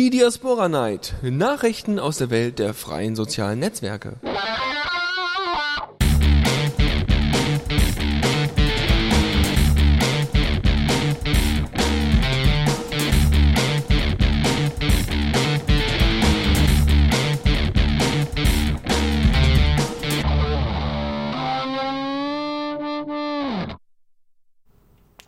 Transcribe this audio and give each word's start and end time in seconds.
Die 0.00 0.08
Diaspora 0.08 0.70
Night. 0.70 1.12
Nachrichten 1.20 1.98
aus 1.98 2.16
der 2.16 2.30
Welt 2.30 2.58
der 2.58 2.72
freien 2.72 3.14
sozialen 3.14 3.58
Netzwerke. 3.58 4.16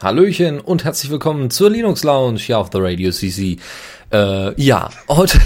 Hallöchen 0.02 0.58
und 0.58 0.82
herzlich 0.82 1.12
willkommen 1.12 1.50
zur 1.50 1.70
Linux 1.70 2.02
Lounge 2.02 2.38
hier 2.38 2.58
auf 2.58 2.70
der 2.70 2.82
Radio 2.82 3.12
CC. 3.12 3.58
Äh, 4.12 4.60
ja, 4.62 4.90
heute. 5.08 5.40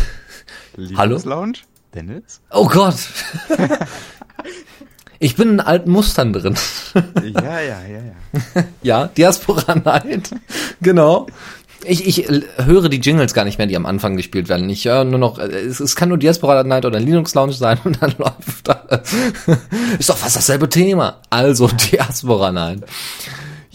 Linux 0.77 0.99
Hallo? 0.99 1.21
Lounge? 1.25 1.59
Dennis? 1.95 2.41
Oh 2.51 2.67
Gott! 2.67 2.97
ich 5.21 5.37
bin 5.37 5.51
in 5.51 5.61
alten 5.61 5.91
Mustern 5.91 6.33
drin. 6.33 6.57
Ja, 7.23 7.61
ja, 7.61 7.61
ja, 7.61 8.01
ja. 8.57 8.65
ja, 8.83 9.07
Diaspora 9.07 9.77
Night. 9.77 10.31
genau. 10.81 11.29
Ich, 11.85 12.07
ich 12.09 12.29
höre 12.57 12.89
die 12.89 12.99
Jingles 12.99 13.35
gar 13.35 13.45
nicht 13.45 13.59
mehr, 13.59 13.69
die 13.69 13.77
am 13.77 13.87
Anfang 13.87 14.17
gespielt 14.17 14.49
werden. 14.49 14.69
Ich 14.69 14.87
höre 14.87 15.05
nur 15.05 15.21
noch, 15.21 15.39
äh, 15.39 15.45
es, 15.45 15.79
es 15.79 15.95
kann 15.95 16.09
nur 16.09 16.19
Diaspora 16.19 16.65
Night 16.65 16.85
oder 16.85 16.99
Linux 16.99 17.35
Lounge 17.35 17.53
sein 17.53 17.79
und 17.85 18.03
dann 18.03 18.15
läuft 18.19 18.67
da. 18.67 18.83
Ist 19.97 20.09
doch 20.09 20.17
fast 20.17 20.35
dasselbe 20.35 20.69
Thema. 20.69 21.21
Also 21.31 21.69
Diaspora 21.69 22.51
Night. 22.51 22.83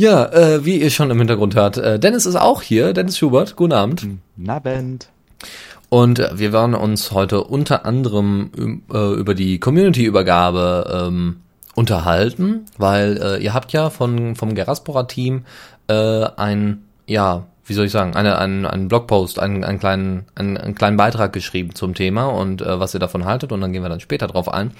Ja, 0.01 0.25
äh, 0.33 0.65
wie 0.65 0.81
ihr 0.81 0.89
schon 0.89 1.11
im 1.11 1.19
Hintergrund 1.19 1.53
hört, 1.53 1.77
äh, 1.77 1.99
Dennis 1.99 2.25
ist 2.25 2.35
auch 2.35 2.63
hier, 2.63 2.91
Dennis 2.91 3.19
Schubert, 3.19 3.55
guten 3.55 3.73
Abend. 3.73 4.07
Nabend. 4.35 5.09
Und 5.89 6.17
äh, 6.17 6.39
wir 6.39 6.51
werden 6.51 6.73
uns 6.73 7.11
heute 7.11 7.43
unter 7.43 7.85
anderem 7.85 8.81
äh, 8.91 9.13
über 9.13 9.35
die 9.35 9.59
Community-Übergabe 9.59 11.05
ähm, 11.05 11.41
unterhalten, 11.75 12.65
weil 12.79 13.21
äh, 13.21 13.43
ihr 13.43 13.53
habt 13.53 13.73
ja 13.73 13.91
von 13.91 14.35
vom 14.35 14.55
Geraspora-Team 14.55 15.45
äh, 15.87 15.93
ein, 16.35 16.81
ja, 17.05 17.45
wie 17.67 17.73
soll 17.73 17.85
ich 17.85 17.91
sagen, 17.91 18.15
eine, 18.15 18.39
einen, 18.39 18.65
einen 18.65 18.87
Blogpost, 18.87 19.37
einen, 19.37 19.63
einen, 19.63 19.77
kleinen, 19.77 20.25
einen, 20.33 20.57
einen 20.57 20.73
kleinen 20.73 20.97
Beitrag 20.97 21.31
geschrieben 21.31 21.75
zum 21.75 21.93
Thema 21.93 22.25
und 22.25 22.61
was 22.65 22.95
ihr 22.95 22.99
davon 22.99 23.25
haltet 23.25 23.51
und 23.51 23.61
dann 23.61 23.71
gehen 23.71 23.83
wir 23.83 23.89
dann 23.89 23.99
später 23.99 24.25
drauf 24.25 24.51
ein. 24.51 24.71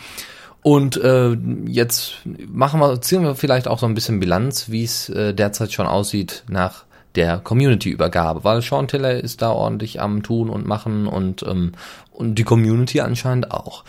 Und 0.64 0.98
äh, 0.98 1.36
jetzt 1.66 2.17
machen 2.48 2.80
wir, 2.80 3.02
ziehen 3.02 3.23
wir 3.23 3.36
vielleicht 3.36 3.67
auch 3.67 3.80
so 3.80 3.88
ein 3.88 3.95
bisschen 3.95 4.20
Bilanz, 4.20 4.70
wie 4.70 4.84
es 4.84 5.09
äh, 5.09 5.34
derzeit 5.34 5.72
schon 5.72 5.88
aussieht 5.88 6.44
nach 6.48 6.86
der 7.16 7.40
Community-Übergabe, 7.40 8.44
weil 8.44 8.62
Sean 8.62 8.88
Tiller 8.88 9.20
ist 9.20 9.42
da 9.42 9.52
ordentlich 9.52 10.02
am 10.02 10.23
Tun 10.23 10.50
und 10.50 10.66
Machen 10.66 11.08
und, 11.08 11.44
ähm, 11.44 11.73
und 12.12 12.36
die 12.36 12.44
Community 12.44 13.02
anscheinend 13.02 13.52
auch. 13.52 13.84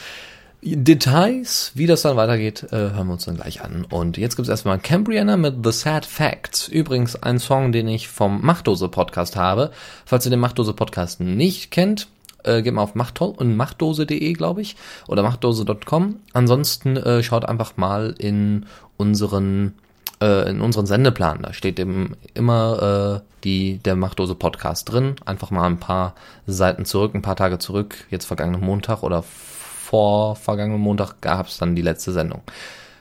Details, 0.65 1.73
wie 1.75 1.87
das 1.87 2.03
dann 2.03 2.17
weitergeht, 2.17 2.69
äh, 2.70 2.77
hören 2.77 3.09
wir 3.09 3.15
uns 3.15 3.25
dann 3.25 3.37
gleich 3.37 3.62
an. 3.62 3.84
Und 3.84 4.17
jetzt 4.17 4.37
gibt's 4.37 4.48
erstmal 4.48 4.78
Cambriana 4.78 5.37
mit 5.37 5.56
The 5.65 5.73
Sad 5.73 6.06
Facts. 6.06 6.69
Übrigens 6.69 7.17
ein 7.17 7.41
Song, 7.41 7.73
den 7.73 7.89
ich 7.89 8.06
vom 8.06 8.41
Machtdose 8.43 8.89
Podcast 8.89 9.34
habe. 9.34 9.73
Falls 10.06 10.25
ihr 10.25 10.31
den 10.31 10.39
Machtdose 10.39 10.73
Podcast 10.73 11.19
nicht 11.19 11.73
kennt, 11.73 12.06
äh, 12.44 12.62
geht 12.62 12.74
mal 12.74 12.82
auf 12.82 12.94
machtdose 12.94 13.38
und 13.38 13.56
machtdose.de, 13.56 14.32
glaube 14.32 14.62
ich, 14.62 14.76
oder 15.08 15.22
machtdose.com. 15.22 16.16
Ansonsten 16.32 16.96
äh, 16.96 17.22
schaut 17.22 17.44
einfach 17.44 17.76
mal 17.76 18.14
in 18.18 18.66
unseren 18.96 19.74
äh, 20.22 20.48
in 20.48 20.60
unseren 20.60 20.86
Sendeplan. 20.86 21.42
Da 21.42 21.52
steht 21.52 21.78
eben 21.78 22.16
immer 22.34 23.22
äh, 23.22 23.28
die 23.44 23.78
der 23.78 23.96
Machtdose 23.96 24.34
Podcast 24.34 24.90
drin. 24.90 25.16
Einfach 25.24 25.50
mal 25.50 25.66
ein 25.66 25.80
paar 25.80 26.14
Seiten 26.46 26.84
zurück, 26.84 27.14
ein 27.14 27.22
paar 27.22 27.36
Tage 27.36 27.58
zurück. 27.58 28.06
Jetzt 28.10 28.26
vergangenen 28.26 28.64
Montag 28.64 29.02
oder 29.02 29.22
vor 29.22 30.36
vergangenen 30.36 30.80
Montag 30.80 31.20
gab 31.20 31.48
es 31.48 31.58
dann 31.58 31.76
die 31.76 31.82
letzte 31.82 32.12
Sendung. 32.12 32.42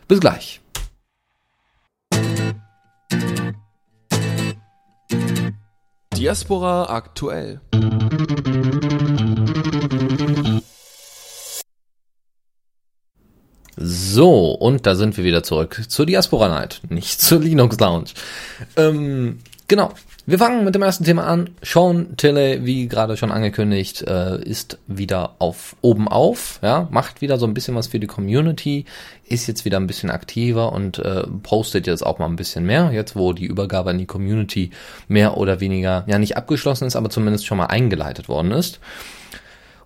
Bis 0.08 0.20
gleich. 0.20 0.62
Diaspora 6.18 6.90
aktuell. 6.90 7.62
So, 13.84 14.52
und 14.52 14.86
da 14.86 14.96
sind 14.96 15.18
wir 15.18 15.24
wieder 15.24 15.42
zurück 15.42 15.82
zur 15.88 16.06
Diaspora 16.06 16.50
Night, 16.50 16.82
nicht 16.90 17.20
zur 17.20 17.40
Linux 17.40 17.80
Lounge. 17.80 18.10
Ähm, 18.78 19.40
genau. 19.68 19.92
Wir 20.28 20.38
fangen 20.38 20.64
mit 20.64 20.76
dem 20.76 20.84
ersten 20.84 21.04
Thema 21.04 21.26
an. 21.26 21.50
Sean 21.64 22.16
Tilley, 22.16 22.64
wie 22.64 22.88
gerade 22.88 23.18
schon 23.18 23.32
angekündigt, 23.32 24.04
äh, 24.04 24.40
ist 24.44 24.78
wieder 24.86 25.36
auf 25.40 25.76
oben 25.82 26.08
auf, 26.08 26.60
ja, 26.62 26.88
macht 26.92 27.22
wieder 27.22 27.40
so 27.40 27.48
ein 27.48 27.56
bisschen 27.56 27.74
was 27.74 27.88
für 27.88 28.00
die 28.00 28.06
Community, 28.06 28.86
ist 29.26 29.48
jetzt 29.48 29.66
wieder 29.66 29.78
ein 29.78 29.88
bisschen 29.88 30.12
aktiver 30.12 30.74
und 30.74 31.00
äh, 31.00 31.24
postet 31.42 31.88
jetzt 31.88 32.06
auch 32.06 32.20
mal 32.20 32.28
ein 32.28 32.36
bisschen 32.36 32.66
mehr, 32.66 32.92
jetzt 32.94 33.16
wo 33.16 33.34
die 33.34 33.46
Übergabe 33.46 33.90
an 33.90 33.98
die 33.98 34.06
Community 34.06 34.70
mehr 35.08 35.38
oder 35.38 35.60
weniger 35.60 36.04
ja 36.06 36.20
nicht 36.20 36.38
abgeschlossen 36.38 36.86
ist, 36.86 36.96
aber 36.96 37.10
zumindest 37.10 37.48
schon 37.48 37.58
mal 37.58 37.66
eingeleitet 37.66 38.30
worden 38.30 38.52
ist. 38.52 38.80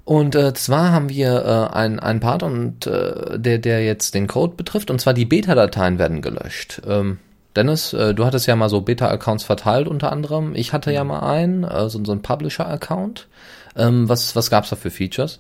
Und 0.06 0.36
äh, 0.36 0.54
zwar 0.54 0.92
haben 0.92 1.10
wir 1.10 1.44
äh, 1.46 1.76
einen, 1.76 2.00
einen 2.00 2.20
Part 2.20 2.44
und 2.44 2.86
äh, 2.86 3.40
der, 3.40 3.58
der 3.58 3.84
jetzt 3.84 4.14
den 4.14 4.28
Code 4.28 4.54
betrifft, 4.56 4.92
und 4.92 5.02
zwar 5.02 5.16
die 5.16 5.26
Beta-Dateien 5.26 5.98
werden 5.98 6.22
gelöscht. 6.22 6.82
Ähm, 6.88 7.18
Dennis, 7.56 7.94
äh, 7.94 8.14
du 8.14 8.24
hattest 8.24 8.46
ja 8.46 8.56
mal 8.56 8.70
so 8.70 8.82
Beta-Accounts 8.82 9.44
verteilt 9.44 9.88
unter 9.88 10.12
anderem. 10.12 10.54
Ich 10.56 10.74
hatte 10.74 10.92
ja 10.92 11.04
mal 11.04 11.22
einen, 11.22 11.64
äh, 11.64 11.90
so, 11.90 12.04
so 12.06 12.12
ein 12.12 12.22
Publisher-Account. 12.22 13.28
Ähm, 13.76 14.08
was 14.08 14.36
was 14.36 14.52
gab's 14.52 14.70
da 14.70 14.76
für 14.76 14.92
Features? 14.92 15.40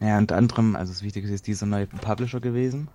Ja, 0.00 0.16
unter 0.16 0.36
anderem, 0.36 0.76
also 0.76 0.92
das 0.92 1.02
Wichtigste 1.02 1.34
ist 1.34 1.46
dieser 1.46 1.66
neue 1.66 1.86
Publisher 1.86 2.40
gewesen. 2.40 2.88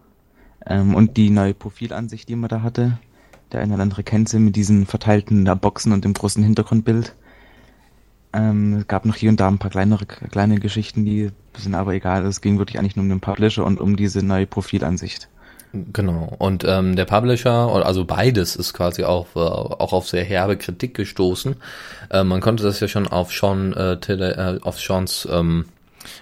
Ähm, 0.66 0.96
und 0.96 1.18
die 1.18 1.30
neue 1.30 1.54
Profilansicht, 1.54 2.28
die 2.28 2.36
man 2.36 2.50
da 2.50 2.64
hatte. 2.64 2.98
Der 3.52 3.62
eine 3.62 3.76
oder 3.76 3.84
andere 3.84 4.04
kennt 4.04 4.30
sie 4.30 4.40
mit 4.40 4.56
diesen 4.56 4.86
verteilten 4.86 5.46
Boxen 5.60 5.92
und 5.92 6.04
dem 6.04 6.14
großen 6.14 6.44
Hintergrundbild. 6.44 7.16
Ähm, 8.32 8.78
es 8.80 8.88
gab 8.88 9.06
noch 9.06 9.16
hier 9.16 9.30
und 9.30 9.40
da 9.40 9.48
ein 9.48 9.58
paar 9.58 9.72
kleinere 9.72 10.06
kleine 10.06 10.60
Geschichten, 10.60 11.04
die 11.06 11.32
sind 11.58 11.76
aber 11.76 11.94
egal. 11.94 12.26
Es 12.26 12.42
ging 12.42 12.60
wirklich 12.60 12.78
eigentlich 12.80 12.96
nur 12.96 13.04
um 13.04 13.10
den 13.10 13.22
Publisher 13.22 13.66
und 13.66 13.80
um 13.80 13.96
diese 13.96 14.24
neue 14.24 14.46
Profilansicht. 14.46 15.30
Genau. 15.72 16.36
Und 16.40 16.64
ähm, 16.68 16.96
der 16.96 17.06
Publisher, 17.06 17.52
also 17.52 18.04
beides, 18.06 18.56
ist 18.56 18.74
quasi 18.74 19.04
auch, 19.04 19.28
äh, 19.36 19.40
auch 19.40 19.94
auf 19.94 20.10
sehr 20.10 20.24
herbe 20.24 20.58
Kritik 20.58 20.96
gestoßen. 20.96 21.56
Äh, 22.10 22.24
man 22.24 22.42
konnte 22.42 22.64
das 22.64 22.80
ja 22.80 22.88
schon 22.88 23.08
auf 23.08 23.32
Sean, 23.32 23.74
äh, 23.74 24.00
Tele, 24.00 24.60
äh, 24.62 24.66
auf 24.66 24.80
Seans, 24.80 25.28
ähm, 25.32 25.66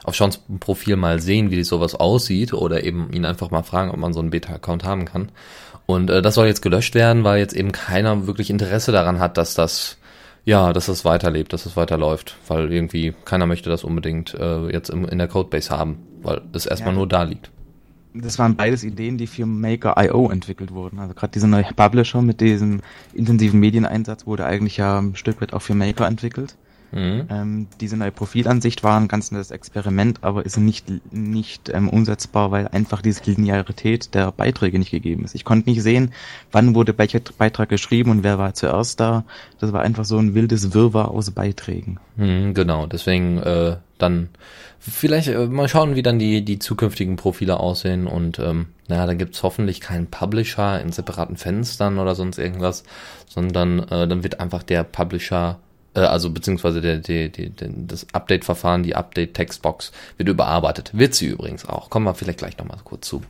auf 0.03 0.17
Seans 0.17 0.41
Profil 0.59 0.97
mal 0.97 1.21
sehen, 1.21 1.49
wie 1.49 1.63
sowas 1.63 1.95
aussieht, 1.95 2.53
oder 2.53 2.83
eben 2.83 3.11
ihn 3.13 3.25
einfach 3.25 3.49
mal 3.49 3.63
fragen, 3.63 3.91
ob 3.91 3.97
man 3.97 4.11
so 4.11 4.19
einen 4.19 4.31
Beta-Account 4.31 4.83
haben 4.83 5.05
kann. 5.05 5.31
Und 5.85 6.09
äh, 6.09 6.21
das 6.21 6.35
soll 6.35 6.47
jetzt 6.47 6.61
gelöscht 6.61 6.93
werden, 6.93 7.23
weil 7.23 7.39
jetzt 7.39 7.55
eben 7.55 7.71
keiner 7.71 8.27
wirklich 8.27 8.49
Interesse 8.49 8.91
daran 8.91 9.19
hat, 9.19 9.37
dass 9.37 9.53
das 9.53 9.97
ja, 10.47 10.71
dass 10.71 10.85
das 10.85 11.03
weiterlebt, 11.03 11.51
dass 11.51 11.65
es 11.65 11.75
weiterläuft, 11.75 12.37
weil 12.47 12.71
irgendwie 12.71 13.13
keiner 13.25 13.45
möchte 13.45 13.69
das 13.69 13.83
unbedingt 13.83 14.33
äh, 14.33 14.71
jetzt 14.71 14.89
im, 14.89 15.03
in 15.05 15.17
der 15.17 15.27
Codebase 15.27 15.69
haben, 15.77 15.97
weil 16.23 16.41
es 16.53 16.65
erstmal 16.65 16.93
Ja. 16.93 16.97
nur 16.99 17.07
da 17.07 17.23
liegt. 17.23 17.51
Das 18.13 18.39
waren 18.39 18.55
beides 18.55 18.85
Ideen, 18.85 19.17
die 19.17 19.27
für 19.27 19.45
Maker.io 19.45 20.29
entwickelt 20.31 20.71
wurden. 20.71 20.99
Also 20.99 21.13
gerade 21.13 21.33
dieser 21.33 21.47
neue 21.47 21.65
Publisher 21.75 22.21
mit 22.21 22.39
diesem 22.39 22.79
intensiven 23.13 23.59
Medieneinsatz 23.59 24.25
wurde 24.25 24.45
eigentlich 24.45 24.77
ja 24.77 24.99
ein 24.99 25.17
Stück 25.17 25.41
weit 25.41 25.51
auch 25.51 25.61
für 25.61 25.75
Maker 25.75 26.07
entwickelt. 26.07 26.55
Mhm. 26.91 27.27
Ähm, 27.29 27.67
diese 27.81 27.97
neue 27.97 28.11
Profilansicht 28.11 28.83
war 28.83 28.99
ein 28.99 29.07
ganz 29.07 29.31
nettes 29.31 29.51
Experiment, 29.51 30.19
aber 30.23 30.45
ist 30.45 30.57
nicht, 30.57 30.85
nicht 31.11 31.69
ähm, 31.69 31.89
umsetzbar, 31.89 32.51
weil 32.51 32.67
einfach 32.67 33.01
diese 33.01 33.23
Linearität 33.25 34.13
der 34.13 34.31
Beiträge 34.31 34.79
nicht 34.79 34.91
gegeben 34.91 35.25
ist. 35.25 35.35
Ich 35.35 35.43
konnte 35.43 35.69
nicht 35.69 35.81
sehen, 35.81 36.13
wann 36.51 36.75
wurde 36.75 36.97
welcher 36.97 37.19
Beitrag 37.37 37.69
geschrieben 37.69 38.11
und 38.11 38.23
wer 38.23 38.37
war 38.37 38.53
zuerst 38.53 38.99
da. 38.99 39.25
Das 39.59 39.73
war 39.73 39.81
einfach 39.81 40.05
so 40.05 40.17
ein 40.17 40.33
wildes 40.33 40.73
Wirrwarr 40.73 41.11
aus 41.11 41.31
Beiträgen. 41.31 41.99
Mhm, 42.15 42.53
genau, 42.53 42.87
deswegen 42.87 43.37
äh, 43.39 43.77
dann 43.97 44.29
vielleicht 44.79 45.27
äh, 45.27 45.47
mal 45.47 45.67
schauen, 45.67 45.95
wie 45.95 46.03
dann 46.03 46.19
die, 46.19 46.43
die 46.43 46.59
zukünftigen 46.59 47.15
Profile 47.15 47.59
aussehen 47.59 48.07
und 48.07 48.39
ähm, 48.39 48.67
naja, 48.87 49.05
da 49.05 49.13
gibt's 49.13 49.43
hoffentlich 49.43 49.81
keinen 49.81 50.07
Publisher 50.07 50.79
in 50.79 50.91
separaten 50.91 51.35
Fenstern 51.35 51.99
oder 51.99 52.15
sonst 52.15 52.37
irgendwas, 52.37 52.83
sondern 53.27 53.79
äh, 53.79 54.07
dann 54.07 54.23
wird 54.23 54.39
einfach 54.39 54.63
der 54.63 54.83
Publisher 54.83 55.59
äh, 55.97 56.01
also 56.01 56.29
beziehungsweise 56.29 56.79
der, 56.79 56.97
der, 56.97 57.29
der, 57.29 57.49
der, 57.49 57.69
das 57.73 58.05
Update-Verfahren, 58.13 58.83
die 58.83 58.95
Update-Textbox 58.95 59.91
wird 60.17 60.29
überarbeitet. 60.29 60.91
Wird 60.93 61.15
sie 61.15 61.27
übrigens 61.27 61.67
auch. 61.67 61.89
Kommen 61.89 62.05
wir 62.05 62.13
vielleicht 62.13 62.39
gleich 62.39 62.57
nochmal 62.57 62.77
kurz 62.83 63.07
zu. 63.07 63.23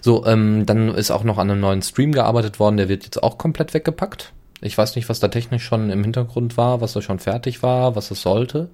So, 0.00 0.24
ähm, 0.26 0.64
dann 0.66 0.88
ist 0.94 1.10
auch 1.10 1.24
noch 1.24 1.38
an 1.38 1.50
einem 1.50 1.60
neuen 1.60 1.82
Stream 1.82 2.12
gearbeitet 2.12 2.58
worden, 2.58 2.78
der 2.78 2.88
wird 2.88 3.04
jetzt 3.04 3.22
auch 3.22 3.36
komplett 3.36 3.74
weggepackt. 3.74 4.32
Ich 4.62 4.78
weiß 4.78 4.96
nicht, 4.96 5.08
was 5.10 5.20
da 5.20 5.28
technisch 5.28 5.64
schon 5.64 5.90
im 5.90 6.02
Hintergrund 6.02 6.56
war, 6.56 6.80
was 6.80 6.94
da 6.94 7.02
schon 7.02 7.18
fertig 7.18 7.62
war, 7.62 7.96
was 7.96 8.10
es 8.10 8.22
sollte 8.22 8.70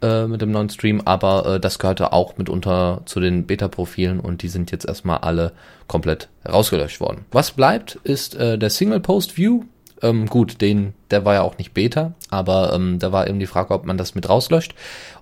äh, 0.00 0.26
mit 0.26 0.40
dem 0.40 0.52
neuen 0.52 0.70
Stream, 0.70 1.02
aber 1.04 1.54
äh, 1.54 1.60
das 1.60 1.80
gehörte 1.80 2.12
auch 2.12 2.36
mitunter 2.36 3.02
zu 3.04 3.18
den 3.18 3.46
Beta-Profilen 3.46 4.20
und 4.20 4.42
die 4.42 4.48
sind 4.48 4.70
jetzt 4.70 4.86
erstmal 4.86 5.18
alle 5.18 5.52
komplett 5.88 6.28
rausgelöscht 6.48 7.00
worden. 7.00 7.24
Was 7.32 7.50
bleibt, 7.50 7.96
ist 8.04 8.36
äh, 8.36 8.58
der 8.58 8.70
Single-Post-View 8.70 9.64
Ähm, 10.00 10.26
gut, 10.26 10.60
den, 10.60 10.94
der 11.10 11.24
war 11.24 11.34
ja 11.34 11.42
auch 11.42 11.58
nicht 11.58 11.74
Beta, 11.74 12.12
aber 12.30 12.72
ähm, 12.72 12.98
da 12.98 13.10
war 13.10 13.26
eben 13.26 13.40
die 13.40 13.46
Frage, 13.46 13.74
ob 13.74 13.84
man 13.84 13.98
das 13.98 14.14
mit 14.14 14.28
rauslöscht. 14.28 14.74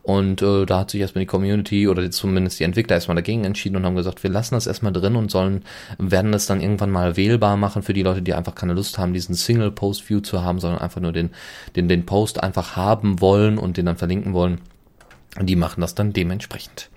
Und 0.03 0.43
äh, 0.43 0.67
da 0.67 0.81
hat 0.81 0.91
sich 0.91 1.01
erstmal 1.01 1.23
die 1.23 1.27
Community 1.27 1.89
oder 1.89 2.09
zumindest 2.11 2.61
die 2.61 2.65
Entwickler 2.65 2.97
erstmal 2.97 3.17
dagegen 3.17 3.45
entschieden 3.45 3.77
und 3.77 3.85
haben 3.85 3.97
gesagt, 3.97 4.23
wir 4.23 4.31
lassen 4.31 4.55
das 4.55 4.67
erstmal 4.67 4.93
drin 4.93 5.17
und 5.17 5.31
sollen, 5.31 5.65
werden 5.99 6.31
das 6.31 6.47
dann 6.47 6.61
irgendwann 6.61 6.91
mal 6.91 7.17
wählbar 7.17 7.57
machen 7.57 7.83
für 7.83 7.93
die 7.93 8.03
Leute, 8.03 8.23
die 8.23 8.35
einfach 8.35 8.55
keine 8.55 8.75
Lust 8.75 8.99
haben, 8.99 9.15
diesen 9.15 9.35
Single-Post-View 9.35 10.21
zu 10.21 10.43
haben, 10.43 10.61
sondern 10.61 10.81
einfach 10.81 11.01
nur 11.01 11.13
den, 11.13 11.31
den, 11.75 11.89
den 11.89 12.07
Post 12.07 12.43
einfach 12.43 12.77
haben 12.77 13.21
wollen 13.21 13.59
und 13.59 13.79
den 13.79 13.87
dann 13.87 13.97
verlinken 13.97 14.33
wollen. 14.33 14.61
Die 15.41 15.57
machen 15.57 15.81
das 15.81 15.95
dann 15.95 16.13
dementsprechend. 16.13 16.89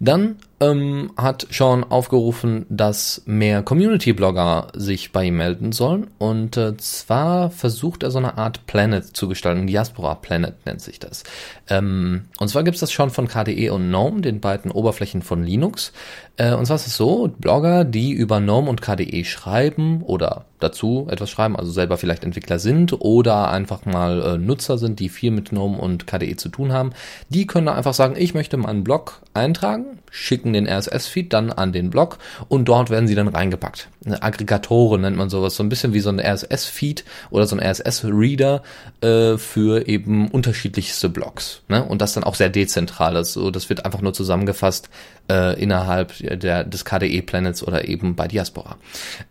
Dann 0.00 0.36
ähm, 0.60 1.12
hat 1.16 1.46
Sean 1.50 1.84
aufgerufen, 1.84 2.66
dass 2.68 3.22
mehr 3.26 3.62
Community-Blogger 3.62 4.68
sich 4.74 5.12
bei 5.12 5.24
ihm 5.24 5.36
melden 5.36 5.72
sollen. 5.72 6.08
Und 6.18 6.56
äh, 6.56 6.76
zwar 6.76 7.50
versucht 7.50 8.02
er 8.02 8.10
so 8.10 8.18
eine 8.18 8.38
Art 8.38 8.66
Planet 8.66 9.04
zu 9.04 9.28
gestalten. 9.28 9.66
Diaspora 9.66 10.14
Planet 10.14 10.54
nennt 10.64 10.80
sich 10.80 10.98
das. 10.98 11.24
Ähm, 11.68 12.22
und 12.38 12.48
zwar 12.48 12.64
gibt 12.64 12.76
es 12.76 12.80
das 12.80 12.92
schon 12.92 13.10
von 13.10 13.28
KDE 13.28 13.70
und 13.70 13.88
GNOME, 13.88 14.22
den 14.22 14.40
beiden 14.40 14.70
Oberflächen 14.70 15.22
von 15.22 15.42
Linux. 15.42 15.92
Äh, 16.36 16.54
und 16.54 16.66
zwar 16.66 16.76
ist 16.76 16.86
es 16.86 16.96
so, 16.96 17.28
Blogger, 17.38 17.84
die 17.84 18.12
über 18.12 18.40
GNOME 18.40 18.70
und 18.70 18.82
KDE 18.82 19.24
schreiben 19.24 20.02
oder 20.02 20.46
dazu 20.60 21.06
etwas 21.10 21.30
schreiben, 21.30 21.56
also 21.56 21.70
selber 21.70 21.98
vielleicht 21.98 22.24
Entwickler 22.24 22.58
sind 22.58 22.94
oder 23.00 23.50
einfach 23.50 23.84
mal 23.84 24.22
äh, 24.22 24.38
Nutzer 24.38 24.78
sind, 24.78 25.00
die 25.00 25.08
viel 25.08 25.30
mit 25.30 25.50
GNOME 25.50 25.78
und 25.78 26.06
KDE 26.06 26.36
zu 26.36 26.48
tun 26.48 26.72
haben, 26.72 26.92
die 27.28 27.46
können 27.46 27.68
einfach 27.68 27.94
sagen, 27.94 28.14
ich 28.16 28.34
möchte 28.34 28.56
meinen 28.56 28.84
Blog 28.84 29.20
eintragen, 29.34 29.98
schicken 30.10 30.45
den 30.52 30.68
RSS-Feed 30.68 31.32
dann 31.32 31.50
an 31.50 31.72
den 31.72 31.90
Blog 31.90 32.18
und 32.48 32.66
dort 32.66 32.90
werden 32.90 33.08
sie 33.08 33.14
dann 33.14 33.28
reingepackt. 33.28 33.88
Aggregatoren 34.20 35.00
nennt 35.00 35.16
man 35.16 35.28
sowas, 35.28 35.56
so 35.56 35.62
ein 35.62 35.68
bisschen 35.68 35.92
wie 35.92 36.00
so 36.00 36.10
ein 36.10 36.20
RSS-Feed 36.20 37.04
oder 37.30 37.46
so 37.46 37.56
ein 37.56 37.62
RSS-Reader 37.62 38.62
äh, 39.00 39.36
für 39.36 39.88
eben 39.88 40.28
unterschiedlichste 40.28 41.08
Blogs. 41.08 41.62
Ne? 41.68 41.84
Und 41.84 42.02
das 42.02 42.12
dann 42.12 42.24
auch 42.24 42.34
sehr 42.34 42.48
dezentral. 42.48 43.16
Also 43.16 43.50
das 43.50 43.68
wird 43.68 43.84
einfach 43.84 44.00
nur 44.00 44.14
zusammengefasst 44.14 44.88
äh, 45.30 45.60
innerhalb 45.60 46.12
der, 46.18 46.64
des 46.64 46.84
KDE-Planets 46.84 47.62
oder 47.62 47.88
eben 47.88 48.14
bei 48.14 48.28
Diaspora. 48.28 48.76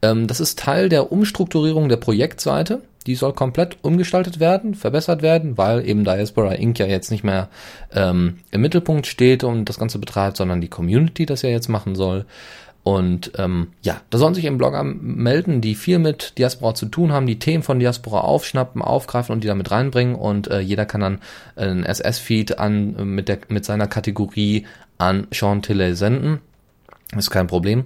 Ähm, 0.01 0.27
das 0.27 0.39
ist 0.39 0.59
Teil 0.59 0.89
der 0.89 1.11
Umstrukturierung 1.11 1.89
der 1.89 1.97
Projektseite. 1.97 2.81
Die 3.07 3.15
soll 3.15 3.33
komplett 3.33 3.77
umgestaltet 3.81 4.39
werden, 4.39 4.73
verbessert 4.73 5.21
werden, 5.21 5.57
weil 5.57 5.87
eben 5.87 6.03
Diaspora 6.03 6.53
Inc. 6.53 6.79
ja 6.79 6.87
jetzt 6.87 7.11
nicht 7.11 7.23
mehr 7.23 7.49
ähm, 7.93 8.37
im 8.51 8.61
Mittelpunkt 8.61 9.07
steht 9.07 9.43
und 9.43 9.65
das 9.65 9.79
Ganze 9.79 9.99
betreibt, 9.99 10.37
sondern 10.37 10.61
die 10.61 10.69
Community 10.69 11.25
das 11.25 11.41
ja 11.41 11.49
jetzt 11.49 11.69
machen 11.69 11.95
soll. 11.95 12.25
Und 12.85 13.31
ähm, 13.39 13.69
ja, 13.81 13.99
da 14.11 14.19
sollen 14.19 14.35
sich 14.35 14.45
eben 14.45 14.59
Blogger 14.59 14.83
melden, 14.83 15.59
die 15.59 15.73
viel 15.73 15.97
mit 15.97 16.37
Diaspora 16.37 16.75
zu 16.75 16.85
tun 16.85 17.11
haben, 17.11 17.25
die 17.25 17.39
Themen 17.39 17.63
von 17.63 17.79
Diaspora 17.79 18.19
aufschnappen, 18.21 18.83
aufgreifen 18.83 19.33
und 19.33 19.43
die 19.43 19.47
damit 19.47 19.71
reinbringen. 19.71 20.13
Und 20.13 20.51
äh, 20.51 20.59
jeder 20.59 20.85
kann 20.85 21.01
dann 21.01 21.19
ein 21.55 21.83
SS-Feed 21.83 22.59
an 22.59 23.15
mit 23.15 23.27
der 23.27 23.39
mit 23.47 23.65
seiner 23.65 23.87
Kategorie 23.87 24.67
an 24.99 25.25
Sean 25.31 25.63
Tilley 25.63 25.95
senden. 25.95 26.41
Ist 27.17 27.31
kein 27.31 27.47
Problem. 27.47 27.85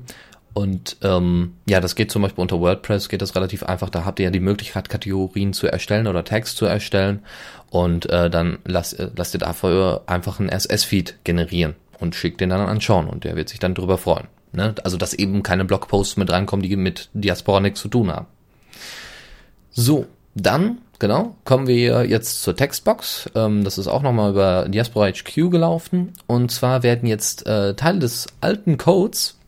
Und 0.54 0.98
ähm, 1.04 1.54
ja, 1.68 1.80
das 1.80 1.96
geht 1.96 2.12
zum 2.12 2.22
Beispiel 2.22 2.42
unter 2.42 2.60
WordPress, 2.60 3.10
geht 3.10 3.22
das 3.22 3.36
relativ 3.36 3.64
einfach. 3.64 3.90
Da 3.90 4.06
habt 4.06 4.20
ihr 4.20 4.26
ja 4.26 4.32
die 4.32 4.40
Möglichkeit, 4.40 4.90
Kategorien 4.90 5.54
zu 5.54 5.68
erstellen 5.68 6.08
oder 6.08 6.24
Tags 6.24 6.56
zu 6.56 6.66
erstellen. 6.66 7.24
Und 7.70 8.10
äh, 8.10 8.30
dann 8.30 8.60
lasst, 8.66 9.00
äh, 9.00 9.10
lasst 9.16 9.36
ihr 9.36 9.40
dafür 9.40 10.04
einfach 10.08 10.40
einen 10.40 10.50
SS-Feed 10.50 11.20
generieren 11.24 11.76
und 12.00 12.16
schickt 12.16 12.42
den 12.42 12.50
dann 12.50 12.62
an 12.62 12.80
Sean 12.80 13.08
und 13.08 13.24
der 13.24 13.36
wird 13.36 13.50
sich 13.50 13.60
dann 13.60 13.76
drüber 13.76 13.98
freuen. 13.98 14.28
Ne? 14.52 14.74
Also, 14.84 14.98
dass 14.98 15.14
eben 15.14 15.44
keine 15.44 15.66
Blogposts 15.66 16.18
mit 16.18 16.32
reinkommen, 16.32 16.68
die 16.68 16.76
mit 16.76 17.10
Diaspora 17.14 17.60
nichts 17.60 17.82
zu 17.82 17.88
tun 17.88 18.12
haben. 18.12 18.26
So, 19.72 20.08
dann, 20.34 20.80
genau, 20.98 21.36
kommen 21.46 21.68
wir 21.68 22.06
jetzt 22.06 22.42
zur 22.42 22.56
Textbox. 22.56 23.30
Ähm, 23.36 23.64
das 23.64 23.78
ist 23.78 23.88
auch 23.88 24.02
nochmal 24.02 24.32
über 24.32 24.68
Diaspora 24.68 25.12
HQ 25.12 25.52
gelaufen. 25.52 26.14
Und 26.26 26.52
zwar 26.52 26.82
werden 26.82 27.08
jetzt 27.08 27.46
äh, 27.46 27.76
Teile 27.76 28.00
des 28.00 28.28
alten 28.42 28.78
Codes 28.78 29.39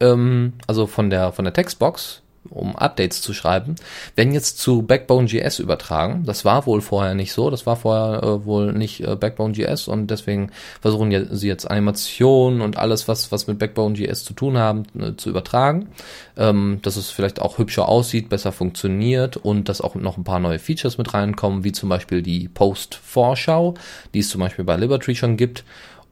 ähm, 0.00 0.54
also 0.66 0.86
von 0.86 1.10
der, 1.10 1.32
von 1.32 1.44
der 1.44 1.54
Textbox, 1.54 2.22
um 2.48 2.74
Updates 2.74 3.20
zu 3.20 3.34
schreiben, 3.34 3.76
werden 4.16 4.32
jetzt 4.32 4.58
zu 4.58 4.82
Backbone.js 4.82 5.58
übertragen. 5.58 6.24
Das 6.24 6.44
war 6.44 6.66
wohl 6.66 6.80
vorher 6.80 7.14
nicht 7.14 7.32
so. 7.32 7.50
Das 7.50 7.66
war 7.66 7.76
vorher 7.76 8.22
äh, 8.22 8.44
wohl 8.46 8.72
nicht 8.72 9.00
äh, 9.00 9.14
Backbone.js 9.14 9.88
und 9.88 10.10
deswegen 10.10 10.50
versuchen 10.80 11.36
sie 11.36 11.48
jetzt 11.48 11.70
Animationen 11.70 12.62
und 12.62 12.78
alles, 12.78 13.08
was, 13.08 13.30
was 13.30 13.46
mit 13.46 13.58
Backbone.js 13.58 14.24
zu 14.24 14.32
tun 14.32 14.56
haben, 14.56 14.84
äh, 14.98 15.16
zu 15.16 15.28
übertragen. 15.28 15.88
Ähm, 16.36 16.78
dass 16.82 16.96
es 16.96 17.10
vielleicht 17.10 17.42
auch 17.42 17.58
hübscher 17.58 17.88
aussieht, 17.88 18.30
besser 18.30 18.52
funktioniert 18.52 19.36
und 19.36 19.68
dass 19.68 19.82
auch 19.82 19.94
noch 19.94 20.16
ein 20.16 20.24
paar 20.24 20.40
neue 20.40 20.58
Features 20.58 20.96
mit 20.96 21.12
reinkommen, 21.12 21.62
wie 21.62 21.72
zum 21.72 21.90
Beispiel 21.90 22.22
die 22.22 22.48
Post-Vorschau, 22.48 23.74
die 24.14 24.20
es 24.20 24.30
zum 24.30 24.40
Beispiel 24.40 24.64
bei 24.64 24.76
Liberty 24.76 25.14
schon 25.14 25.36
gibt 25.36 25.64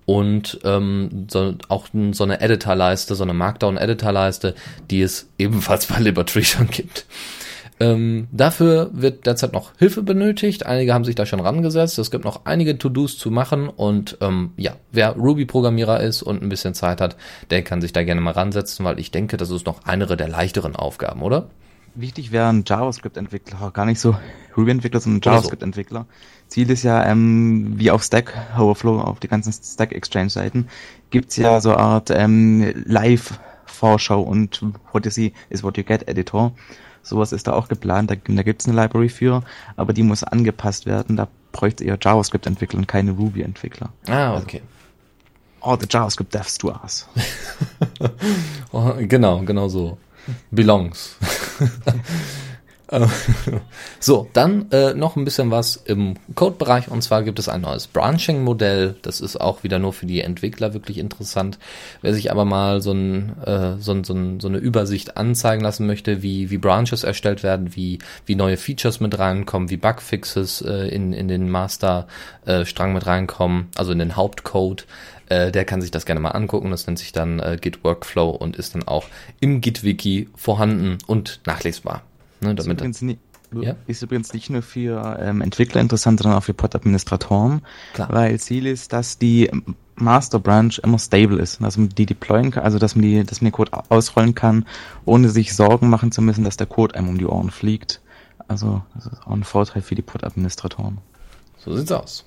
und 0.08 0.58
ähm, 0.64 1.26
so, 1.30 1.52
auch 1.68 1.88
so 2.12 2.24
eine 2.24 2.40
Editor-Leiste, 2.40 3.14
so 3.14 3.24
eine 3.24 3.34
Markdown-Editor-Leiste, 3.34 4.54
die 4.90 5.02
es 5.02 5.28
ebenfalls 5.36 5.84
bei 5.84 5.98
Liberty 5.98 6.42
schon 6.44 6.68
gibt. 6.68 7.04
Ähm, 7.78 8.26
dafür 8.32 8.88
wird 8.94 9.26
derzeit 9.26 9.52
noch 9.52 9.72
Hilfe 9.76 10.02
benötigt. 10.02 10.64
Einige 10.64 10.94
haben 10.94 11.04
sich 11.04 11.14
da 11.14 11.26
schon 11.26 11.40
rangesetzt. 11.40 11.98
Es 11.98 12.10
gibt 12.10 12.24
noch 12.24 12.46
einige 12.46 12.78
To-Dos 12.78 13.18
zu 13.18 13.30
machen. 13.30 13.68
Und 13.68 14.16
ähm, 14.22 14.52
ja, 14.56 14.76
wer 14.92 15.10
Ruby-Programmierer 15.10 16.00
ist 16.00 16.22
und 16.22 16.42
ein 16.42 16.48
bisschen 16.48 16.72
Zeit 16.72 17.02
hat, 17.02 17.16
der 17.50 17.60
kann 17.62 17.82
sich 17.82 17.92
da 17.92 18.02
gerne 18.02 18.22
mal 18.22 18.30
ransetzen, 18.30 18.86
weil 18.86 18.98
ich 18.98 19.10
denke, 19.10 19.36
das 19.36 19.50
ist 19.50 19.66
noch 19.66 19.84
eine 19.84 20.06
der 20.06 20.28
leichteren 20.28 20.74
Aufgaben, 20.74 21.20
oder? 21.20 21.50
Wichtig 21.94 22.32
wären 22.32 22.64
JavaScript-Entwickler, 22.66 23.70
gar 23.72 23.84
nicht 23.84 24.00
so 24.00 24.16
Ruby-Entwickler, 24.56 25.00
sondern 25.00 25.20
JavaScript-Entwickler. 25.22 26.06
Ziel 26.48 26.70
ist 26.70 26.82
ja, 26.82 27.04
ähm, 27.06 27.74
wie 27.78 27.90
auf 27.90 28.02
Stack 28.02 28.34
Overflow, 28.58 29.00
auf 29.00 29.20
die 29.20 29.28
ganzen 29.28 29.52
Stack 29.52 29.92
Exchange-Seiten, 29.92 30.68
gibt's 31.10 31.36
ja 31.36 31.60
so 31.60 31.70
eine 31.70 31.78
Art 31.78 32.10
ähm, 32.10 32.72
Live-Vorschau 32.86 34.20
und 34.20 34.62
What 34.92 35.04
you 35.04 35.10
see 35.10 35.32
is 35.50 35.62
what 35.62 35.76
you 35.76 35.84
get 35.84 36.08
Editor. 36.08 36.52
Sowas 37.02 37.32
ist 37.32 37.46
da 37.46 37.52
auch 37.52 37.68
geplant, 37.68 38.10
da, 38.10 38.14
da 38.16 38.42
gibt's 38.42 38.66
eine 38.66 38.80
Library 38.80 39.08
für, 39.08 39.42
aber 39.76 39.92
die 39.92 40.02
muss 40.02 40.24
angepasst 40.24 40.86
werden. 40.86 41.16
Da 41.16 41.28
bräuchte 41.52 41.84
eher 41.84 41.98
JavaScript-Entwickler 42.00 42.78
und 42.78 42.88
keine 42.88 43.12
Ruby-Entwickler. 43.12 43.90
Ah, 44.06 44.32
also 44.32 44.42
okay. 44.42 44.62
Also, 44.62 44.78
all 45.60 45.78
the 45.78 45.86
JavaScript 45.88 46.34
devs 46.34 46.58
to 46.58 46.70
us. 46.70 47.06
Oh, 48.70 48.94
genau, 48.98 49.40
genau 49.40 49.68
so. 49.68 49.96
Belongs. 50.50 51.16
Äh, 52.90 53.06
so, 54.00 54.28
dann 54.32 54.70
äh, 54.72 54.94
noch 54.94 55.16
ein 55.16 55.24
bisschen 55.24 55.50
was 55.50 55.76
im 55.76 56.14
Code-Bereich 56.34 56.88
und 56.88 57.02
zwar 57.02 57.22
gibt 57.22 57.38
es 57.38 57.48
ein 57.48 57.60
neues 57.60 57.86
Branching-Modell. 57.86 58.96
Das 59.02 59.20
ist 59.20 59.40
auch 59.40 59.62
wieder 59.62 59.78
nur 59.78 59.92
für 59.92 60.06
die 60.06 60.22
Entwickler 60.22 60.74
wirklich 60.74 60.98
interessant. 60.98 61.58
Wer 62.02 62.14
sich 62.14 62.30
aber 62.30 62.44
mal 62.44 62.80
so, 62.80 62.92
ein, 62.92 63.36
äh, 63.44 63.76
so, 63.78 64.02
so, 64.02 64.14
ein, 64.14 64.40
so 64.40 64.48
eine 64.48 64.58
Übersicht 64.58 65.16
anzeigen 65.16 65.62
lassen 65.62 65.86
möchte, 65.86 66.22
wie, 66.22 66.50
wie 66.50 66.58
Branches 66.58 67.04
erstellt 67.04 67.42
werden, 67.42 67.76
wie, 67.76 67.98
wie 68.26 68.34
neue 68.34 68.56
Features 68.56 69.00
mit 69.00 69.18
reinkommen, 69.18 69.70
wie 69.70 69.76
Bugfixes 69.76 70.62
äh, 70.62 70.88
in, 70.88 71.12
in 71.12 71.28
den 71.28 71.50
Master-Strang 71.50 72.94
mit 72.94 73.06
reinkommen, 73.06 73.68
also 73.76 73.92
in 73.92 73.98
den 73.98 74.16
Hauptcode, 74.16 74.86
äh, 75.28 75.50
der 75.52 75.64
kann 75.64 75.80
sich 75.80 75.90
das 75.90 76.06
gerne 76.06 76.20
mal 76.20 76.30
angucken. 76.30 76.70
Das 76.70 76.86
nennt 76.86 76.98
sich 76.98 77.12
dann 77.12 77.40
äh, 77.40 77.58
Git 77.60 77.84
Workflow 77.84 78.30
und 78.30 78.56
ist 78.56 78.74
dann 78.74 78.86
auch 78.86 79.04
im 79.40 79.60
Git-Wiki 79.60 80.28
vorhanden 80.34 80.98
und 81.06 81.40
nachlesbar. 81.46 82.02
Ne, 82.40 82.54
damit 82.54 82.80
ist, 82.80 83.02
übrigens 83.02 83.02
nie, 83.02 83.18
ja? 83.52 83.74
ist 83.86 84.02
übrigens 84.02 84.32
nicht 84.32 84.50
nur 84.50 84.62
für 84.62 85.18
ähm, 85.20 85.40
Entwickler 85.40 85.80
interessant, 85.80 86.20
sondern 86.20 86.38
auch 86.38 86.44
für 86.44 86.54
Pod-Administratoren, 86.54 87.62
weil 88.08 88.38
Ziel 88.38 88.66
ist, 88.66 88.92
dass 88.92 89.18
die 89.18 89.50
Master 89.96 90.38
Branch 90.38 90.78
immer 90.82 90.98
stable 90.98 91.40
ist, 91.40 91.60
dass 91.60 91.76
man 91.76 91.88
die 91.88 92.06
deployen 92.06 92.52
kann, 92.52 92.62
also 92.62 92.78
dass 92.78 92.94
man 92.94 93.02
die, 93.02 93.24
dass 93.24 93.40
man 93.40 93.50
den 93.50 93.56
Code 93.56 93.72
ausrollen 93.88 94.34
kann, 94.34 94.64
ohne 95.04 95.28
sich 95.28 95.54
Sorgen 95.54 95.88
machen 95.88 96.12
zu 96.12 96.22
müssen, 96.22 96.44
dass 96.44 96.56
der 96.56 96.68
Code 96.68 96.94
einem 96.94 97.08
um 97.08 97.18
die 97.18 97.26
Ohren 97.26 97.50
fliegt. 97.50 98.00
Also 98.46 98.82
das 98.94 99.06
ist 99.06 99.26
auch 99.26 99.32
ein 99.32 99.44
Vorteil 99.44 99.82
für 99.82 99.94
die 99.94 100.02
Pod-Administratoren. 100.02 100.98
So 101.58 101.76
sieht's 101.76 101.92
aus. 101.92 102.24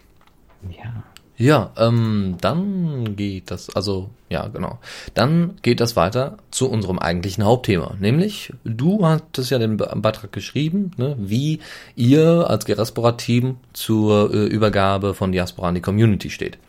Ja. 0.69 1.03
Ja, 1.41 1.71
ähm, 1.75 2.37
dann 2.39 3.15
geht 3.15 3.49
das, 3.49 3.75
also 3.75 4.11
ja, 4.29 4.47
genau. 4.47 4.77
Dann 5.15 5.55
geht 5.63 5.79
das 5.79 5.95
weiter 5.95 6.37
zu 6.51 6.69
unserem 6.69 6.99
eigentlichen 6.99 7.43
Hauptthema, 7.43 7.95
nämlich 7.99 8.53
du 8.63 9.07
hattest 9.07 9.49
ja 9.49 9.57
den 9.57 9.75
Beitrag 9.77 10.31
geschrieben, 10.31 10.91
ne, 10.97 11.15
wie 11.17 11.59
ihr 11.95 12.47
als 12.47 12.65
Geraspora-Team 12.65 13.57
zur 13.73 14.31
äh, 14.31 14.45
Übergabe 14.45 15.15
von 15.15 15.31
Diaspora 15.31 15.69
an 15.69 15.75
die 15.75 15.81
Community 15.81 16.29
steht. 16.29 16.59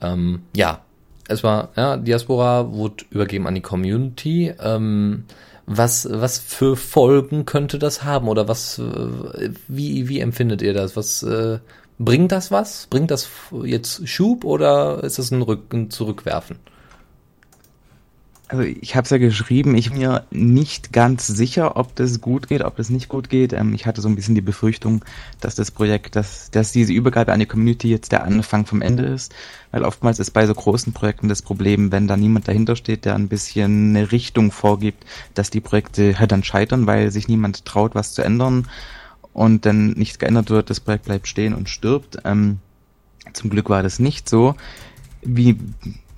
Ähm, 0.00 0.42
ja, 0.56 0.80
es 1.28 1.44
war, 1.44 1.68
ja, 1.76 1.96
Diaspora 1.96 2.72
wurde 2.72 3.04
übergeben 3.10 3.46
an 3.46 3.54
die 3.54 3.60
Community. 3.60 4.52
Ähm, 4.60 5.22
was, 5.66 6.08
was 6.10 6.40
für 6.40 6.74
Folgen 6.74 7.44
könnte 7.44 7.78
das 7.78 8.02
haben 8.02 8.26
oder 8.26 8.48
was, 8.48 8.80
äh, 8.80 9.50
wie, 9.68 10.08
wie 10.08 10.18
empfindet 10.18 10.62
ihr 10.62 10.74
das? 10.74 10.96
Was, 10.96 11.22
äh, 11.22 11.60
Bringt 12.02 12.32
das 12.32 12.50
was? 12.50 12.86
Bringt 12.88 13.10
das 13.10 13.28
jetzt 13.62 14.08
Schub 14.08 14.44
oder 14.44 15.04
ist 15.04 15.18
das 15.18 15.30
ein, 15.30 15.42
Rück 15.42 15.70
ein 15.74 15.90
Zurückwerfen? 15.90 16.56
Also 18.48 18.62
ich 18.62 18.96
habe 18.96 19.04
es 19.04 19.10
ja 19.10 19.18
geschrieben, 19.18 19.74
ich 19.74 19.90
bin 19.90 19.98
mir 19.98 20.24
nicht 20.30 20.94
ganz 20.94 21.26
sicher, 21.26 21.76
ob 21.76 21.94
das 21.96 22.22
gut 22.22 22.48
geht, 22.48 22.62
ob 22.62 22.76
das 22.76 22.88
nicht 22.88 23.10
gut 23.10 23.28
geht. 23.28 23.52
Ähm, 23.52 23.74
ich 23.74 23.84
hatte 23.84 24.00
so 24.00 24.08
ein 24.08 24.16
bisschen 24.16 24.34
die 24.34 24.40
Befürchtung, 24.40 25.04
dass 25.40 25.56
das 25.56 25.70
Projekt, 25.70 26.16
dass, 26.16 26.50
dass 26.50 26.72
diese 26.72 26.94
Übergabe 26.94 27.34
an 27.34 27.38
die 27.38 27.44
Community 27.44 27.90
jetzt 27.90 28.12
der 28.12 28.24
Anfang 28.24 28.64
vom 28.64 28.80
Ende 28.80 29.04
ist. 29.04 29.34
Weil 29.70 29.84
oftmals 29.84 30.18
ist 30.18 30.30
bei 30.30 30.46
so 30.46 30.54
großen 30.54 30.94
Projekten 30.94 31.28
das 31.28 31.42
Problem, 31.42 31.92
wenn 31.92 32.08
da 32.08 32.16
niemand 32.16 32.48
dahinter 32.48 32.76
steht, 32.76 33.04
der 33.04 33.14
ein 33.14 33.28
bisschen 33.28 33.90
eine 33.90 34.10
Richtung 34.10 34.52
vorgibt, 34.52 35.04
dass 35.34 35.50
die 35.50 35.60
Projekte 35.60 36.18
halt 36.18 36.32
dann 36.32 36.44
scheitern, 36.44 36.86
weil 36.86 37.10
sich 37.10 37.28
niemand 37.28 37.66
traut, 37.66 37.94
was 37.94 38.14
zu 38.14 38.22
ändern 38.22 38.66
und 39.32 39.66
dann 39.66 39.92
nichts 39.92 40.18
geändert 40.18 40.50
wird, 40.50 40.70
das 40.70 40.80
Projekt 40.80 41.04
bleibt 41.04 41.28
stehen 41.28 41.54
und 41.54 41.68
stirbt. 41.68 42.18
Ähm, 42.24 42.58
zum 43.32 43.50
Glück 43.50 43.68
war 43.68 43.82
das 43.82 43.98
nicht 43.98 44.28
so. 44.28 44.54
Wie 45.22 45.56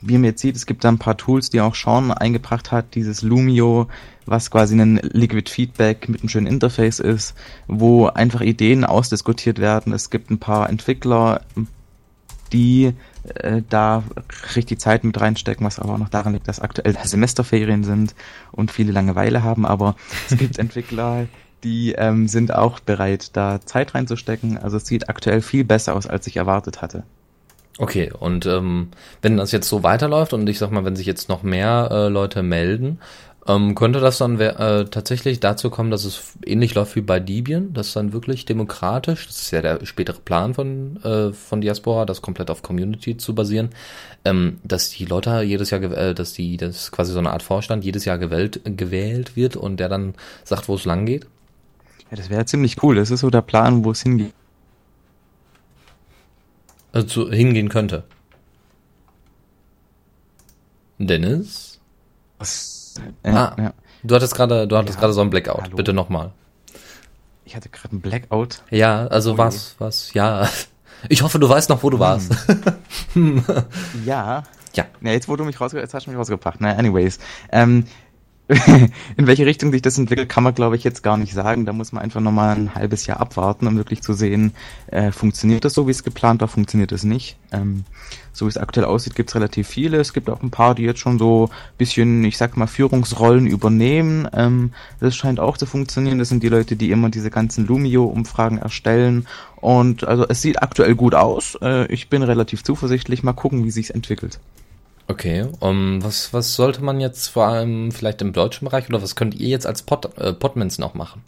wie 0.03 0.15
man 0.15 0.25
jetzt 0.25 0.43
sieht, 0.43 0.57
es 0.57 0.67
gibt 0.67 0.85
da 0.85 0.89
ein 0.89 0.99
paar 0.99 1.17
Tools, 1.17 1.49
die 1.49 1.61
auch 1.61 1.75
Sean 1.75 2.11
eingebracht 2.11 2.73
hat, 2.73 2.95
dieses 2.97 3.23
Lumio, 3.23 3.87
was 4.27 4.51
quasi 4.51 4.79
ein 4.79 4.97
Liquid 4.97 5.49
Feedback 5.49 6.09
mit 6.09 6.21
einem 6.21 6.29
schönen 6.29 6.47
Interface 6.47 6.99
ist, 6.99 7.35
wo 7.69 8.07
einfach 8.07 8.41
Ideen 8.41 8.85
ausdiskutiert 8.85 9.61
werden. 9.61 9.93
Es 9.93 10.11
gibt 10.11 10.31
ein 10.31 10.39
paar 10.39 10.69
Entwickler, 10.69 11.43
die 12.53 12.93
äh, 13.35 13.63
da 13.69 14.03
richtig 14.57 14.81
Zeit 14.81 15.05
mit 15.05 15.19
reinstecken, 15.21 15.65
was 15.65 15.79
aber 15.79 15.95
auch 15.95 15.99
noch 15.99 16.09
daran 16.09 16.35
liegt, 16.35 16.49
dass 16.49 16.61
aktuell 16.61 16.99
Semesterferien 17.03 17.85
sind 17.85 18.15
und 18.51 18.73
viele 18.73 18.93
Langeweile 18.93 19.43
haben, 19.43 19.65
aber 19.65 19.95
es 20.29 20.37
gibt 20.37 20.59
Entwickler, 20.59 21.27
die 21.65 21.93
ähm, 21.93 22.29
sind 22.29 22.55
auch 22.55 22.81
bereit, 22.81 23.37
da 23.37 23.61
Zeit 23.61 23.95
reinzustecken. 23.95 24.59
Also 24.59 24.77
es 24.77 24.87
sieht 24.87 25.09
aktuell 25.09 25.43
viel 25.43 25.65
besser 25.65 25.95
aus, 25.95 26.07
als 26.07 26.27
ich 26.27 26.37
erwartet 26.37 26.83
hatte. 26.83 27.05
Okay, 27.79 28.13
und 28.19 28.45
ähm, 28.47 28.89
wenn 29.23 29.39
das 29.39 29.53
jetzt 29.53 29.69
so 29.69 29.83
weiterläuft 29.83 30.35
und 30.35 30.47
ich 30.49 30.59
sag 30.59 30.71
mal, 30.71 30.85
wenn 30.85 30.97
sich 30.97 31.07
jetzt 31.07 31.29
noch 31.29 31.43
mehr 31.43 31.89
äh, 31.91 32.09
Leute 32.09 32.43
melden, 32.43 32.99
ähm, 33.49 33.75
könnte 33.75 33.99
das 33.99 34.19
dann 34.19 34.39
äh, 34.39 34.85
tatsächlich 34.85 35.41
dazu 35.41 35.71
kommen, 35.71 35.91
dass 35.91 36.05
es 36.05 36.35
ähnlich 36.47 36.75
läuft 36.75 36.95
wie 36.95 37.01
bei 37.01 37.19
Debian, 37.19 37.73
das 37.73 37.89
ist 37.89 37.97
dann 37.97 38.13
wirklich 38.13 38.45
demokratisch, 38.45 39.27
das 39.27 39.43
ist 39.43 39.51
ja 39.51 39.63
der 39.63 39.85
spätere 39.85 40.21
Plan 40.21 40.55
von, 40.55 41.03
äh, 41.03 41.33
von 41.33 41.61
Diaspora, 41.61 42.05
das 42.05 42.23
komplett 42.23 42.51
auf 42.51 42.63
Community 42.63 43.17
zu 43.17 43.35
basieren, 43.35 43.71
ähm, 44.25 44.59
dass 44.63 44.91
die 44.91 45.07
Leute 45.07 45.43
jedes 45.43 45.71
Jahr, 45.71 45.83
äh, 45.83 46.15
dass 46.15 46.35
die, 46.35 46.57
das 46.57 46.93
quasi 46.93 47.13
so 47.13 47.19
eine 47.19 47.33
Art 47.33 47.43
Vorstand 47.43 47.85
jedes 47.85 48.05
Jahr 48.05 48.19
gewählt, 48.19 48.61
gewählt 48.65 49.35
wird 49.35 49.57
und 49.57 49.81
der 49.81 49.89
dann 49.89 50.15
sagt, 50.45 50.69
wo 50.69 50.77
es 50.77 50.85
lang 50.85 51.07
geht? 51.07 51.27
Ja, 52.13 52.17
das 52.17 52.29
wäre 52.29 52.45
ziemlich 52.45 52.83
cool, 52.83 52.97
das 52.97 53.11
ist 53.11 53.21
so 53.21 53.31
der 53.31 53.41
Plan, 53.41 53.87
wo 53.87 53.91
es 53.91 54.03
hingeht. 54.03 54.35
also 56.93 57.31
hingehen 57.31 57.71
könnte. 57.71 58.05
Dennis? 60.99 61.81
Was? 62.39 62.97
ah, 63.25 63.57
ja. 63.57 63.73
du 64.03 64.15
hattest 64.15 64.35
gerade, 64.35 64.69
du 64.69 64.77
hattest 64.77 64.97
ja. 64.97 65.01
gerade 65.01 65.15
so 65.15 65.23
ein 65.23 65.31
Blackout. 65.31 65.63
Hallo. 65.63 65.77
Bitte 65.77 65.95
nochmal. 65.95 66.33
Ich 67.47 67.57
hatte 67.57 67.71
gerade 67.71 67.97
ein 67.97 68.03
Blackout. 68.03 68.63
Ja, 68.71 69.07
also 69.07 69.33
oh, 69.33 69.39
was, 69.39 69.77
was, 69.79 70.13
ja. 70.13 70.47
Ich 71.09 71.23
hoffe, 71.23 71.39
du 71.39 71.49
weißt 71.49 71.71
noch, 71.71 71.83
wo 71.83 71.89
du 71.89 71.97
hm. 71.97 72.01
warst. 72.01 72.31
ja. 74.05 74.43
Ja. 74.75 74.87
Ja, 75.01 75.11
jetzt 75.13 75.29
wo 75.29 75.37
du 75.37 75.45
mich 75.45 75.61
rausgebracht 75.61 75.85
jetzt 75.85 75.95
hast 75.95 76.07
du 76.07 76.11
mich 76.11 76.19
rausgebracht. 76.19 76.61
Na, 76.61 76.77
anyways. 76.77 77.19
Ähm, 77.51 77.87
in 79.17 79.27
welche 79.27 79.47
Richtung 79.47 79.73
sich 79.73 79.83
das 79.83 79.99
entwickelt, 79.99 80.29
kann 80.29 80.45
man 80.45 80.55
glaube 80.55 80.77
ich 80.77 80.85
jetzt 80.85 81.03
gar 81.03 81.17
nicht 81.17 81.33
sagen. 81.33 81.67
Da 81.67 81.73
muss 81.73 81.93
man 81.93 82.03
einfach 82.03 82.21
nochmal 82.21 82.57
ein 82.57 82.75
halbes 82.75 83.07
Jahr 83.07 83.21
abwarten, 83.21 83.67
um 83.67 83.77
wirklich 83.77 84.03
zu 84.03 84.13
sehen, 84.13 84.53
äh, 84.89 85.13
funktioniert 85.13 85.65
das 85.65 85.75
so, 85.75 85.87
wie 85.87 85.93
es 85.93 86.05
geplant 86.05 86.41
war, 86.41 86.49
funktioniert 86.49 86.93
es 86.93 87.05
nicht. 87.05 87.37
Ähm, 87.53 87.85
so 88.33 88.47
wie 88.47 88.51
es 88.51 88.57
aktuell 88.57 88.87
aussieht, 88.87 89.15
gibt 89.15 89.31
es 89.31 89.35
relativ 89.35 89.69
viele. 89.69 89.99
Es 89.99 90.13
gibt 90.13 90.31
auch 90.31 90.43
ein 90.43 90.51
paar, 90.51 90.75
die 90.75 90.83
jetzt 90.83 91.01
schon 91.01 91.19
so 91.19 91.51
bisschen, 91.77 92.25
ich 92.25 92.39
sag 92.39 92.57
mal, 92.57 92.67
Führungsrollen 92.67 93.47
übernehmen. 93.47 94.29
Ähm, 94.33 94.73
das 95.01 95.15
scheint 95.15 95.39
auch 95.39 95.57
zu 95.59 95.67
funktionieren. 95.67 96.19
Das 96.19 96.31
sind 96.31 96.43
die 96.43 96.49
Leute, 96.49 96.77
die 96.77 96.91
immer 96.91 97.11
diese 97.11 97.31
ganzen 97.31 97.67
Lumio-Umfragen 97.67 98.59
erstellen. 98.59 99.27
Und 99.57 100.05
also 100.05 100.27
es 100.29 100.43
sieht 100.43 100.63
aktuell 100.63 100.95
gut 100.95 101.15
aus. 101.15 101.59
Äh, 101.61 101.87
ich 101.93 102.09
bin 102.09 102.23
relativ 102.23 102.65
zuversichtlich. 102.65 103.23
Mal 103.23 103.33
gucken, 103.35 103.65
wie 103.65 103.71
sich's 103.71 103.91
entwickelt. 103.91 104.41
Okay, 105.09 105.47
um, 105.61 106.03
was, 106.03 106.33
was 106.33 106.55
sollte 106.55 106.83
man 106.83 107.01
jetzt 107.01 107.29
vor 107.29 107.47
allem 107.47 107.93
vielleicht 107.93 108.23
im 108.23 108.33
deutschen 108.33 108.67
Bereich 108.67 108.89
oder 108.89 109.03
was 109.03 109.17
könnt 109.17 109.35
ihr 109.35 109.49
jetzt 109.49 109.67
als 109.67 109.83
Pod, 109.83 110.17
äh, 110.17 110.33
Podmans 110.33 110.79
noch 110.79 110.95
machen? 110.95 111.23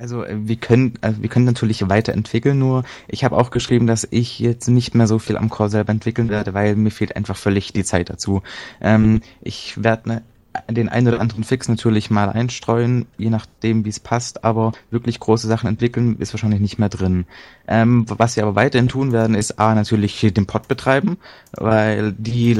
Also 0.00 0.24
äh, 0.24 0.36
wir 0.48 0.56
können, 0.56 0.94
also 1.02 1.22
wir 1.22 1.28
können 1.28 1.44
natürlich 1.44 1.88
weiterentwickeln, 1.88 2.58
nur 2.58 2.84
ich 3.08 3.24
habe 3.24 3.36
auch 3.36 3.50
geschrieben, 3.50 3.86
dass 3.86 4.08
ich 4.10 4.38
jetzt 4.38 4.68
nicht 4.68 4.94
mehr 4.94 5.06
so 5.06 5.18
viel 5.18 5.36
am 5.36 5.50
Core 5.50 5.68
selber 5.68 5.92
entwickeln 5.92 6.28
werde, 6.28 6.54
weil 6.54 6.76
mir 6.76 6.90
fehlt 6.90 7.14
einfach 7.14 7.36
völlig 7.36 7.72
die 7.72 7.84
Zeit 7.84 8.08
dazu. 8.08 8.42
Ähm, 8.80 9.20
ich 9.42 9.82
werde 9.82 10.08
ne, 10.08 10.22
den 10.70 10.88
einen 10.88 11.08
oder 11.08 11.20
anderen 11.20 11.44
Fix 11.44 11.68
natürlich 11.68 12.10
mal 12.10 12.28
einstreuen, 12.28 13.06
je 13.18 13.30
nachdem, 13.30 13.84
wie 13.84 13.90
es 13.90 14.00
passt, 14.00 14.44
aber 14.44 14.72
wirklich 14.90 15.20
große 15.20 15.46
Sachen 15.46 15.68
entwickeln 15.68 16.16
ist 16.18 16.32
wahrscheinlich 16.32 16.60
nicht 16.60 16.78
mehr 16.78 16.88
drin. 16.88 17.26
Ähm, 17.68 18.04
was 18.08 18.36
wir 18.36 18.44
aber 18.44 18.54
weiterhin 18.54 18.88
tun 18.88 19.12
werden, 19.12 19.34
ist 19.34 19.58
A, 19.58 19.74
natürlich 19.74 20.20
den 20.20 20.46
Pod 20.46 20.68
betreiben, 20.68 21.18
weil 21.52 22.12
die 22.12 22.54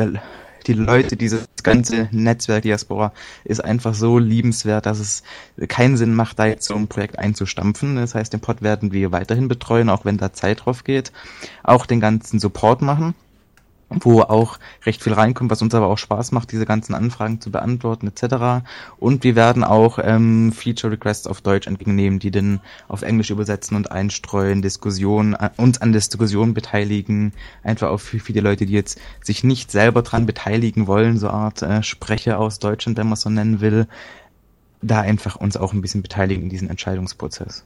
die 0.67 0.73
Leute, 0.73 1.17
dieses 1.17 1.49
ganze 1.63 2.09
Netzwerk 2.11 2.63
Diaspora 2.63 3.13
ist 3.45 3.65
einfach 3.65 3.95
so 3.95 4.19
liebenswert, 4.19 4.87
dass 4.87 4.99
es 4.99 5.23
keinen 5.69 5.97
Sinn 5.97 6.15
macht, 6.15 6.39
da 6.39 6.47
jetzt 6.47 6.67
so 6.67 6.75
ein 6.75 6.89
Projekt 6.89 7.19
einzustampfen. 7.19 7.97
Das 7.97 8.15
heißt, 8.15 8.33
den 8.33 8.41
Pod 8.41 8.63
werden 8.63 8.93
wir 8.93 9.13
weiterhin 9.13 9.47
betreuen, 9.49 9.89
auch 9.89 10.05
wenn 10.05 10.19
da 10.19 10.33
Zeit 10.33 10.65
drauf 10.65 10.83
geht. 10.85 11.13
Auch 11.63 11.87
den 11.87 12.01
ganzen 12.01 12.41
Support 12.41 12.83
machen 12.83 13.15
wo 13.89 14.23
auch 14.23 14.59
recht 14.85 15.03
viel 15.03 15.13
reinkommt, 15.13 15.51
was 15.51 15.63
uns 15.63 15.75
aber 15.75 15.87
auch 15.87 15.99
Spaß 15.99 16.33
macht, 16.33 16.51
diese 16.51 16.67
ganzen 16.67 16.95
Anfragen 16.95 17.41
zu 17.41 17.51
beantworten 17.51 18.09
etc. 18.09 18.67
Und 18.99 19.23
wir 19.23 19.37
werden 19.37 19.63
auch 19.63 19.99
ähm, 20.03 20.53
Feature 20.53 20.93
Requests 20.93 21.27
auf 21.27 21.41
Deutsch 21.41 21.67
entgegennehmen, 21.67 22.19
die 22.19 22.31
dann 22.31 22.61
auf 22.89 23.03
Englisch 23.03 23.31
übersetzen 23.31 23.77
und 23.77 23.93
einstreuen, 23.93 24.61
Diskussionen, 24.63 25.35
äh, 25.35 25.51
uns 25.57 25.81
an 25.81 25.93
Diskussionen 25.93 26.55
beteiligen, 26.55 27.33
einfach 27.63 27.91
auch 27.91 28.01
für 28.01 28.19
viele 28.19 28.41
Leute, 28.41 28.67
die 28.67 28.73
jetzt 28.73 28.99
sich 29.23 29.45
nicht 29.45 29.71
selber 29.71 30.03
dran 30.03 30.27
beteiligen 30.27 30.87
wollen, 30.87 31.17
so 31.19 31.31
Art 31.31 31.63
äh, 31.63 31.83
Sprecher 31.83 32.41
aus 32.41 32.59
Deutschland, 32.59 32.99
wenn 32.99 33.09
man 33.09 33.17
so 33.17 33.31
nennen 33.31 33.61
will, 33.61 33.87
da 34.83 35.01
einfach 35.01 35.37
uns 35.37 35.57
auch 35.57 35.73
ein 35.73 35.81
bisschen 35.81 36.03
beteiligen 36.03 36.45
in 36.45 36.49
diesen 36.49 36.71
Entscheidungsprozess. 36.71 37.65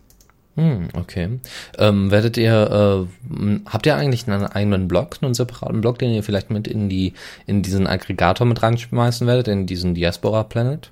Hm, 0.60 0.88
okay. 0.92 1.40
Ähm, 1.78 2.10
werdet 2.10 2.36
ihr, 2.36 3.08
äh, 3.32 3.62
habt 3.64 3.86
ihr 3.86 3.96
eigentlich 3.96 4.28
einen 4.28 4.44
eigenen 4.44 4.88
Blog, 4.88 5.16
einen 5.22 5.32
separaten 5.32 5.80
Blog, 5.80 5.98
den 5.98 6.10
ihr 6.10 6.22
vielleicht 6.22 6.50
mit 6.50 6.68
in 6.68 6.90
die, 6.90 7.14
in 7.46 7.62
diesen 7.62 7.86
Aggregator 7.86 8.46
mit 8.46 8.62
reinschmeißen 8.62 9.26
werdet, 9.26 9.48
in 9.48 9.64
diesen 9.64 9.94
Diaspora 9.94 10.42
Planet? 10.42 10.90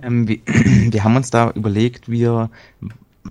Ähm, 0.00 0.28
wir, 0.28 0.38
wir 0.46 1.02
haben 1.02 1.16
uns 1.16 1.30
da 1.30 1.50
überlegt, 1.50 2.08
wir 2.08 2.48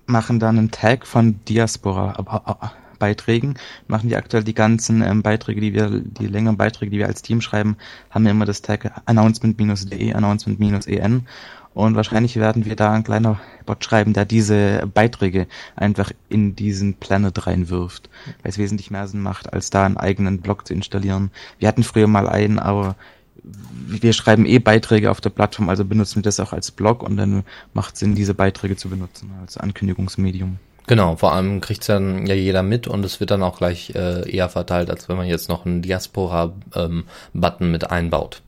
machen 0.07 0.41
da 0.41 0.49
einen 0.49 0.71
Tag 0.71 1.07
von 1.07 1.39
Diaspora 1.45 2.65
Beiträgen, 2.99 3.53
machen 3.87 4.09
die 4.09 4.17
aktuell 4.17 4.43
die 4.43 4.53
ganzen 4.53 5.01
ähm, 5.03 5.21
Beiträge, 5.21 5.61
die 5.61 5.73
wir, 5.73 5.89
die 5.89 6.27
längeren 6.27 6.57
Beiträge, 6.57 6.91
die 6.91 6.97
wir 6.97 7.07
als 7.07 7.21
Team 7.21 7.39
schreiben, 7.39 7.77
haben 8.09 8.25
wir 8.25 8.31
immer 8.31 8.45
das 8.45 8.61
Tag 8.61 8.91
announcement-de, 9.05 10.13
announcement-en 10.13 11.27
und 11.75 11.95
wahrscheinlich 11.95 12.37
werden 12.37 12.65
wir 12.65 12.75
da 12.75 12.93
ein 12.93 13.03
kleiner 13.03 13.39
Bot 13.65 13.83
schreiben, 13.83 14.13
der 14.13 14.25
diese 14.25 14.89
Beiträge 14.91 15.45
einfach 15.75 16.11
in 16.29 16.55
diesen 16.55 16.95
Planet 16.95 17.45
reinwirft, 17.45 18.09
weil 18.41 18.49
es 18.49 18.57
wesentlich 18.57 18.91
mehr 18.91 19.07
Sinn 19.07 19.21
macht, 19.21 19.53
als 19.53 19.69
da 19.69 19.85
einen 19.85 19.97
eigenen 19.97 20.39
Blog 20.39 20.65
zu 20.65 20.73
installieren. 20.73 21.31
Wir 21.59 21.67
hatten 21.67 21.83
früher 21.83 22.07
mal 22.07 22.29
einen, 22.29 22.59
aber 22.59 22.95
wir 23.43 24.13
schreiben 24.13 24.45
eh 24.45 24.59
Beiträge 24.59 25.11
auf 25.11 25.19
der 25.19 25.29
Plattform, 25.29 25.67
also 25.67 25.83
benutzen 25.83 26.15
wir 26.15 26.23
das 26.23 26.39
auch 26.39 26.53
als 26.53 26.71
Blog 26.71 27.03
und 27.03 27.17
dann 27.17 27.43
macht 27.73 27.97
Sinn, 27.97 28.15
diese 28.15 28.33
Beiträge 28.33 28.77
zu 28.77 28.89
benutzen 28.89 29.31
als 29.41 29.57
Ankündigungsmedium. 29.57 30.57
Genau, 30.87 31.17
vor 31.17 31.33
allem 31.33 31.59
kriegt's 31.59 31.87
dann 31.87 32.25
ja 32.25 32.35
jeder 32.35 32.63
mit 32.63 32.87
und 32.87 33.03
es 33.03 33.19
wird 33.19 33.31
dann 33.31 33.43
auch 33.43 33.57
gleich 33.57 33.93
äh, 33.95 34.29
eher 34.29 34.47
verteilt, 34.47 34.89
als 34.89 35.09
wenn 35.09 35.17
man 35.17 35.27
jetzt 35.27 35.49
noch 35.49 35.65
einen 35.65 35.81
Diaspora-Button 35.81 37.65
ähm, 37.65 37.71
mit 37.71 37.91
einbaut. 37.91 38.41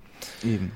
Eben. 0.44 0.72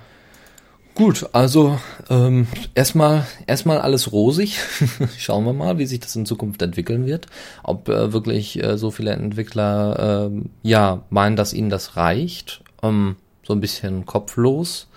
Gut, 0.94 1.30
also 1.32 1.80
ähm, 2.10 2.48
erstmal 2.76 3.26
erstmal 3.48 3.80
alles 3.80 4.12
rosig. 4.12 4.60
Schauen 5.18 5.46
wir 5.46 5.54
mal, 5.54 5.78
wie 5.78 5.86
sich 5.86 6.02
das 6.02 6.16
in 6.16 6.26
Zukunft 6.26 6.62
entwickeln 6.62 7.06
wird. 7.06 7.28
Ob 7.64 7.88
äh, 7.88 8.12
wirklich 8.12 8.62
äh, 8.62 8.78
so 8.78 8.92
viele 8.92 9.12
Entwickler 9.12 10.30
äh, 10.32 10.42
ja 10.64 11.04
meinen, 11.10 11.36
dass 11.36 11.54
ihnen 11.54 11.70
das 11.70 11.96
reicht, 11.96 12.62
ähm, 12.84 13.16
so 13.44 13.54
ein 13.54 13.62
bisschen 13.62 14.06
kopflos 14.06 14.88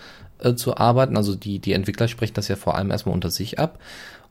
äh, 0.41 0.55
zu 0.55 0.77
arbeiten. 0.77 1.17
Also 1.17 1.37
die 1.37 1.61
die 1.61 1.73
Entwickler 1.73 2.09
sprechen 2.09 2.35
das 2.35 2.49
ja 2.49 2.57
vor 2.57 2.75
allem 2.77 2.91
erstmal 2.91 3.15
unter 3.15 3.31
sich 3.31 3.61
ab. 3.61 3.79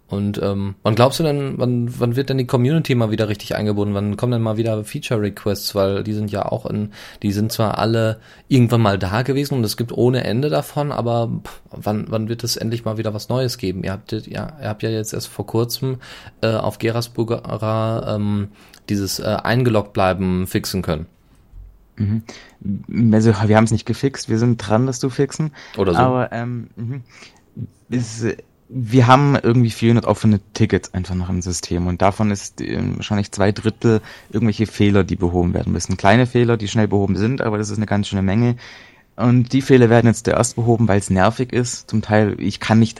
Und 0.10 0.40
ähm, 0.44 0.76
wann 0.84 0.96
glaubst 0.96 1.20
du 1.20 1.24
denn, 1.24 1.56
wann, 1.58 2.00
wann 2.00 2.16
wird 2.16 2.30
denn 2.30 2.38
die 2.38 2.46
Community 2.46 2.94
mal 2.94 3.10
wieder 3.10 3.30
richtig 3.30 3.56
eingebunden? 3.56 3.96
Wann 3.96 4.18
kommen 4.18 4.34
denn 4.34 4.42
mal 4.42 4.58
wieder 4.58 4.84
Feature-Requests? 4.84 5.74
Weil 5.76 6.04
die 6.04 6.14
sind 6.14 6.32
ja 6.32 6.46
auch 6.46 6.66
in, 6.66 6.92
die 7.24 7.32
sind 7.32 7.52
zwar 7.52 7.80
alle 7.80 8.20
irgendwann 8.48 8.82
mal 8.82 9.00
da 9.00 9.24
gewesen 9.24 9.56
und 9.56 9.64
es 9.64 9.76
gibt 9.76 9.92
ohne 9.92 10.24
Ende 10.24 10.50
davon, 10.50 10.92
aber 10.92 11.32
pff, 11.44 11.62
wann, 11.72 12.06
wann 12.10 12.30
wird 12.30 12.44
es 12.44 12.58
endlich 12.58 12.86
mal 12.86 12.98
wieder 12.98 13.14
was 13.14 13.30
Neues 13.30 13.58
geben? 13.58 13.84
Ihr 13.84 13.92
habt 13.92 14.12
ja, 14.12 14.20
ihr 14.62 14.70
habt 14.70 14.84
ja 14.84 14.90
jetzt 14.90 15.14
erst 15.14 15.28
vor 15.28 15.48
kurzem 15.48 15.98
äh, 16.42 16.54
auf 16.54 16.78
Gerasburger 16.78 18.16
ähm, 18.16 18.50
dieses 18.90 19.20
äh, 19.20 19.38
eingeloggt 19.44 19.94
bleiben 19.94 20.46
fixen 20.46 20.82
können. 20.82 21.08
Mhm. 21.96 22.24
Also 23.14 23.34
wir 23.46 23.56
haben 23.56 23.66
es 23.66 23.72
nicht 23.72 23.86
gefixt, 23.86 24.30
wir 24.30 24.38
sind 24.38 24.58
dran, 24.58 24.86
das 24.86 25.00
zu 25.00 25.10
fixen. 25.10 25.52
Oder 25.78 25.94
so. 25.94 26.00
Aber 26.00 26.32
ähm, 26.32 26.70
ist, 27.90 28.26
wir 28.70 29.08
haben 29.08 29.36
irgendwie 29.36 29.70
400 29.70 30.06
offene 30.06 30.40
Tickets 30.54 30.94
einfach 30.94 31.16
noch 31.16 31.30
im 31.30 31.42
System 31.42 31.88
und 31.88 32.02
davon 32.02 32.32
ist 32.32 32.62
äh, 32.62 32.80
wahrscheinlich 32.96 33.32
zwei 33.32 33.52
Drittel 33.52 34.02
irgendwelche 34.32 34.66
Fehler, 34.68 35.04
die 35.04 35.16
behoben 35.16 35.54
werden 35.54 35.74
müssen. 35.74 35.98
Kleine 35.98 36.26
Fehler, 36.26 36.58
die 36.58 36.68
schnell 36.68 36.88
behoben 36.88 37.16
sind, 37.16 37.42
aber 37.42 37.58
das 37.58 37.70
ist 37.70 37.78
eine 37.78 37.86
ganz 37.86 38.08
schöne 38.08 38.22
Menge. 38.22 38.56
Und 39.16 39.54
die 39.54 39.62
Fehler 39.62 39.92
werden 39.92 40.08
jetzt 40.08 40.26
zuerst 40.26 40.56
behoben, 40.56 40.88
weil 40.88 40.98
es 40.98 41.12
nervig 41.12 41.54
ist. 41.54 41.90
Zum 41.90 42.02
Teil, 42.02 42.36
ich 42.40 42.60
kann 42.60 42.80
nicht 42.80 43.00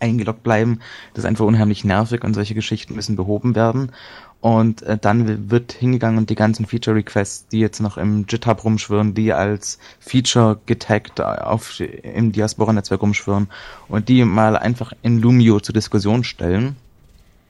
eingeloggt 0.00 0.42
bleiben. 0.42 0.80
Das 1.14 1.24
ist 1.24 1.28
einfach 1.28 1.46
unheimlich 1.46 1.84
nervig 1.84 2.24
und 2.24 2.34
solche 2.34 2.54
Geschichten 2.54 2.94
müssen 2.94 3.16
behoben 3.16 3.54
werden. 3.54 3.92
Und 4.40 4.82
äh, 4.82 4.98
dann 4.98 5.50
wird 5.50 5.72
hingegangen 5.72 6.18
und 6.18 6.30
die 6.30 6.34
ganzen 6.34 6.66
Feature-Requests, 6.66 7.48
die 7.48 7.58
jetzt 7.58 7.80
noch 7.80 7.96
im 7.96 8.26
GitHub 8.26 8.62
rumschwirren, 8.64 9.14
die 9.14 9.32
als 9.32 9.78
Feature 9.98 10.60
getaggt 10.66 11.20
auf, 11.20 11.80
im 11.80 12.32
Diaspora-Netzwerk 12.32 13.02
rumschwirren 13.02 13.48
und 13.88 14.08
die 14.08 14.24
mal 14.24 14.56
einfach 14.56 14.92
in 15.02 15.20
Lumio 15.20 15.60
zur 15.60 15.72
Diskussion 15.72 16.22
stellen. 16.22 16.76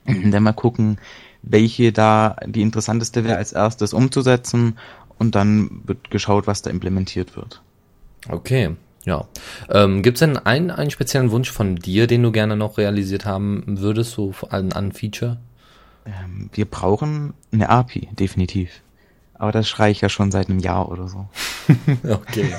Und 0.07 0.31
dann 0.31 0.43
mal 0.43 0.53
gucken, 0.53 0.97
welche 1.41 1.91
da 1.91 2.37
die 2.45 2.61
interessanteste 2.61 3.25
wäre 3.25 3.37
als 3.37 3.51
erstes 3.51 3.93
umzusetzen 3.93 4.77
und 5.17 5.35
dann 5.35 5.81
wird 5.85 6.09
geschaut, 6.09 6.47
was 6.47 6.61
da 6.61 6.69
implementiert 6.69 7.35
wird. 7.35 7.61
Okay, 8.29 8.75
ja. 9.05 9.25
Ähm, 9.69 10.03
Gibt 10.03 10.17
es 10.17 10.19
denn 10.19 10.37
einen, 10.37 10.71
einen 10.71 10.91
speziellen 10.91 11.31
Wunsch 11.31 11.51
von 11.51 11.75
dir, 11.75 12.07
den 12.07 12.23
du 12.23 12.31
gerne 12.31 12.55
noch 12.55 12.77
realisiert 12.77 13.25
haben 13.25 13.63
würdest, 13.65 14.11
so 14.11 14.33
an, 14.49 14.71
an 14.73 14.91
Feature? 14.91 15.37
Ähm, 16.07 16.49
wir 16.53 16.65
brauchen 16.65 17.33
eine 17.51 17.69
API, 17.69 18.07
definitiv. 18.13 18.81
Aber 19.33 19.51
das 19.51 19.67
schreie 19.67 19.91
ich 19.91 20.01
ja 20.01 20.09
schon 20.09 20.31
seit 20.31 20.49
einem 20.49 20.59
Jahr 20.59 20.89
oder 20.89 21.07
so. 21.07 21.27
okay. 22.09 22.55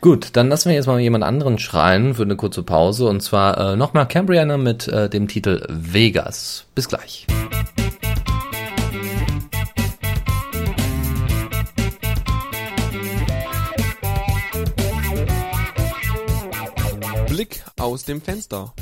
Gut, 0.00 0.30
dann 0.34 0.48
lassen 0.48 0.68
wir 0.68 0.76
jetzt 0.76 0.86
mal 0.86 1.00
jemand 1.00 1.24
anderen 1.24 1.58
schreien 1.58 2.14
für 2.14 2.22
eine 2.22 2.36
kurze 2.36 2.62
Pause 2.62 3.06
und 3.06 3.20
zwar 3.22 3.72
äh, 3.72 3.76
nochmal 3.76 4.06
Cambriana 4.06 4.56
mit 4.56 4.88
äh, 4.88 5.10
dem 5.10 5.28
Titel 5.28 5.66
Vegas. 5.68 6.66
Bis 6.74 6.88
gleich. 6.88 7.26
Blick 17.28 17.64
aus 17.78 18.04
dem 18.04 18.20
Fenster. 18.20 18.72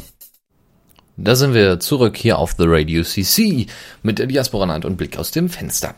Da 1.20 1.34
sind 1.34 1.52
wir 1.52 1.80
zurück 1.80 2.16
hier 2.16 2.38
auf 2.38 2.54
The 2.56 2.64
Radio 2.64 3.02
CC 3.02 3.66
mit 4.04 4.20
der 4.20 4.26
Diaspora 4.26 4.66
Night 4.66 4.84
und 4.84 4.96
Blick 4.96 5.18
aus 5.18 5.32
dem 5.32 5.48
Fenster. 5.48 5.96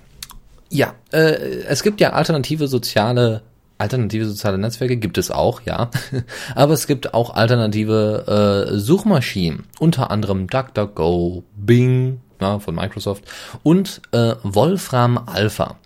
Ja, 0.70 0.94
äh, 1.12 1.62
es 1.68 1.82
gibt 1.82 2.00
ja 2.00 2.14
alternative 2.14 2.68
soziale 2.68 3.42
alternative 3.76 4.26
soziale 4.26 4.58
Netzwerke 4.58 4.96
gibt 4.96 5.18
es 5.18 5.30
auch, 5.30 5.62
ja. 5.62 5.90
Aber 6.54 6.72
es 6.72 6.86
gibt 6.86 7.12
auch 7.12 7.34
alternative 7.34 8.68
äh, 8.72 8.78
Suchmaschinen, 8.78 9.64
unter 9.78 10.10
anderem 10.10 10.46
DuckDuckGo, 10.46 11.44
Bing 11.54 12.20
ja, 12.40 12.58
von 12.58 12.74
Microsoft 12.74 13.24
und 13.62 14.00
äh, 14.12 14.34
Wolfram 14.42 15.18
Alpha, 15.26 15.76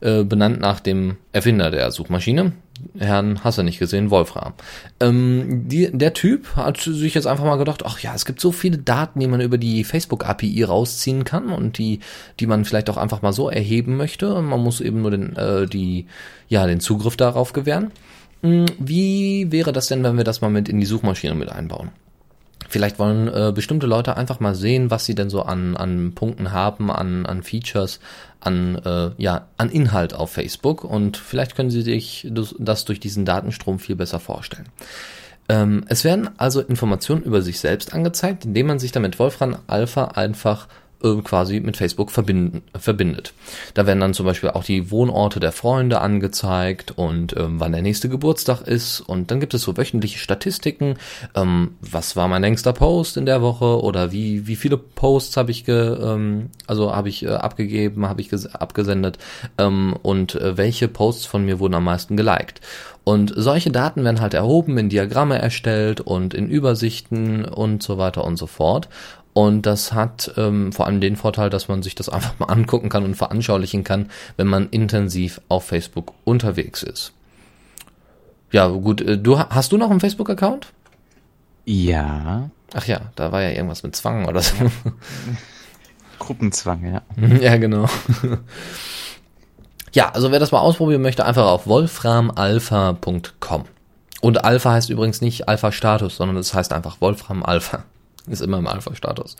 äh, 0.00 0.22
benannt 0.22 0.60
nach 0.60 0.78
dem 0.80 1.16
Erfinder 1.32 1.70
der 1.70 1.90
Suchmaschine, 1.90 2.52
Herrn 2.98 3.44
hast 3.44 3.58
du 3.58 3.62
nicht 3.62 3.78
gesehen, 3.78 4.10
Wolfram. 4.10 4.54
Ähm, 5.00 5.68
die, 5.68 5.90
der 5.92 6.14
Typ 6.14 6.56
hat 6.56 6.78
sich 6.78 7.14
jetzt 7.14 7.26
einfach 7.26 7.44
mal 7.44 7.56
gedacht, 7.56 7.82
ach 7.84 8.00
ja, 8.00 8.14
es 8.14 8.24
gibt 8.24 8.40
so 8.40 8.52
viele 8.52 8.78
Daten, 8.78 9.20
die 9.20 9.26
man 9.26 9.40
über 9.40 9.58
die 9.58 9.84
Facebook 9.84 10.26
API 10.26 10.64
rausziehen 10.64 11.24
kann 11.24 11.50
und 11.50 11.78
die, 11.78 12.00
die 12.40 12.46
man 12.46 12.64
vielleicht 12.64 12.90
auch 12.90 12.96
einfach 12.96 13.22
mal 13.22 13.32
so 13.32 13.48
erheben 13.48 13.96
möchte. 13.96 14.40
Man 14.42 14.62
muss 14.62 14.80
eben 14.80 15.02
nur 15.02 15.10
den, 15.10 15.36
äh, 15.36 15.66
die, 15.66 16.06
ja, 16.48 16.66
den 16.66 16.80
Zugriff 16.80 17.16
darauf 17.16 17.52
gewähren. 17.52 17.92
Hm, 18.42 18.66
wie 18.78 19.50
wäre 19.50 19.72
das 19.72 19.86
denn, 19.88 20.02
wenn 20.04 20.16
wir 20.16 20.24
das 20.24 20.40
mal 20.40 20.50
mit 20.50 20.68
in 20.68 20.80
die 20.80 20.86
Suchmaschine 20.86 21.34
mit 21.34 21.50
einbauen? 21.50 21.90
Vielleicht 22.68 22.98
wollen 22.98 23.28
äh, 23.28 23.52
bestimmte 23.54 23.86
Leute 23.86 24.16
einfach 24.16 24.40
mal 24.40 24.54
sehen, 24.54 24.90
was 24.90 25.04
sie 25.04 25.14
denn 25.14 25.30
so 25.30 25.42
an, 25.42 25.76
an 25.76 26.12
Punkten 26.14 26.52
haben, 26.52 26.90
an, 26.90 27.24
an 27.26 27.42
Features, 27.42 28.00
an, 28.46 28.76
äh, 28.84 29.10
ja, 29.18 29.48
an 29.56 29.70
Inhalt 29.70 30.14
auf 30.14 30.32
Facebook 30.32 30.84
und 30.84 31.16
vielleicht 31.16 31.56
können 31.56 31.70
sie 31.70 31.82
sich 31.82 32.26
das 32.58 32.84
durch 32.84 33.00
diesen 33.00 33.24
Datenstrom 33.24 33.78
viel 33.78 33.96
besser 33.96 34.20
vorstellen. 34.20 34.68
Ähm, 35.48 35.84
es 35.88 36.04
werden 36.04 36.30
also 36.38 36.60
Informationen 36.60 37.22
über 37.22 37.42
sich 37.42 37.60
selbst 37.60 37.92
angezeigt, 37.92 38.44
indem 38.44 38.66
man 38.66 38.78
sich 38.78 38.92
damit 38.92 39.18
Wolfram 39.18 39.58
Alpha 39.66 40.06
einfach 40.06 40.68
quasi 41.00 41.60
mit 41.60 41.76
Facebook 41.76 42.10
verbinden, 42.10 42.62
verbindet. 42.74 43.32
Da 43.74 43.86
werden 43.86 44.00
dann 44.00 44.14
zum 44.14 44.26
Beispiel 44.26 44.50
auch 44.50 44.64
die 44.64 44.90
Wohnorte 44.90 45.40
der 45.40 45.52
Freunde 45.52 46.00
angezeigt 46.00 46.92
und 46.96 47.36
ähm, 47.36 47.60
wann 47.60 47.72
der 47.72 47.82
nächste 47.82 48.08
Geburtstag 48.08 48.62
ist. 48.62 49.00
Und 49.00 49.30
dann 49.30 49.40
gibt 49.40 49.54
es 49.54 49.62
so 49.62 49.76
wöchentliche 49.76 50.18
Statistiken. 50.18 50.96
Ähm, 51.34 51.72
was 51.80 52.16
war 52.16 52.28
mein 52.28 52.42
längster 52.42 52.72
Post 52.72 53.16
in 53.16 53.26
der 53.26 53.42
Woche 53.42 53.82
oder 53.82 54.12
wie, 54.12 54.46
wie 54.46 54.56
viele 54.56 54.78
Posts 54.78 55.36
habe 55.36 55.50
ich 55.50 55.64
ge, 55.64 55.96
ähm, 56.00 56.50
also 56.66 56.94
habe 56.94 57.08
ich 57.08 57.24
äh, 57.24 57.28
abgegeben, 57.28 58.08
habe 58.08 58.20
ich 58.20 58.30
abgesendet 58.54 59.18
ähm, 59.58 59.94
und 60.02 60.34
äh, 60.34 60.56
welche 60.56 60.88
Posts 60.88 61.26
von 61.26 61.44
mir 61.44 61.60
wurden 61.60 61.74
am 61.74 61.84
meisten 61.84 62.16
geliked. 62.16 62.60
Und 63.04 63.32
solche 63.36 63.70
Daten 63.70 64.02
werden 64.02 64.20
halt 64.20 64.34
erhoben, 64.34 64.78
in 64.78 64.88
Diagramme 64.88 65.38
erstellt 65.38 66.00
und 66.00 66.34
in 66.34 66.48
Übersichten 66.48 67.44
und 67.44 67.80
so 67.80 67.98
weiter 67.98 68.24
und 68.24 68.36
so 68.36 68.48
fort. 68.48 68.88
Und 69.36 69.66
das 69.66 69.92
hat 69.92 70.32
ähm, 70.38 70.72
vor 70.72 70.86
allem 70.86 71.02
den 71.02 71.14
Vorteil, 71.14 71.50
dass 71.50 71.68
man 71.68 71.82
sich 71.82 71.94
das 71.94 72.08
einfach 72.12 72.38
mal 72.38 72.46
angucken 72.46 72.88
kann 72.88 73.04
und 73.04 73.16
veranschaulichen 73.16 73.84
kann, 73.84 74.08
wenn 74.38 74.46
man 74.46 74.70
intensiv 74.70 75.42
auf 75.48 75.66
Facebook 75.66 76.14
unterwegs 76.24 76.82
ist. 76.82 77.12
Ja, 78.50 78.66
gut, 78.68 79.02
äh, 79.02 79.18
du 79.18 79.38
hast 79.38 79.72
du 79.72 79.76
noch 79.76 79.90
einen 79.90 80.00
Facebook-Account? 80.00 80.68
Ja. 81.66 82.48
Ach 82.72 82.86
ja, 82.86 83.12
da 83.14 83.30
war 83.30 83.42
ja 83.42 83.50
irgendwas 83.50 83.82
mit 83.82 83.94
Zwang 83.94 84.24
oder 84.24 84.40
so. 84.40 84.54
Gruppenzwang, 86.18 86.90
ja. 86.90 87.02
ja, 87.38 87.58
genau. 87.58 87.90
ja, 89.92 90.08
also 90.12 90.32
wer 90.32 90.38
das 90.38 90.50
mal 90.50 90.60
ausprobieren 90.60 91.02
möchte, 91.02 91.26
einfach 91.26 91.44
auf 91.44 91.66
wolframalpha.com. 91.66 93.64
Und 94.22 94.44
Alpha 94.46 94.72
heißt 94.72 94.88
übrigens 94.88 95.20
nicht 95.20 95.46
Alpha-Status, 95.46 96.16
sondern 96.16 96.38
es 96.38 96.54
heißt 96.54 96.72
einfach 96.72 97.02
Wolfram 97.02 97.42
Alpha. 97.42 97.84
Ist 98.28 98.42
immer 98.42 98.58
im 98.58 98.66
Alpha-Status. 98.66 99.36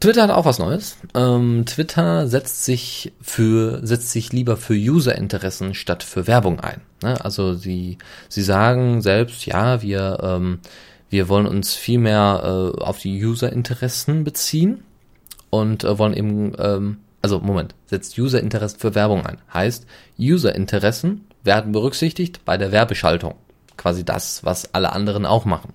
Twitter 0.00 0.24
hat 0.24 0.30
auch 0.30 0.44
was 0.44 0.58
Neues. 0.58 0.98
Ähm, 1.14 1.64
Twitter 1.64 2.28
setzt 2.28 2.64
sich 2.64 3.12
für 3.22 3.80
setzt 3.86 4.10
sich 4.10 4.32
lieber 4.32 4.56
für 4.56 4.74
User-Interessen 4.74 5.74
statt 5.74 6.02
für 6.02 6.26
Werbung 6.26 6.60
ein. 6.60 6.82
Ne? 7.02 7.24
Also 7.24 7.54
sie 7.54 7.96
sie 8.28 8.42
sagen 8.42 9.00
selbst, 9.00 9.46
ja, 9.46 9.80
wir 9.80 10.18
ähm, 10.22 10.60
wir 11.08 11.28
wollen 11.28 11.46
uns 11.46 11.74
viel 11.74 11.98
mehr 11.98 12.42
äh, 12.76 12.80
auf 12.82 12.98
die 12.98 13.24
User-Interessen 13.24 14.24
beziehen 14.24 14.82
und 15.48 15.84
äh, 15.84 15.98
wollen 15.98 16.14
eben 16.14 16.52
ähm, 16.58 16.98
also 17.22 17.40
Moment 17.40 17.74
setzt 17.86 18.18
User-Interessen 18.18 18.78
für 18.78 18.94
Werbung 18.94 19.24
ein. 19.24 19.38
Heißt 19.52 19.86
User-Interessen 20.18 21.26
werden 21.42 21.72
berücksichtigt 21.72 22.44
bei 22.44 22.58
der 22.58 22.70
Werbeschaltung. 22.70 23.34
Quasi 23.78 24.04
das, 24.04 24.44
was 24.44 24.74
alle 24.74 24.92
anderen 24.92 25.24
auch 25.24 25.44
machen. 25.46 25.72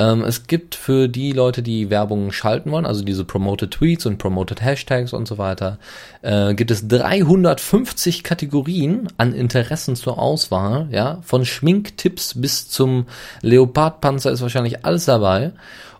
Ähm, 0.00 0.24
es 0.24 0.46
gibt 0.46 0.74
für 0.74 1.08
die 1.08 1.32
Leute, 1.32 1.62
die 1.62 1.90
Werbung 1.90 2.32
schalten 2.32 2.72
wollen, 2.72 2.86
also 2.86 3.04
diese 3.04 3.26
Promoted 3.26 3.70
Tweets 3.70 4.06
und 4.06 4.16
Promoted 4.16 4.62
Hashtags 4.62 5.12
und 5.12 5.28
so 5.28 5.36
weiter, 5.36 5.78
äh, 6.22 6.54
gibt 6.54 6.70
es 6.70 6.88
350 6.88 8.24
Kategorien 8.24 9.08
an 9.18 9.34
Interessen 9.34 9.96
zur 9.96 10.18
Auswahl, 10.18 10.88
ja, 10.90 11.18
von 11.22 11.44
Schminktipps 11.44 12.40
bis 12.40 12.70
zum 12.70 13.06
Leopardpanzer 13.42 14.30
ist 14.30 14.40
wahrscheinlich 14.40 14.86
alles 14.86 15.04
dabei. 15.04 15.52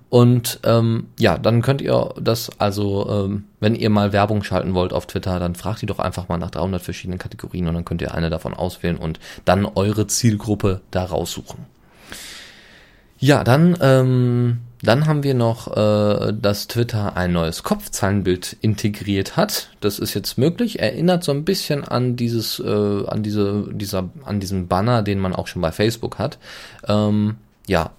Und 0.08 0.58
ähm, 0.64 1.06
ja, 1.20 1.38
dann 1.38 1.62
könnt 1.62 1.80
ihr 1.80 2.14
das 2.20 2.50
also, 2.58 3.08
ähm, 3.08 3.44
wenn 3.60 3.76
ihr 3.76 3.90
mal 3.90 4.12
Werbung 4.12 4.42
schalten 4.42 4.74
wollt 4.74 4.92
auf 4.92 5.06
Twitter, 5.06 5.38
dann 5.38 5.54
fragt 5.54 5.82
ihr 5.82 5.86
doch 5.86 6.00
einfach 6.00 6.28
mal 6.28 6.38
nach 6.38 6.50
300 6.50 6.82
verschiedenen 6.82 7.20
Kategorien 7.20 7.68
und 7.68 7.74
dann 7.74 7.84
könnt 7.84 8.02
ihr 8.02 8.12
eine 8.12 8.28
davon 8.28 8.54
auswählen 8.54 8.96
und 8.96 9.20
dann 9.44 9.66
eure 9.66 10.08
Zielgruppe 10.08 10.80
da 10.90 11.04
raussuchen. 11.04 11.66
Ja, 13.20 13.44
dann, 13.44 13.76
ähm, 13.82 14.60
dann 14.82 15.06
haben 15.06 15.22
wir 15.22 15.34
noch, 15.34 15.76
äh, 15.76 16.32
dass 16.32 16.68
Twitter 16.68 17.18
ein 17.18 17.32
neues 17.32 17.62
Kopfzahlenbild 17.62 18.56
integriert 18.62 19.36
hat. 19.36 19.68
Das 19.80 19.98
ist 19.98 20.14
jetzt 20.14 20.38
möglich. 20.38 20.80
Erinnert 20.80 21.22
so 21.22 21.32
ein 21.32 21.44
bisschen 21.44 21.84
an 21.84 22.16
dieses, 22.16 22.58
äh, 22.60 23.06
an 23.06 23.22
diese, 23.22 23.68
dieser, 23.72 24.08
an 24.24 24.40
diesen 24.40 24.68
Banner, 24.68 25.02
den 25.02 25.18
man 25.18 25.34
auch 25.34 25.48
schon 25.48 25.60
bei 25.60 25.70
Facebook 25.70 26.18
hat. 26.18 26.38
Ähm, 26.88 27.36
ja, 27.66 27.90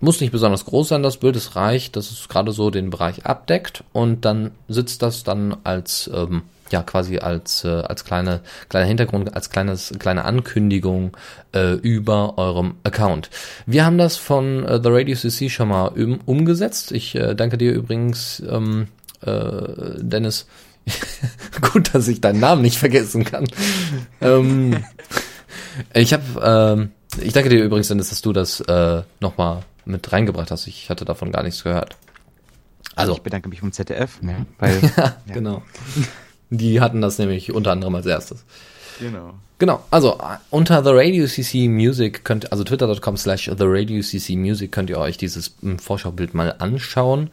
muss 0.00 0.20
nicht 0.20 0.32
besonders 0.32 0.64
groß 0.64 0.88
sein, 0.88 1.04
das 1.04 1.18
Bild. 1.18 1.36
Es 1.36 1.54
reicht, 1.54 1.94
dass 1.94 2.10
es 2.10 2.28
gerade 2.28 2.50
so 2.50 2.70
den 2.70 2.90
Bereich 2.90 3.26
abdeckt 3.26 3.84
und 3.92 4.24
dann 4.24 4.50
sitzt 4.66 5.02
das 5.02 5.22
dann 5.22 5.56
als 5.62 6.10
ähm, 6.12 6.42
ja 6.74 6.82
quasi 6.82 7.18
als 7.18 7.64
äh, 7.64 7.68
als 7.68 8.04
kleine 8.04 8.40
kleiner 8.68 8.86
Hintergrund 8.86 9.34
als 9.34 9.48
kleines 9.50 9.92
kleine 9.98 10.24
Ankündigung 10.24 11.16
äh, 11.54 11.74
über 11.74 12.36
eurem 12.36 12.74
Account. 12.82 13.30
Wir 13.66 13.84
haben 13.84 13.96
das 13.96 14.16
von 14.16 14.64
äh, 14.64 14.80
The 14.82 14.90
Radio 14.90 15.16
CC 15.16 15.48
schon 15.48 15.68
mal 15.68 15.86
um, 15.88 16.20
umgesetzt. 16.26 16.92
Ich 16.92 17.14
äh, 17.14 17.34
danke 17.34 17.56
dir 17.58 17.72
übrigens 17.72 18.42
ähm, 18.48 18.88
äh, 19.22 19.98
Dennis 19.98 20.46
Gut, 21.72 21.94
dass 21.94 22.08
ich 22.08 22.20
deinen 22.20 22.40
Namen 22.40 22.60
nicht 22.60 22.76
vergessen 22.76 23.24
kann. 23.24 23.46
ähm, 24.20 24.84
ich 25.94 26.12
habe, 26.12 26.22
ähm, 26.42 26.90
ich 27.22 27.32
danke 27.32 27.48
dir 27.48 27.64
übrigens, 27.64 27.88
Dennis, 27.88 28.10
dass 28.10 28.20
du 28.20 28.34
das 28.34 28.60
äh, 28.60 29.02
nochmal 29.20 29.62
mit 29.86 30.12
reingebracht 30.12 30.50
hast. 30.50 30.66
Ich 30.66 30.90
hatte 30.90 31.06
davon 31.06 31.32
gar 31.32 31.42
nichts 31.42 31.64
gehört. 31.64 31.96
Also 32.96 33.14
ich 33.14 33.22
bedanke 33.22 33.48
mich 33.48 33.60
vom 33.60 33.72
ZDF, 33.72 34.22
ne, 34.22 34.46
weil 34.58 34.80
ja, 34.82 35.16
ja. 35.26 35.34
genau. 35.34 35.62
Die 36.56 36.80
hatten 36.80 37.00
das 37.00 37.18
nämlich 37.18 37.52
unter 37.52 37.72
anderem 37.72 37.94
als 37.94 38.06
erstes. 38.06 38.44
Genau. 39.00 39.34
Genau, 39.58 39.84
also 39.90 40.18
unter 40.50 40.82
The 40.82 40.90
Radio 40.92 41.26
CC 41.26 41.68
Music 41.68 42.24
könnt, 42.24 42.50
also 42.50 42.64
twitter.com 42.64 43.16
slash 43.16 43.44
The 43.44 43.64
Radio 43.66 44.02
CC 44.02 44.36
Music 44.36 44.72
könnt 44.72 44.90
ihr 44.90 44.98
euch 44.98 45.16
dieses 45.16 45.54
hm, 45.60 45.78
Vorschaubild 45.78 46.34
mal 46.34 46.56
anschauen 46.58 47.30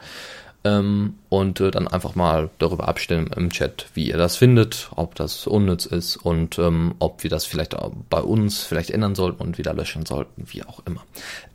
ähm, 0.63 1.15
und 1.29 1.59
äh, 1.59 1.71
dann 1.71 1.87
einfach 1.87 2.13
mal 2.13 2.51
darüber 2.59 2.87
abstimmen 2.87 3.31
im 3.35 3.49
Chat, 3.49 3.87
wie 3.95 4.09
ihr 4.09 4.17
das 4.17 4.35
findet, 4.37 4.89
ob 4.95 5.15
das 5.15 5.47
unnütz 5.47 5.87
ist 5.87 6.15
und 6.17 6.59
ähm, 6.59 6.93
ob 6.99 7.23
wir 7.23 7.29
das 7.31 7.45
vielleicht 7.45 7.75
bei 8.09 8.21
uns 8.21 8.61
vielleicht 8.61 8.91
ändern 8.91 9.15
sollten 9.15 9.41
und 9.41 9.57
wieder 9.57 9.73
löschen 9.73 10.05
sollten, 10.05 10.43
wie 10.45 10.63
auch 10.63 10.83
immer. 10.85 11.03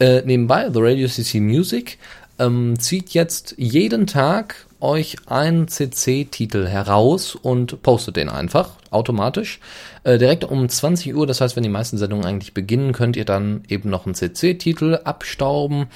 Äh, 0.00 0.22
nebenbei, 0.22 0.68
The 0.72 0.80
Radio 0.80 1.06
CC 1.06 1.38
Music 1.38 1.98
ähm, 2.40 2.78
zieht 2.78 3.10
jetzt 3.10 3.54
jeden 3.56 4.06
Tag 4.06 4.65
euch 4.86 5.16
einen 5.26 5.68
CC-Titel 5.68 6.66
heraus 6.66 7.34
und 7.34 7.82
postet 7.82 8.16
den 8.16 8.28
einfach 8.28 8.70
automatisch. 8.90 9.60
Äh, 10.04 10.18
direkt 10.18 10.44
um 10.44 10.68
20 10.68 11.14
Uhr, 11.14 11.26
das 11.26 11.40
heißt, 11.40 11.56
wenn 11.56 11.64
die 11.64 11.68
meisten 11.68 11.98
Sendungen 11.98 12.24
eigentlich 12.24 12.54
beginnen, 12.54 12.92
könnt 12.92 13.16
ihr 13.16 13.24
dann 13.24 13.64
eben 13.68 13.90
noch 13.90 14.06
einen 14.06 14.14
CC-Titel 14.14 15.00
abstauben. 15.04 15.88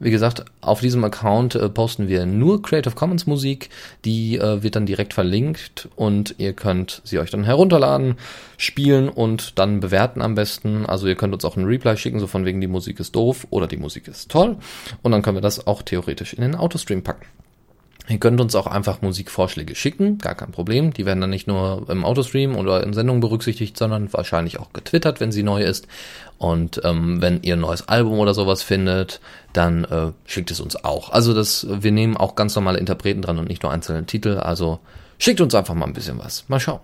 Wie 0.00 0.10
gesagt, 0.10 0.44
auf 0.60 0.80
diesem 0.80 1.04
Account 1.04 1.54
äh, 1.54 1.68
posten 1.68 2.08
wir 2.08 2.26
nur 2.26 2.60
Creative 2.60 2.94
Commons 2.94 3.26
Musik, 3.26 3.70
die 4.04 4.36
äh, 4.36 4.62
wird 4.62 4.74
dann 4.74 4.86
direkt 4.86 5.14
verlinkt 5.14 5.88
und 5.94 6.34
ihr 6.38 6.52
könnt 6.52 7.00
sie 7.04 7.20
euch 7.20 7.30
dann 7.30 7.44
herunterladen, 7.44 8.16
spielen 8.56 9.08
und 9.08 9.58
dann 9.60 9.78
bewerten 9.78 10.20
am 10.20 10.34
besten. 10.34 10.84
Also 10.84 11.06
ihr 11.06 11.14
könnt 11.14 11.32
uns 11.32 11.44
auch 11.44 11.56
einen 11.56 11.66
Reply 11.66 11.96
schicken, 11.96 12.18
so 12.18 12.26
von 12.26 12.44
wegen 12.44 12.60
die 12.60 12.66
Musik 12.66 12.98
ist 12.98 13.14
doof 13.14 13.46
oder 13.50 13.68
die 13.68 13.76
Musik 13.76 14.08
ist 14.08 14.30
toll 14.30 14.56
und 15.02 15.12
dann 15.12 15.22
können 15.22 15.36
wir 15.36 15.42
das 15.42 15.66
auch 15.66 15.82
theoretisch 15.82 16.34
in 16.34 16.42
den 16.42 16.56
Autostream 16.56 17.02
packen. 17.02 17.26
Ihr 18.08 18.18
könnt 18.18 18.40
uns 18.40 18.56
auch 18.56 18.66
einfach 18.66 19.00
Musikvorschläge 19.00 19.76
schicken, 19.76 20.18
gar 20.18 20.34
kein 20.34 20.50
Problem. 20.50 20.92
Die 20.92 21.06
werden 21.06 21.20
dann 21.20 21.30
nicht 21.30 21.46
nur 21.46 21.88
im 21.88 22.04
Autostream 22.04 22.56
oder 22.56 22.82
in 22.82 22.94
Sendungen 22.94 23.20
berücksichtigt, 23.20 23.78
sondern 23.78 24.12
wahrscheinlich 24.12 24.58
auch 24.58 24.72
getwittert, 24.72 25.20
wenn 25.20 25.30
sie 25.30 25.44
neu 25.44 25.62
ist. 25.62 25.86
Und 26.36 26.80
ähm, 26.82 27.22
wenn 27.22 27.42
ihr 27.44 27.54
ein 27.54 27.60
neues 27.60 27.86
Album 27.88 28.18
oder 28.18 28.34
sowas 28.34 28.64
findet, 28.64 29.20
dann 29.52 29.84
äh, 29.84 30.10
schickt 30.26 30.50
es 30.50 30.58
uns 30.58 30.84
auch. 30.84 31.10
Also 31.10 31.32
das, 31.32 31.64
wir 31.70 31.92
nehmen 31.92 32.16
auch 32.16 32.34
ganz 32.34 32.56
normale 32.56 32.80
Interpreten 32.80 33.22
dran 33.22 33.38
und 33.38 33.48
nicht 33.48 33.62
nur 33.62 33.70
einzelne 33.70 34.04
Titel. 34.04 34.38
Also 34.38 34.80
schickt 35.18 35.40
uns 35.40 35.54
einfach 35.54 35.74
mal 35.74 35.86
ein 35.86 35.92
bisschen 35.92 36.18
was. 36.18 36.44
Mal 36.48 36.58
schauen. 36.58 36.80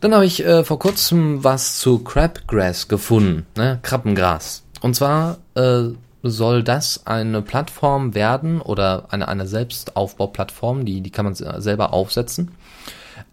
Dann 0.00 0.14
habe 0.14 0.26
ich 0.26 0.44
äh, 0.44 0.62
vor 0.62 0.78
kurzem 0.78 1.42
was 1.42 1.78
zu 1.78 1.98
Crabgrass 1.98 2.86
gefunden, 2.86 3.46
ne? 3.56 3.80
Krabbengras. 3.82 4.62
Und 4.80 4.94
zwar 4.94 5.38
äh, 5.54 5.90
soll 6.22 6.62
das 6.62 7.06
eine 7.06 7.42
Plattform 7.42 8.14
werden 8.14 8.60
oder 8.60 9.06
eine, 9.10 9.28
eine 9.28 9.46
Selbstaufbauplattform, 9.46 10.84
die, 10.84 11.00
die 11.00 11.10
kann 11.10 11.24
man 11.24 11.34
selber 11.34 11.92
aufsetzen, 11.92 12.52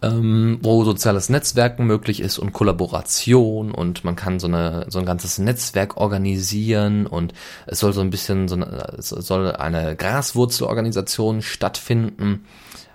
ähm, 0.02 0.60
wo 0.62 0.84
soziales 0.84 1.30
Netzwerken 1.30 1.86
möglich 1.86 2.20
ist 2.20 2.40
und 2.40 2.54
Kollaboration 2.54 3.72
und 3.72 4.04
man 4.04 4.16
kann 4.16 4.40
so, 4.40 4.48
eine, 4.48 4.86
so 4.90 5.00
ein 5.00 5.06
ganzes 5.06 5.38
Netzwerk 5.38 5.98
organisieren 5.98 7.06
und 7.06 7.34
es 7.68 7.80
soll 7.80 7.94
so 7.94 8.02
ein 8.02 8.10
bisschen, 8.10 8.48
so 8.48 8.56
eine, 8.56 8.96
es 8.98 9.10
soll 9.10 9.52
eine 9.52 9.96
Graswurzelorganisation 9.96 11.42
stattfinden. 11.42 12.46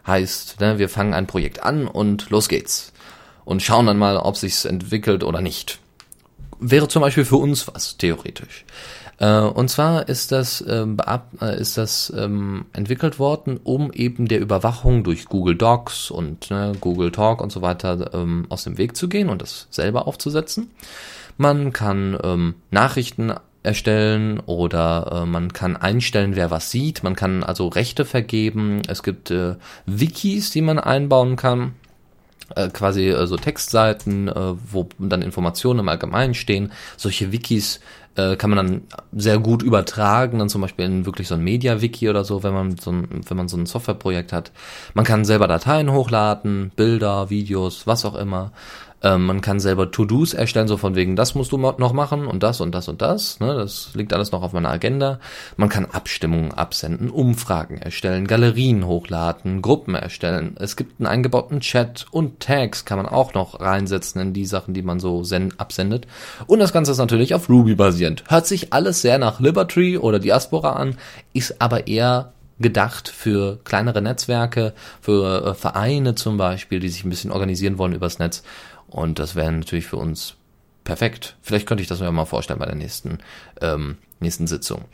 Heißt, 0.06 0.60
ne, 0.60 0.78
wir 0.78 0.88
fangen 0.88 1.14
ein 1.14 1.26
Projekt 1.26 1.62
an 1.62 1.86
und 1.86 2.28
los 2.30 2.48
geht's. 2.48 2.92
Und 3.46 3.62
schauen 3.62 3.86
dann 3.86 3.98
mal, 3.98 4.16
ob 4.16 4.36
sich's 4.36 4.64
entwickelt 4.64 5.22
oder 5.22 5.40
nicht. 5.40 5.78
Wäre 6.60 6.88
zum 6.88 7.02
Beispiel 7.02 7.24
für 7.24 7.36
uns 7.36 7.68
was, 7.68 7.96
theoretisch. 7.96 8.64
Äh, 9.18 9.40
und 9.40 9.68
zwar 9.68 10.08
ist 10.08 10.32
das, 10.32 10.64
ähm, 10.66 10.96
äh, 11.40 11.60
ist 11.60 11.78
das 11.78 12.12
ähm, 12.16 12.66
entwickelt 12.72 13.18
worden, 13.18 13.60
um 13.62 13.92
eben 13.92 14.26
der 14.26 14.40
Überwachung 14.40 15.04
durch 15.04 15.26
Google 15.26 15.56
Docs 15.56 16.10
und 16.10 16.50
ne, 16.50 16.72
Google 16.80 17.12
Talk 17.12 17.40
und 17.40 17.52
so 17.52 17.62
weiter 17.62 18.10
ähm, 18.14 18.46
aus 18.48 18.64
dem 18.64 18.78
Weg 18.78 18.96
zu 18.96 19.08
gehen 19.08 19.28
und 19.28 19.42
das 19.42 19.68
selber 19.70 20.06
aufzusetzen. 20.06 20.70
Man 21.36 21.72
kann 21.72 22.18
ähm, 22.22 22.54
Nachrichten 22.70 23.32
erstellen 23.62 24.40
oder 24.40 25.22
äh, 25.22 25.26
man 25.26 25.52
kann 25.52 25.76
einstellen, 25.76 26.36
wer 26.36 26.50
was 26.50 26.70
sieht. 26.70 27.02
Man 27.02 27.16
kann 27.16 27.42
also 27.42 27.68
Rechte 27.68 28.04
vergeben. 28.04 28.82
Es 28.88 29.02
gibt 29.02 29.30
äh, 29.30 29.56
Wikis, 29.86 30.50
die 30.50 30.60
man 30.60 30.78
einbauen 30.78 31.36
kann. 31.36 31.74
Äh, 32.54 32.68
quasi 32.68 33.08
äh, 33.08 33.26
so 33.26 33.36
Textseiten, 33.36 34.28
äh, 34.28 34.54
wo 34.70 34.86
dann 34.98 35.22
Informationen 35.22 35.80
im 35.80 35.88
Allgemeinen 35.88 36.34
stehen. 36.34 36.72
Solche 36.98 37.32
Wikis 37.32 37.80
äh, 38.16 38.36
kann 38.36 38.50
man 38.50 38.56
dann 38.56 38.82
sehr 39.12 39.38
gut 39.38 39.62
übertragen, 39.62 40.38
dann 40.38 40.48
zum 40.48 40.60
Beispiel 40.60 40.84
in 40.84 41.06
wirklich 41.06 41.28
so 41.28 41.34
ein 41.34 41.42
Media-Wiki 41.42 42.08
oder 42.08 42.24
so, 42.24 42.42
wenn 42.42 42.54
man 42.54 42.76
so 42.76 42.92
ein, 42.92 43.08
wenn 43.26 43.36
man 43.36 43.48
so 43.48 43.56
ein 43.56 43.66
Softwareprojekt 43.66 44.32
hat. 44.32 44.52
Man 44.94 45.04
kann 45.04 45.24
selber 45.24 45.48
Dateien 45.48 45.92
hochladen, 45.92 46.70
Bilder, 46.76 47.30
Videos, 47.30 47.86
was 47.86 48.04
auch 48.04 48.14
immer. 48.14 48.52
Ähm, 49.04 49.26
man 49.26 49.42
kann 49.42 49.60
selber 49.60 49.90
To-Dos 49.90 50.32
erstellen, 50.32 50.66
so 50.66 50.78
von 50.78 50.94
wegen, 50.94 51.14
das 51.14 51.34
musst 51.34 51.52
du 51.52 51.58
noch 51.58 51.92
machen 51.92 52.26
und 52.26 52.42
das 52.42 52.62
und 52.62 52.74
das 52.74 52.88
und 52.88 53.02
das. 53.02 53.38
Ne? 53.38 53.54
Das 53.54 53.90
liegt 53.92 54.14
alles 54.14 54.32
noch 54.32 54.42
auf 54.42 54.54
meiner 54.54 54.70
Agenda. 54.70 55.20
Man 55.58 55.68
kann 55.68 55.84
Abstimmungen 55.84 56.52
absenden, 56.52 57.10
Umfragen 57.10 57.76
erstellen, 57.76 58.26
Galerien 58.26 58.86
hochladen, 58.86 59.60
Gruppen 59.60 59.94
erstellen. 59.94 60.56
Es 60.58 60.74
gibt 60.74 60.98
einen 60.98 61.06
eingebauten 61.06 61.60
Chat 61.60 62.06
und 62.12 62.40
Tags 62.40 62.86
kann 62.86 62.96
man 62.96 63.06
auch 63.06 63.34
noch 63.34 63.60
reinsetzen 63.60 64.22
in 64.22 64.32
die 64.32 64.46
Sachen, 64.46 64.72
die 64.72 64.82
man 64.82 64.98
so 64.98 65.22
absendet. 65.58 66.06
Und 66.46 66.60
das 66.60 66.72
Ganze 66.72 66.92
ist 66.92 66.98
natürlich 66.98 67.34
auf 67.34 67.50
Ruby 67.50 67.74
basierend. 67.74 68.24
Hört 68.28 68.46
sich 68.46 68.72
alles 68.72 69.02
sehr 69.02 69.18
nach 69.18 69.38
Liberty 69.38 69.98
oder 69.98 70.18
Diaspora 70.18 70.72
an, 70.72 70.96
ist 71.34 71.60
aber 71.60 71.88
eher 71.88 72.32
gedacht 72.60 73.08
für 73.08 73.58
kleinere 73.64 74.00
Netzwerke, 74.00 74.74
für 75.00 75.44
äh, 75.44 75.54
Vereine 75.54 76.14
zum 76.14 76.36
Beispiel, 76.36 76.80
die 76.80 76.88
sich 76.88 77.04
ein 77.04 77.10
bisschen 77.10 77.32
organisieren 77.32 77.78
wollen 77.78 77.92
übers 77.92 78.18
Netz. 78.18 78.42
Und 78.94 79.18
das 79.18 79.34
wäre 79.34 79.50
natürlich 79.50 79.86
für 79.86 79.96
uns 79.96 80.36
perfekt. 80.84 81.36
Vielleicht 81.42 81.66
könnte 81.66 81.82
ich 81.82 81.88
das 81.88 81.98
mir 81.98 82.12
mal 82.12 82.26
vorstellen 82.26 82.60
bei 82.60 82.66
der 82.66 82.76
nächsten, 82.76 83.18
ähm, 83.60 83.96
nächsten 84.20 84.46
Sitzung. 84.46 84.84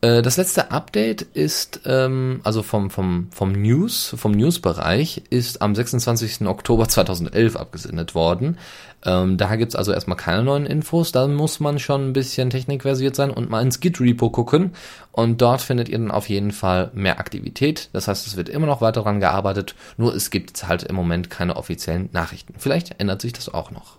Äh, 0.00 0.22
das 0.22 0.36
letzte 0.38 0.72
Update 0.72 1.22
ist, 1.22 1.82
ähm, 1.84 2.40
also 2.42 2.64
vom, 2.64 2.90
vom, 2.90 3.28
vom 3.30 3.52
News, 3.52 4.16
vom 4.18 4.32
News-Bereich, 4.32 5.22
ist 5.30 5.62
am 5.62 5.76
26. 5.76 6.48
Oktober 6.48 6.88
2011 6.88 7.54
abgesendet 7.54 8.16
worden. 8.16 8.58
Ähm, 9.04 9.36
da 9.36 9.54
gibt's 9.56 9.76
also 9.76 9.92
erstmal 9.92 10.16
keine 10.16 10.42
neuen 10.42 10.66
Infos. 10.66 11.12
Da 11.12 11.28
muss 11.28 11.60
man 11.60 11.78
schon 11.78 12.08
ein 12.08 12.12
bisschen 12.12 12.50
technikversiert 12.50 13.14
sein 13.14 13.30
und 13.30 13.50
mal 13.50 13.62
ins 13.62 13.80
Git-Repo 13.80 14.30
gucken. 14.30 14.72
Und 15.12 15.42
dort 15.42 15.60
findet 15.60 15.88
ihr 15.88 15.98
dann 15.98 16.10
auf 16.10 16.28
jeden 16.28 16.52
Fall 16.52 16.90
mehr 16.94 17.18
Aktivität. 17.18 17.90
Das 17.92 18.08
heißt, 18.08 18.26
es 18.26 18.36
wird 18.36 18.48
immer 18.48 18.66
noch 18.66 18.80
weiter 18.80 19.02
daran 19.02 19.20
gearbeitet. 19.20 19.74
Nur 19.96 20.14
es 20.14 20.30
gibt 20.30 20.66
halt 20.66 20.84
im 20.84 20.96
Moment 20.96 21.30
keine 21.30 21.56
offiziellen 21.56 22.08
Nachrichten. 22.12 22.54
Vielleicht 22.58 23.00
ändert 23.00 23.20
sich 23.20 23.32
das 23.32 23.52
auch 23.52 23.70
noch. 23.70 23.98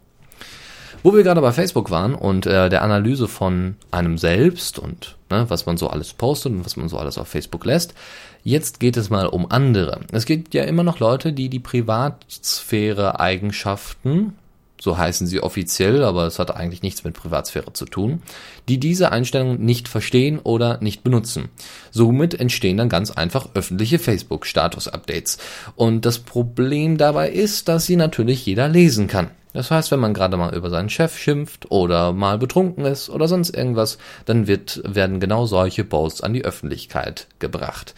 Wo 1.04 1.14
wir 1.14 1.22
gerade 1.22 1.42
bei 1.42 1.52
Facebook 1.52 1.92
waren 1.92 2.16
und 2.16 2.48
äh, 2.48 2.70
der 2.70 2.82
Analyse 2.82 3.28
von 3.28 3.76
einem 3.92 4.18
selbst 4.18 4.80
und 4.80 5.18
ne, 5.30 5.46
was 5.50 5.68
man 5.68 5.78
so 5.78 5.88
alles 5.88 6.14
postet 6.14 6.54
und 6.54 6.66
was 6.66 6.78
man 6.78 6.90
so 6.90 6.98
alles 6.98 7.20
auf 7.20 7.28
Facebook 7.28 7.64
lässt, 7.64 7.94
jetzt 8.44 8.80
geht 8.80 8.98
es 8.98 9.12
mal 9.12 9.28
um 9.28 9.52
andere. 9.52 10.00
Es 10.12 10.26
gibt 10.26 10.56
ja 10.56 10.64
immer 10.64 10.82
noch 10.82 10.98
Leute, 10.98 11.32
die 11.32 11.50
die 11.50 11.60
Privatsphäre-Eigenschaften 11.60 14.34
so 14.80 14.98
heißen 14.98 15.28
sie 15.28 15.42
offiziell, 15.42 16.04
aber 16.04 16.28
es 16.28 16.40
hat 16.40 16.56
eigentlich 16.56 16.82
nichts 16.82 17.04
mit 17.04 17.14
Privatsphäre 17.14 17.74
zu 17.74 17.86
tun, 17.86 18.22
die 18.68 18.78
diese 18.78 19.12
Einstellungen 19.12 19.64
nicht 19.64 19.88
verstehen 19.88 20.40
oder 20.40 20.80
nicht 20.82 21.04
benutzen. 21.04 21.50
Somit 21.92 22.40
entstehen 22.40 22.78
dann 22.78 22.90
ganz 22.90 23.12
einfach 23.12 23.50
öffentliche 23.54 24.00
Facebook-Status-Updates. 24.00 25.38
Und 25.76 26.06
das 26.06 26.20
Problem 26.20 26.98
dabei 26.98 27.30
ist, 27.30 27.68
dass 27.68 27.86
sie 27.86 27.96
natürlich 27.96 28.46
jeder 28.46 28.68
lesen 28.68 29.08
kann. 29.08 29.32
Das 29.54 29.72
heißt, 29.72 29.90
wenn 29.92 30.02
man 30.02 30.14
gerade 30.14 30.36
mal 30.36 30.54
über 30.54 30.70
seinen 30.70 30.90
Chef 30.90 31.18
schimpft 31.18 31.72
oder 31.72 32.12
mal 32.12 32.38
betrunken 32.38 32.84
ist 32.84 33.10
oder 33.10 33.30
sonst 33.30 33.56
irgendwas, 33.56 33.98
dann 34.26 34.48
wird, 34.48 34.82
werden 34.86 35.22
genau 35.22 35.46
solche 35.46 35.86
Posts 35.86 36.22
an 36.22 36.34
die 36.34 36.44
Öffentlichkeit 36.44 37.28
gebracht 37.40 37.96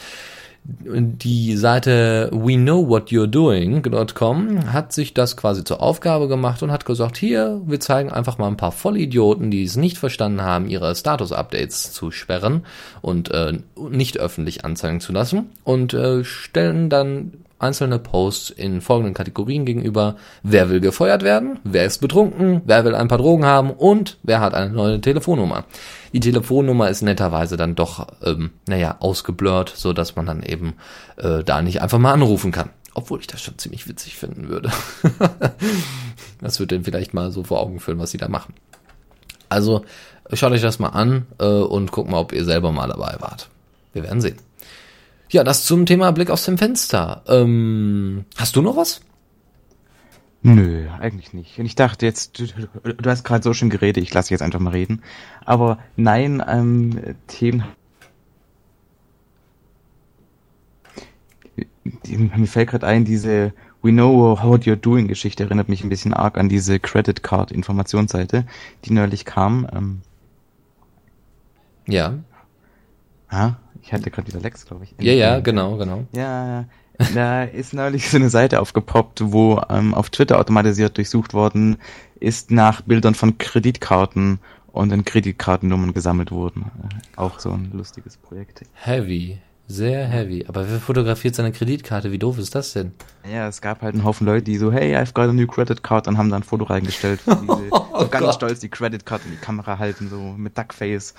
die 0.69 1.55
Seite 1.55 2.29
we 2.33 2.55
know 2.55 2.85
what 2.87 3.09
you're 3.09 3.27
doing.com 3.27 4.73
hat 4.73 4.91
sich 4.91 5.13
das 5.13 5.37
quasi 5.37 5.63
zur 5.63 5.81
Aufgabe 5.81 6.27
gemacht 6.27 6.61
und 6.61 6.71
hat 6.71 6.85
gesagt, 6.85 7.15
hier, 7.15 7.61
wir 7.65 7.79
zeigen 7.79 8.11
einfach 8.11 8.37
mal 8.37 8.47
ein 8.47 8.57
paar 8.57 8.73
Vollidioten, 8.73 9.49
die 9.49 9.63
es 9.63 9.77
nicht 9.77 9.97
verstanden 9.97 10.41
haben, 10.41 10.67
ihre 10.67 10.93
Status-Updates 10.93 11.93
zu 11.93 12.11
sperren 12.11 12.65
und 13.01 13.31
äh, 13.31 13.59
nicht 13.89 14.19
öffentlich 14.19 14.65
anzeigen 14.65 14.99
zu 14.99 15.13
lassen 15.13 15.49
und 15.63 15.93
äh, 15.93 16.25
stellen 16.25 16.89
dann 16.89 17.31
einzelne 17.59 17.99
Posts 17.99 18.51
in 18.51 18.81
folgenden 18.81 19.13
Kategorien 19.13 19.65
gegenüber. 19.65 20.15
Wer 20.43 20.69
will 20.69 20.79
gefeuert 20.79 21.23
werden? 21.23 21.59
Wer 21.63 21.85
ist 21.85 21.99
betrunken? 21.99 22.61
Wer 22.65 22.85
will 22.85 22.95
ein 22.95 23.07
paar 23.07 23.17
Drogen 23.17 23.45
haben? 23.45 23.71
Und 23.71 24.17
wer 24.23 24.39
hat 24.39 24.53
eine 24.53 24.71
neue 24.71 25.01
Telefonnummer? 25.01 25.65
Die 26.13 26.19
Telefonnummer 26.19 26.89
ist 26.89 27.01
netterweise 27.01 27.57
dann 27.57 27.75
doch, 27.75 28.07
ähm, 28.23 28.51
naja, 28.67 28.97
ausgeblurrt, 28.99 29.73
so 29.75 29.93
dass 29.93 30.15
man 30.15 30.25
dann 30.25 30.43
eben 30.43 30.75
äh, 31.17 31.43
da 31.43 31.61
nicht 31.61 31.81
einfach 31.81 31.99
mal 31.99 32.13
anrufen 32.13 32.51
kann. 32.51 32.69
Obwohl 32.93 33.19
ich 33.19 33.27
das 33.27 33.41
schon 33.41 33.57
ziemlich 33.57 33.87
witzig 33.87 34.15
finden 34.15 34.49
würde. 34.49 34.71
das 36.41 36.59
wird 36.59 36.71
denen 36.71 36.83
vielleicht 36.83 37.13
mal 37.13 37.31
so 37.31 37.43
vor 37.43 37.59
Augen 37.59 37.79
führen, 37.79 37.99
was 37.99 38.11
sie 38.11 38.17
da 38.17 38.27
machen. 38.27 38.53
Also 39.49 39.85
schaut 40.33 40.51
euch 40.51 40.61
das 40.61 40.79
mal 40.79 40.89
an 40.89 41.27
äh, 41.39 41.45
und 41.45 41.91
guckt 41.91 42.09
mal, 42.09 42.19
ob 42.19 42.33
ihr 42.33 42.45
selber 42.45 42.71
mal 42.71 42.87
dabei 42.87 43.15
wart. 43.19 43.49
Wir 43.93 44.03
werden 44.03 44.21
sehen. 44.21 44.37
Ja, 45.29 45.43
das 45.43 45.65
zum 45.65 45.85
Thema 45.85 46.11
Blick 46.11 46.29
aus 46.29 46.45
dem 46.45 46.57
Fenster. 46.57 47.23
Ähm, 47.27 48.25
hast 48.37 48.55
du 48.55 48.61
noch 48.61 48.77
was? 48.77 49.01
Nö, 50.41 50.87
eigentlich 50.99 51.33
nicht. 51.33 51.59
Und 51.59 51.65
ich 51.65 51.75
dachte 51.75 52.05
jetzt, 52.05 52.39
du, 52.39 52.45
du 52.45 53.09
hast 53.09 53.23
gerade 53.25 53.43
so 53.43 53.53
schön 53.53 53.69
geredet, 53.69 54.03
ich 54.03 54.13
lasse 54.13 54.33
jetzt 54.33 54.41
einfach 54.41 54.59
mal 54.59 54.69
reden. 54.69 55.01
Aber 55.43 55.79
nein, 55.97 56.41
ähm, 56.47 57.15
Themen. 57.27 57.65
Mir 62.05 62.47
fällt 62.47 62.69
gerade 62.69 62.87
ein, 62.87 63.03
diese 63.03 63.53
We 63.81 63.91
Know 63.91 64.41
How 64.41 64.57
You're 64.57 64.75
Doing 64.75 65.07
Geschichte 65.07 65.43
erinnert 65.43 65.69
mich 65.69 65.83
ein 65.83 65.89
bisschen 65.89 66.13
arg 66.13 66.37
an 66.37 66.49
diese 66.49 66.79
Credit 66.79 67.21
Card 67.23 67.51
Informationsseite, 67.51 68.45
die 68.85 68.93
neulich 68.93 69.25
kam. 69.25 69.67
Ähm, 69.73 70.01
ja. 71.87 72.13
Ah, 73.29 73.55
ich 73.87 73.93
hatte 73.93 74.11
gerade 74.11 74.27
wieder 74.27 74.39
Lex, 74.41 74.65
glaube 74.65 74.83
ich. 74.83 74.93
Ja, 74.99 75.13
ja, 75.13 75.39
genau, 75.39 75.77
genau. 75.77 76.05
Ja, 76.15 76.65
da 77.15 77.43
ist 77.43 77.73
neulich 77.73 78.09
so 78.09 78.17
eine 78.17 78.29
Seite 78.29 78.59
aufgepoppt, 78.61 79.21
wo 79.31 79.61
ähm, 79.69 79.93
auf 79.93 80.09
Twitter 80.09 80.39
automatisiert 80.39 80.97
durchsucht 80.97 81.33
worden 81.33 81.77
ist 82.19 82.51
nach 82.51 82.81
Bildern 82.81 83.15
von 83.15 83.37
Kreditkarten 83.37 84.39
und 84.71 84.89
dann 84.89 85.05
Kreditkartennummern 85.05 85.93
gesammelt 85.93 86.31
wurden. 86.31 86.63
Äh, 86.63 87.19
auch 87.19 87.39
so 87.39 87.51
ein 87.51 87.71
lustiges 87.73 88.17
Projekt. 88.17 88.61
Heavy. 88.73 89.39
Sehr 89.69 90.07
heavy. 90.07 90.45
Aber 90.47 90.69
wer 90.69 90.79
fotografiert 90.79 91.35
seine 91.35 91.51
Kreditkarte? 91.51 92.11
Wie 92.11 92.17
doof 92.19 92.37
ist 92.39 92.55
das 92.55 92.71
denn? 92.73 92.93
Ja, 93.29 93.47
es 93.49 93.61
gab 93.61 93.81
halt 93.81 93.95
einen 93.95 94.05
Haufen 94.05 94.25
Leute, 94.25 94.43
die 94.43 94.57
so, 94.57 94.71
hey, 94.71 94.95
I've 94.95 95.13
got 95.13 95.29
a 95.29 95.33
new 95.33 95.45
credit 95.45 95.83
card 95.83 96.07
und 96.07 96.17
haben 96.17 96.29
dann 96.29 96.41
ein 96.41 96.45
Foto 96.45 96.63
reingestellt, 96.65 97.19
diese, 97.25 97.67
Oh 97.71 97.99
so 97.99 98.07
ganz 98.07 98.25
Gott. 98.25 98.35
stolz 98.35 98.59
die 98.59 98.69
Credit 98.69 99.05
Card 99.05 99.23
in 99.25 99.31
die 99.31 99.37
Kamera 99.37 99.77
halten, 99.77 100.09
so 100.09 100.19
mit 100.19 100.57
Duckface. 100.57 101.13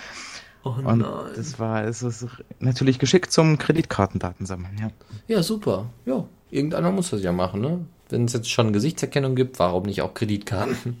Oh 0.63 0.73
Und 0.83 1.05
das 1.35 1.57
war, 1.57 1.85
es 1.85 2.03
ist 2.03 2.27
natürlich 2.59 2.99
geschickt 2.99 3.31
zum 3.31 3.57
Kreditkartendatensammeln, 3.57 4.77
ja. 4.77 4.89
Ja, 5.27 5.43
super. 5.43 5.85
Ja, 6.05 6.25
irgendeiner 6.51 6.91
muss 6.91 7.11
das 7.11 7.21
ja 7.21 7.31
machen, 7.31 7.61
ne? 7.61 7.85
Wenn 8.09 8.25
es 8.25 8.33
jetzt 8.33 8.49
schon 8.49 8.73
Gesichtserkennung 8.73 9.35
gibt, 9.35 9.59
warum 9.59 9.83
nicht 9.83 10.01
auch 10.01 10.13
Kreditkarten? 10.13 10.97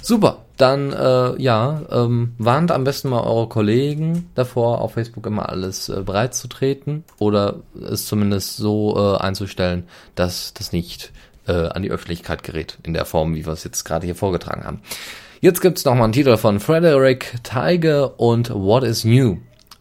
Super, 0.00 0.38
dann 0.56 0.92
äh, 0.92 1.40
ja, 1.40 1.82
ähm, 1.90 2.34
warnt 2.38 2.72
am 2.72 2.82
besten 2.82 3.08
mal 3.08 3.22
eure 3.22 3.48
Kollegen 3.48 4.30
davor, 4.34 4.80
auf 4.80 4.94
Facebook 4.94 5.26
immer 5.26 5.48
alles 5.48 5.88
äh, 5.88 6.02
bereitzutreten 6.02 7.04
oder 7.18 7.60
es 7.80 8.06
zumindest 8.06 8.56
so 8.56 8.96
äh, 8.96 9.18
einzustellen, 9.18 9.84
dass 10.16 10.54
das 10.54 10.72
nicht 10.72 11.12
äh, 11.46 11.52
an 11.52 11.82
die 11.82 11.90
Öffentlichkeit 11.90 12.42
gerät, 12.42 12.78
in 12.82 12.94
der 12.94 13.04
Form, 13.04 13.36
wie 13.36 13.46
wir 13.46 13.52
es 13.52 13.62
jetzt 13.62 13.84
gerade 13.84 14.04
hier 14.04 14.16
vorgetragen 14.16 14.64
haben. 14.64 14.80
Jetzt 15.42 15.60
gibt's 15.60 15.84
noch 15.84 15.96
mal 15.96 16.04
einen 16.04 16.12
Titel 16.12 16.36
von 16.36 16.60
Frederick 16.60 17.34
Tiger 17.42 18.20
und 18.20 18.50
What 18.54 18.84
is 18.84 19.04
New. 19.04 19.38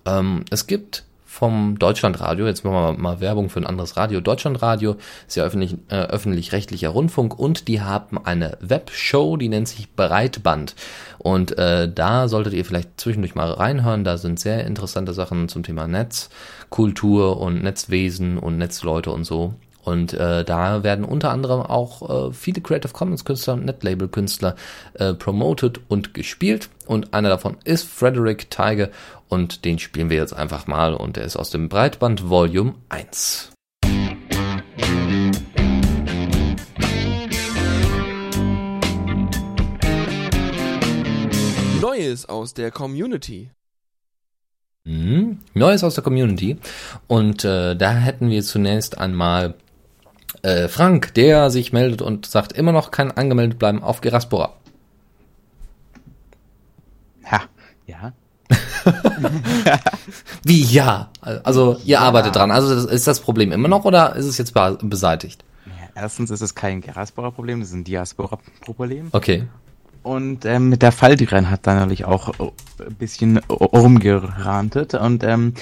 Ähm, 0.07 0.43
es 0.49 0.65
gibt 0.65 1.03
vom 1.23 1.77
Deutschlandradio, 1.77 2.47
jetzt 2.47 2.65
machen 2.65 2.73
wir 2.73 2.99
mal 2.99 3.21
Werbung 3.21 3.47
für 3.51 3.59
ein 3.59 3.67
anderes 3.67 3.95
Radio, 3.95 4.21
Deutschlandradio 4.21 4.95
ist 5.27 5.35
ja 5.35 5.43
öffentlich, 5.43 5.75
äh, 5.89 5.97
öffentlich-rechtlicher 5.97 6.89
Rundfunk 6.89 7.37
und 7.37 7.67
die 7.67 7.79
haben 7.79 8.17
eine 8.25 8.57
Webshow, 8.59 9.37
die 9.37 9.49
nennt 9.49 9.67
sich 9.67 9.93
Breitband. 9.93 10.73
Und 11.19 11.55
äh, 11.59 11.87
da 11.93 12.27
solltet 12.27 12.53
ihr 12.53 12.65
vielleicht 12.65 12.99
zwischendurch 12.99 13.35
mal 13.35 13.51
reinhören, 13.51 14.03
da 14.03 14.17
sind 14.17 14.39
sehr 14.39 14.65
interessante 14.65 15.13
Sachen 15.13 15.47
zum 15.47 15.61
Thema 15.61 15.85
Netzkultur 15.85 17.39
und 17.39 17.61
Netzwesen 17.61 18.39
und 18.39 18.57
Netzleute 18.57 19.11
und 19.11 19.25
so. 19.25 19.53
Und 19.83 20.13
äh, 20.13 20.43
da 20.43 20.83
werden 20.83 21.05
unter 21.05 21.31
anderem 21.31 21.61
auch 21.61 22.29
äh, 22.29 22.33
viele 22.33 22.61
Creative 22.61 22.93
Commons 22.93 23.25
Künstler 23.25 23.53
und 23.55 23.65
Netlabel 23.65 24.07
Künstler 24.07 24.55
äh, 24.93 25.13
promoted 25.13 25.79
und 25.87 26.13
gespielt. 26.13 26.69
Und 26.85 27.13
einer 27.13 27.29
davon 27.29 27.57
ist 27.63 27.87
Frederick 27.87 28.49
Tiger 28.49 28.89
und 29.29 29.65
den 29.65 29.79
spielen 29.79 30.09
wir 30.09 30.17
jetzt 30.17 30.33
einfach 30.33 30.67
mal 30.67 30.93
und 30.93 31.15
der 31.15 31.23
ist 31.23 31.37
aus 31.37 31.49
dem 31.49 31.69
Breitband 31.69 32.29
Volume 32.29 32.75
1. 32.89 33.51
Neues 41.81 42.27
aus 42.27 42.53
der 42.53 42.71
Community. 42.71 43.51
Mhm. 44.83 45.39
Neues 45.53 45.83
aus 45.83 45.95
der 45.95 46.03
Community. 46.03 46.57
Und 47.07 47.45
äh, 47.45 47.75
da 47.75 47.93
hätten 47.93 48.29
wir 48.29 48.43
zunächst 48.43 48.97
einmal 48.97 49.55
äh, 50.43 50.67
Frank, 50.67 51.13
der 51.13 51.49
sich 51.49 51.71
meldet 51.73 52.01
und 52.01 52.25
sagt, 52.25 52.51
immer 52.53 52.71
noch 52.71 52.91
kann 52.91 53.11
angemeldet 53.11 53.59
bleiben 53.59 53.81
auf 53.83 54.01
Geraspora. 54.01 54.53
Ha, 57.29 57.41
ja. 57.87 58.13
Wie 60.43 60.63
ja? 60.63 61.09
Also 61.21 61.77
ihr 61.85 62.01
arbeitet 62.01 62.35
dran. 62.35 62.51
Also 62.51 62.73
das, 62.73 62.85
ist 62.85 63.07
das 63.07 63.19
Problem 63.19 63.51
immer 63.51 63.67
noch 63.67 63.85
oder 63.85 64.15
ist 64.15 64.25
es 64.25 64.37
jetzt 64.37 64.53
be- 64.53 64.77
beseitigt? 64.81 65.43
Ja, 65.65 66.01
Erstens 66.03 66.31
ist 66.31 66.41
es 66.41 66.55
kein 66.55 66.81
Geraspora-Problem, 66.81 67.59
das 67.59 67.69
ist 67.69 67.75
ein 67.75 67.83
Diaspora-Problem. 67.83 69.09
Okay. 69.11 69.47
Und 70.03 70.45
ähm, 70.45 70.69
mit 70.69 70.81
der 70.81 70.91
Falldiren 70.91 71.51
hat 71.51 71.67
da 71.67 71.75
natürlich 71.75 72.05
auch 72.05 72.29
äh, 72.39 72.83
ein 72.87 72.95
bisschen 72.95 73.37
rumgerantet. 73.49 74.95
Und 74.95 75.23
ähm, 75.23 75.53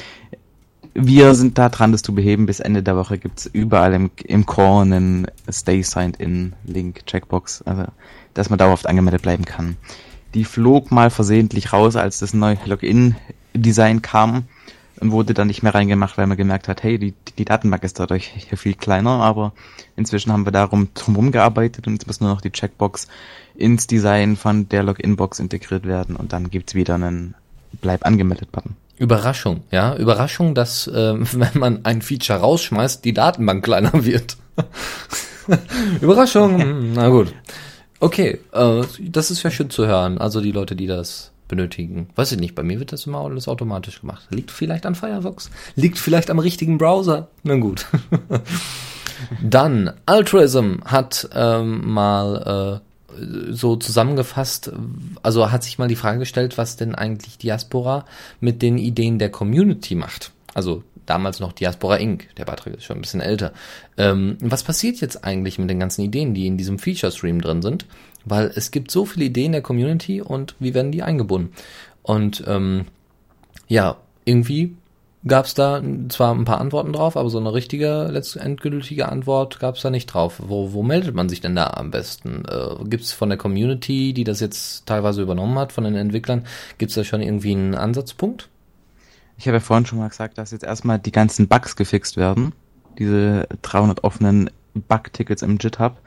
wir 0.93 1.35
sind 1.35 1.57
da 1.57 1.69
dran, 1.69 1.91
das 1.91 2.01
zu 2.01 2.13
beheben. 2.13 2.45
Bis 2.45 2.59
Ende 2.59 2.83
der 2.83 2.95
Woche 2.95 3.17
gibt's 3.17 3.45
überall 3.45 3.93
im, 3.93 4.11
im 4.23 4.45
Core 4.45 4.81
einen 4.81 5.27
Stay 5.51 5.81
Signed 5.81 6.17
In 6.17 6.53
Link 6.65 7.05
Checkbox, 7.05 7.61
also 7.63 7.85
dass 8.33 8.49
man 8.49 8.59
dauerhaft 8.59 8.87
angemeldet 8.87 9.21
bleiben 9.21 9.45
kann. 9.45 9.77
Die 10.33 10.45
flog 10.45 10.91
mal 10.91 11.09
versehentlich 11.09 11.73
raus, 11.73 11.95
als 11.95 12.19
das 12.19 12.33
neue 12.33 12.57
Login-Design 12.65 14.01
kam 14.01 14.43
und 14.99 15.11
wurde 15.11 15.33
dann 15.33 15.47
nicht 15.47 15.63
mehr 15.63 15.73
reingemacht, 15.73 16.17
weil 16.17 16.27
man 16.27 16.37
gemerkt 16.37 16.67
hat, 16.67 16.83
hey, 16.83 16.99
die, 16.99 17.13
die 17.37 17.45
Datenbank 17.45 17.83
ist 17.83 17.99
dadurch 17.99 18.27
hier 18.35 18.57
viel 18.57 18.75
kleiner, 18.75 19.21
aber 19.21 19.53
inzwischen 19.95 20.31
haben 20.31 20.45
wir 20.45 20.51
darum 20.51 20.89
drumherum 20.93 21.31
gearbeitet 21.31 21.87
und 21.87 21.93
jetzt 21.93 22.07
muss 22.07 22.19
nur 22.19 22.29
noch 22.29 22.41
die 22.41 22.51
Checkbox 22.51 23.07
ins 23.55 23.87
Design 23.87 24.35
von 24.35 24.69
der 24.69 24.83
Login-Box 24.83 25.39
integriert 25.39 25.85
werden 25.85 26.15
und 26.15 26.33
dann 26.33 26.49
gibt's 26.49 26.75
wieder 26.75 26.95
einen 26.95 27.35
Bleib 27.81 28.05
angemeldet-Button. 28.05 28.75
Überraschung, 28.99 29.63
ja. 29.71 29.95
Überraschung, 29.95 30.53
dass 30.53 30.85
äh, 30.87 31.15
wenn 31.17 31.59
man 31.59 31.85
ein 31.85 32.01
Feature 32.01 32.39
rausschmeißt, 32.39 33.03
die 33.03 33.13
Datenbank 33.13 33.63
kleiner 33.63 33.91
wird. 34.05 34.37
Überraschung, 36.01 36.91
na 36.93 37.09
gut. 37.09 37.33
Okay, 37.99 38.39
äh, 38.53 38.81
das 38.99 39.31
ist 39.31 39.41
ja 39.43 39.49
schön 39.49 39.69
zu 39.69 39.87
hören. 39.87 40.19
Also 40.19 40.41
die 40.41 40.51
Leute, 40.51 40.75
die 40.75 40.87
das 40.87 41.31
benötigen. 41.47 42.09
Weiß 42.15 42.31
ich 42.31 42.39
nicht, 42.39 42.53
bei 42.53 42.61
mir 42.61 42.77
wird 42.79 42.91
das 42.91 43.07
immer 43.07 43.21
alles 43.21 43.47
automatisch 43.47 44.01
gemacht. 44.01 44.27
Liegt 44.29 44.51
vielleicht 44.51 44.85
an 44.85 44.93
Firefox, 44.93 45.49
liegt 45.75 45.97
vielleicht 45.97 46.29
am 46.29 46.37
richtigen 46.37 46.77
Browser. 46.77 47.29
Na 47.43 47.55
gut. 47.55 47.87
Dann, 49.41 49.91
Altruism 50.05 50.75
hat 50.85 51.27
ähm, 51.33 51.91
mal 51.91 52.81
äh, 52.83 52.88
so 53.49 53.75
zusammengefasst, 53.75 54.71
also 55.23 55.51
hat 55.51 55.63
sich 55.63 55.77
mal 55.77 55.87
die 55.87 55.95
Frage 55.95 56.19
gestellt, 56.19 56.57
was 56.57 56.75
denn 56.75 56.95
eigentlich 56.95 57.37
Diaspora 57.37 58.05
mit 58.39 58.61
den 58.61 58.77
Ideen 58.77 59.19
der 59.19 59.29
Community 59.29 59.95
macht. 59.95 60.31
Also 60.53 60.83
damals 61.05 61.39
noch 61.39 61.53
Diaspora 61.53 61.97
Inc., 61.97 62.27
der 62.35 62.45
Beitrag 62.45 62.75
ist 62.75 62.83
schon 62.83 62.97
ein 62.97 63.01
bisschen 63.01 63.21
älter. 63.21 63.53
Ähm, 63.97 64.37
was 64.41 64.63
passiert 64.63 65.01
jetzt 65.01 65.23
eigentlich 65.23 65.57
mit 65.57 65.69
den 65.69 65.79
ganzen 65.79 66.03
Ideen, 66.03 66.33
die 66.33 66.47
in 66.47 66.57
diesem 66.57 66.79
Feature-Stream 66.79 67.41
drin 67.41 67.61
sind? 67.61 67.85
Weil 68.25 68.51
es 68.55 68.71
gibt 68.71 68.91
so 68.91 69.05
viele 69.05 69.25
Ideen 69.25 69.51
der 69.51 69.61
Community 69.61 70.21
und 70.21 70.55
wie 70.59 70.73
werden 70.73 70.91
die 70.91 71.03
eingebunden? 71.03 71.53
Und 72.03 72.43
ähm, 72.47 72.85
ja, 73.67 73.97
irgendwie 74.25 74.75
gab 75.29 75.45
es 75.45 75.53
da 75.53 75.81
zwar 76.09 76.35
ein 76.35 76.45
paar 76.45 76.59
Antworten 76.59 76.91
drauf, 76.91 77.15
aber 77.15 77.29
so 77.29 77.39
eine 77.39 77.53
richtige, 77.53 78.09
letztendgültige 78.11 79.07
Antwort 79.07 79.59
gab 79.59 79.75
es 79.75 79.81
da 79.81 79.89
nicht 79.89 80.07
drauf. 80.07 80.41
Wo, 80.45 80.73
wo 80.73 80.83
meldet 80.83 81.15
man 81.15 81.29
sich 81.29 81.39
denn 81.41 81.55
da 81.55 81.67
am 81.67 81.91
besten? 81.91 82.43
Äh, 82.45 82.83
gibt 82.85 83.03
es 83.03 83.13
von 83.13 83.29
der 83.29 83.37
Community, 83.37 84.13
die 84.13 84.23
das 84.25 84.39
jetzt 84.39 84.85
teilweise 84.85 85.21
übernommen 85.21 85.57
hat, 85.57 85.71
von 85.71 85.85
den 85.85 85.95
Entwicklern, 85.95 86.45
gibt 86.77 86.89
es 86.89 86.95
da 86.95 87.03
schon 87.03 87.21
irgendwie 87.21 87.51
einen 87.51 87.75
Ansatzpunkt? 87.75 88.49
Ich 89.37 89.47
habe 89.47 89.57
ja 89.57 89.61
vorhin 89.61 89.85
schon 89.85 89.99
mal 89.99 90.09
gesagt, 90.09 90.37
dass 90.37 90.51
jetzt 90.51 90.65
erstmal 90.65 90.99
die 90.99 91.13
ganzen 91.13 91.47
Bugs 91.47 91.77
gefixt 91.77 92.17
werden. 92.17 92.51
Diese 92.97 93.47
300 93.61 94.03
offenen 94.03 94.49
Bug-Tickets 94.73 95.41
im 95.41 95.57
GitHub. 95.57 95.97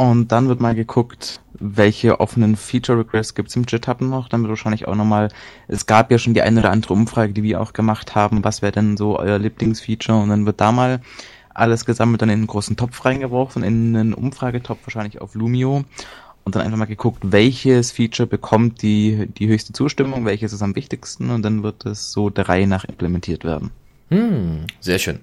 Und 0.00 0.32
dann 0.32 0.48
wird 0.48 0.60
mal 0.60 0.74
geguckt, 0.74 1.42
welche 1.52 2.20
offenen 2.20 2.56
Feature-Requests 2.56 3.34
gibt's 3.34 3.54
im 3.54 3.66
GitHub 3.66 4.00
noch. 4.00 4.30
Dann 4.30 4.40
wird 4.40 4.48
wahrscheinlich 4.48 4.88
auch 4.88 4.94
nochmal, 4.94 5.28
es 5.68 5.84
gab 5.84 6.10
ja 6.10 6.16
schon 6.16 6.32
die 6.32 6.40
eine 6.40 6.60
oder 6.60 6.70
andere 6.70 6.94
Umfrage, 6.94 7.34
die 7.34 7.42
wir 7.42 7.60
auch 7.60 7.74
gemacht 7.74 8.14
haben, 8.14 8.42
was 8.42 8.62
wäre 8.62 8.72
denn 8.72 8.96
so 8.96 9.18
euer 9.18 9.38
Lieblingsfeature? 9.38 10.18
Und 10.18 10.30
dann 10.30 10.46
wird 10.46 10.58
da 10.58 10.72
mal 10.72 11.02
alles 11.52 11.84
gesammelt 11.84 12.22
dann 12.22 12.30
in 12.30 12.38
einen 12.38 12.46
großen 12.46 12.78
Topf 12.78 13.04
reingeworfen, 13.04 13.62
in 13.62 13.94
einen 13.94 14.14
Umfragetopf 14.14 14.78
wahrscheinlich 14.86 15.20
auf 15.20 15.34
Lumio. 15.34 15.84
Und 16.44 16.54
dann 16.54 16.62
einfach 16.62 16.78
mal 16.78 16.86
geguckt, 16.86 17.18
welches 17.22 17.92
Feature 17.92 18.26
bekommt 18.26 18.80
die, 18.80 19.28
die 19.36 19.48
höchste 19.48 19.74
Zustimmung, 19.74 20.24
welches 20.24 20.54
ist 20.54 20.62
am 20.62 20.76
wichtigsten 20.76 21.28
und 21.28 21.42
dann 21.42 21.62
wird 21.62 21.84
es 21.84 22.10
so 22.10 22.30
der 22.30 22.48
Reihe 22.48 22.66
nach 22.66 22.84
implementiert 22.84 23.44
werden. 23.44 23.70
Hm, 24.08 24.64
sehr 24.80 24.98
schön. 24.98 25.20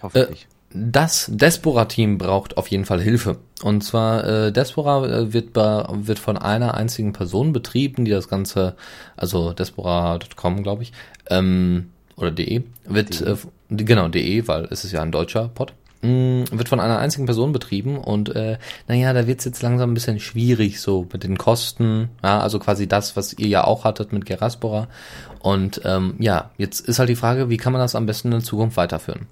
Hoffentlich. 0.00 0.44
Äh, 0.44 0.55
das 0.76 1.30
Despora-Team 1.32 2.18
braucht 2.18 2.56
auf 2.56 2.68
jeden 2.68 2.84
Fall 2.84 3.00
Hilfe. 3.00 3.38
Und 3.62 3.82
zwar, 3.82 4.24
äh, 4.24 4.52
Despora 4.52 5.06
äh, 5.06 5.32
wird, 5.32 5.52
bei, 5.52 5.86
wird 5.90 6.18
von 6.18 6.36
einer 6.36 6.74
einzigen 6.74 7.12
Person 7.12 7.52
betrieben, 7.52 8.04
die 8.04 8.10
das 8.10 8.28
Ganze, 8.28 8.76
also 9.16 9.52
despora.com, 9.52 10.62
glaube 10.62 10.82
ich, 10.82 10.92
ähm, 11.30 11.90
oder 12.16 12.30
de, 12.30 12.62
wird, 12.84 13.20
de. 13.20 13.32
Äh, 13.32 13.36
genau, 13.70 14.08
de, 14.08 14.46
weil 14.46 14.68
es 14.70 14.84
ist 14.84 14.92
ja 14.92 15.02
ein 15.02 15.12
deutscher 15.12 15.48
Pod, 15.48 15.72
mm, 16.02 16.44
wird 16.52 16.68
von 16.68 16.80
einer 16.80 16.98
einzigen 16.98 17.26
Person 17.26 17.52
betrieben 17.52 17.98
und 17.98 18.34
äh, 18.34 18.58
naja, 18.88 19.12
da 19.12 19.26
wird's 19.26 19.44
jetzt 19.44 19.62
langsam 19.62 19.90
ein 19.90 19.94
bisschen 19.94 20.20
schwierig 20.20 20.80
so 20.80 21.06
mit 21.12 21.24
den 21.24 21.38
Kosten, 21.38 22.10
ja, 22.22 22.40
also 22.40 22.58
quasi 22.58 22.86
das, 22.86 23.16
was 23.16 23.32
ihr 23.34 23.48
ja 23.48 23.64
auch 23.64 23.84
hattet 23.84 24.12
mit 24.12 24.26
Geraspora. 24.26 24.88
Und 25.46 25.80
ähm, 25.84 26.16
ja, 26.18 26.50
jetzt 26.58 26.80
ist 26.80 26.98
halt 26.98 27.08
die 27.08 27.14
Frage, 27.14 27.48
wie 27.48 27.56
kann 27.56 27.72
man 27.72 27.80
das 27.80 27.94
am 27.94 28.04
besten 28.04 28.32
in 28.32 28.40
Zukunft 28.40 28.76
weiterführen? 28.76 29.28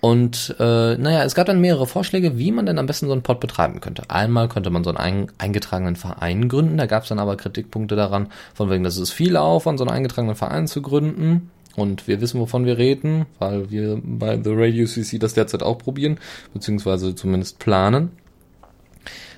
Und 0.00 0.54
äh, 0.58 0.96
naja, 0.96 1.24
es 1.24 1.34
gab 1.34 1.46
dann 1.46 1.60
mehrere 1.60 1.86
Vorschläge, 1.86 2.38
wie 2.38 2.52
man 2.52 2.66
denn 2.66 2.78
am 2.78 2.86
besten 2.86 3.06
so 3.06 3.12
einen 3.12 3.22
Pod 3.22 3.40
betreiben 3.40 3.80
könnte. 3.80 4.04
Einmal 4.08 4.48
könnte 4.48 4.70
man 4.70 4.84
so 4.84 4.94
einen 4.94 5.28
eingetragenen 5.38 5.96
Verein 5.96 6.48
gründen, 6.48 6.76
da 6.76 6.86
gab 6.86 7.04
es 7.04 7.08
dann 7.08 7.18
aber 7.18 7.36
Kritikpunkte 7.36 7.96
daran, 7.96 8.28
von 8.54 8.70
wegen, 8.70 8.84
das 8.84 8.98
ist 8.98 9.10
viel 9.10 9.36
Aufwand, 9.36 9.78
so 9.78 9.84
einen 9.84 9.96
eingetragenen 9.96 10.36
Verein 10.36 10.66
zu 10.66 10.82
gründen. 10.82 11.50
Und 11.76 12.08
wir 12.08 12.20
wissen, 12.22 12.40
wovon 12.40 12.64
wir 12.64 12.78
reden, 12.78 13.26
weil 13.38 13.70
wir 13.70 14.00
bei 14.02 14.40
The 14.42 14.52
Radio 14.54 14.86
CC 14.86 15.18
das 15.18 15.34
derzeit 15.34 15.62
auch 15.62 15.76
probieren, 15.76 16.18
beziehungsweise 16.54 17.14
zumindest 17.14 17.58
planen. 17.58 18.12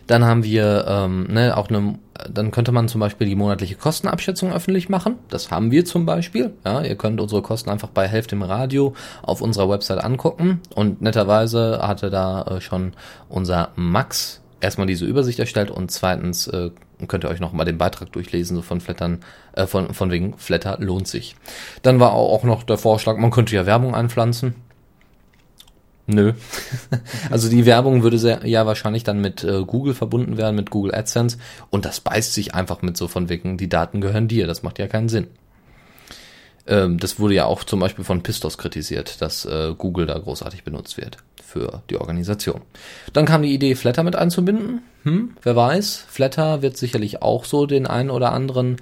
Dann 0.09 0.25
haben 0.25 0.43
wir 0.43 0.87
ähm, 0.89 1.27
ne, 1.31 1.57
auch 1.57 1.69
eine, 1.69 1.99
dann 2.29 2.51
könnte 2.51 2.73
man 2.73 2.89
zum 2.89 3.01
Beispiel 3.01 3.29
die 3.29 3.37
monatliche 3.37 3.77
Kostenabschätzung 3.77 4.53
öffentlich 4.53 4.89
machen. 4.89 5.17
Das 5.29 5.51
haben 5.51 5.71
wir 5.71 5.85
zum 5.85 6.07
Beispiel. 6.07 6.55
Ja, 6.65 6.81
ihr 6.81 6.97
könnt 6.97 7.21
unsere 7.21 7.43
Kosten 7.43 7.71
einfach 7.71 7.91
bei 7.91 8.09
Hälfte 8.09 8.35
im 8.35 8.43
Radio 8.43 8.95
auf 9.23 9.43
unserer 9.43 9.69
Website 9.69 10.03
angucken. 10.03 10.61
Und 10.75 11.03
netterweise 11.03 11.81
hatte 11.83 12.11
da 12.11 12.43
äh, 12.43 12.61
schon 12.61 12.95
unser 13.29 13.69
Max 13.77 14.41
erstmal 14.61 14.87
diese 14.87 15.05
Übersicht 15.05 15.39
erstellt 15.39 15.71
und 15.71 15.91
zweitens 15.91 16.49
äh, 16.49 16.71
könnt 17.07 17.25
ihr 17.25 17.31
euch 17.31 17.41
noch 17.41 17.53
mal 17.53 17.65
den 17.65 17.79
Beitrag 17.79 18.11
durchlesen, 18.13 18.57
so 18.57 18.63
von 18.63 18.81
Flattern, 18.81 19.21
äh, 19.53 19.67
von, 19.67 19.95
von 19.95 20.11
wegen 20.11 20.37
Flatter 20.37 20.79
lohnt 20.81 21.07
sich. 21.07 21.37
Dann 21.83 22.01
war 22.01 22.13
auch 22.13 22.43
noch 22.45 22.65
der 22.65 22.79
Vorschlag, 22.79 23.19
man 23.19 23.31
könnte 23.31 23.55
ja 23.55 23.67
Werbung 23.67 23.95
einpflanzen. 23.95 24.55
Nö. 26.11 26.33
also 27.31 27.51
die 27.51 27.67
Werbung 27.67 28.03
würde 28.03 28.19
sehr, 28.19 28.47
ja 28.47 28.65
wahrscheinlich 28.65 29.05
dann 29.05 29.21
mit 29.21 29.45
äh, 29.45 29.63
Google 29.65 29.93
verbunden 29.93 30.39
werden, 30.39 30.57
mit 30.57 30.71
Google 30.71 30.95
AdSense. 30.95 31.37
Und 31.69 31.85
das 31.85 32.01
beißt 32.01 32.33
sich 32.33 32.55
einfach 32.55 32.81
mit 32.81 32.97
so 32.97 33.09
von 33.09 33.29
wegen, 33.29 33.59
die 33.59 33.69
Daten 33.69 34.01
gehören 34.01 34.27
dir. 34.27 34.47
Das 34.47 34.63
macht 34.63 34.79
ja 34.79 34.89
keinen 34.89 35.11
Sinn. 35.11 35.27
Ähm, 36.67 36.99
das 36.99 37.21
wurde 37.21 37.35
ja 37.35 37.45
auch 37.45 37.63
zum 37.63 37.81
Beispiel 37.81 38.07
von 38.07 38.23
Pistos 38.23 38.57
kritisiert, 38.57 39.21
dass 39.21 39.45
äh, 39.45 39.75
Google 39.77 40.07
da 40.07 40.19
großartig 40.19 40.65
benutzt 40.65 40.97
wird 40.97 41.19
für 41.45 41.83
die 41.91 41.99
Organisation. 41.99 42.63
Dann 43.13 43.27
kam 43.27 43.43
die 43.43 43.53
Idee, 43.53 43.75
Flatter 43.75 44.03
mit 44.03 44.17
einzubinden. 44.17 44.81
Hm, 45.03 45.37
wer 45.43 45.57
weiß. 45.57 46.07
Flatter 46.09 46.63
wird 46.63 46.79
sicherlich 46.79 47.21
auch 47.21 47.45
so 47.45 47.67
den 47.67 47.87
einen 47.87 48.09
oder 48.09 48.33
anderen 48.33 48.77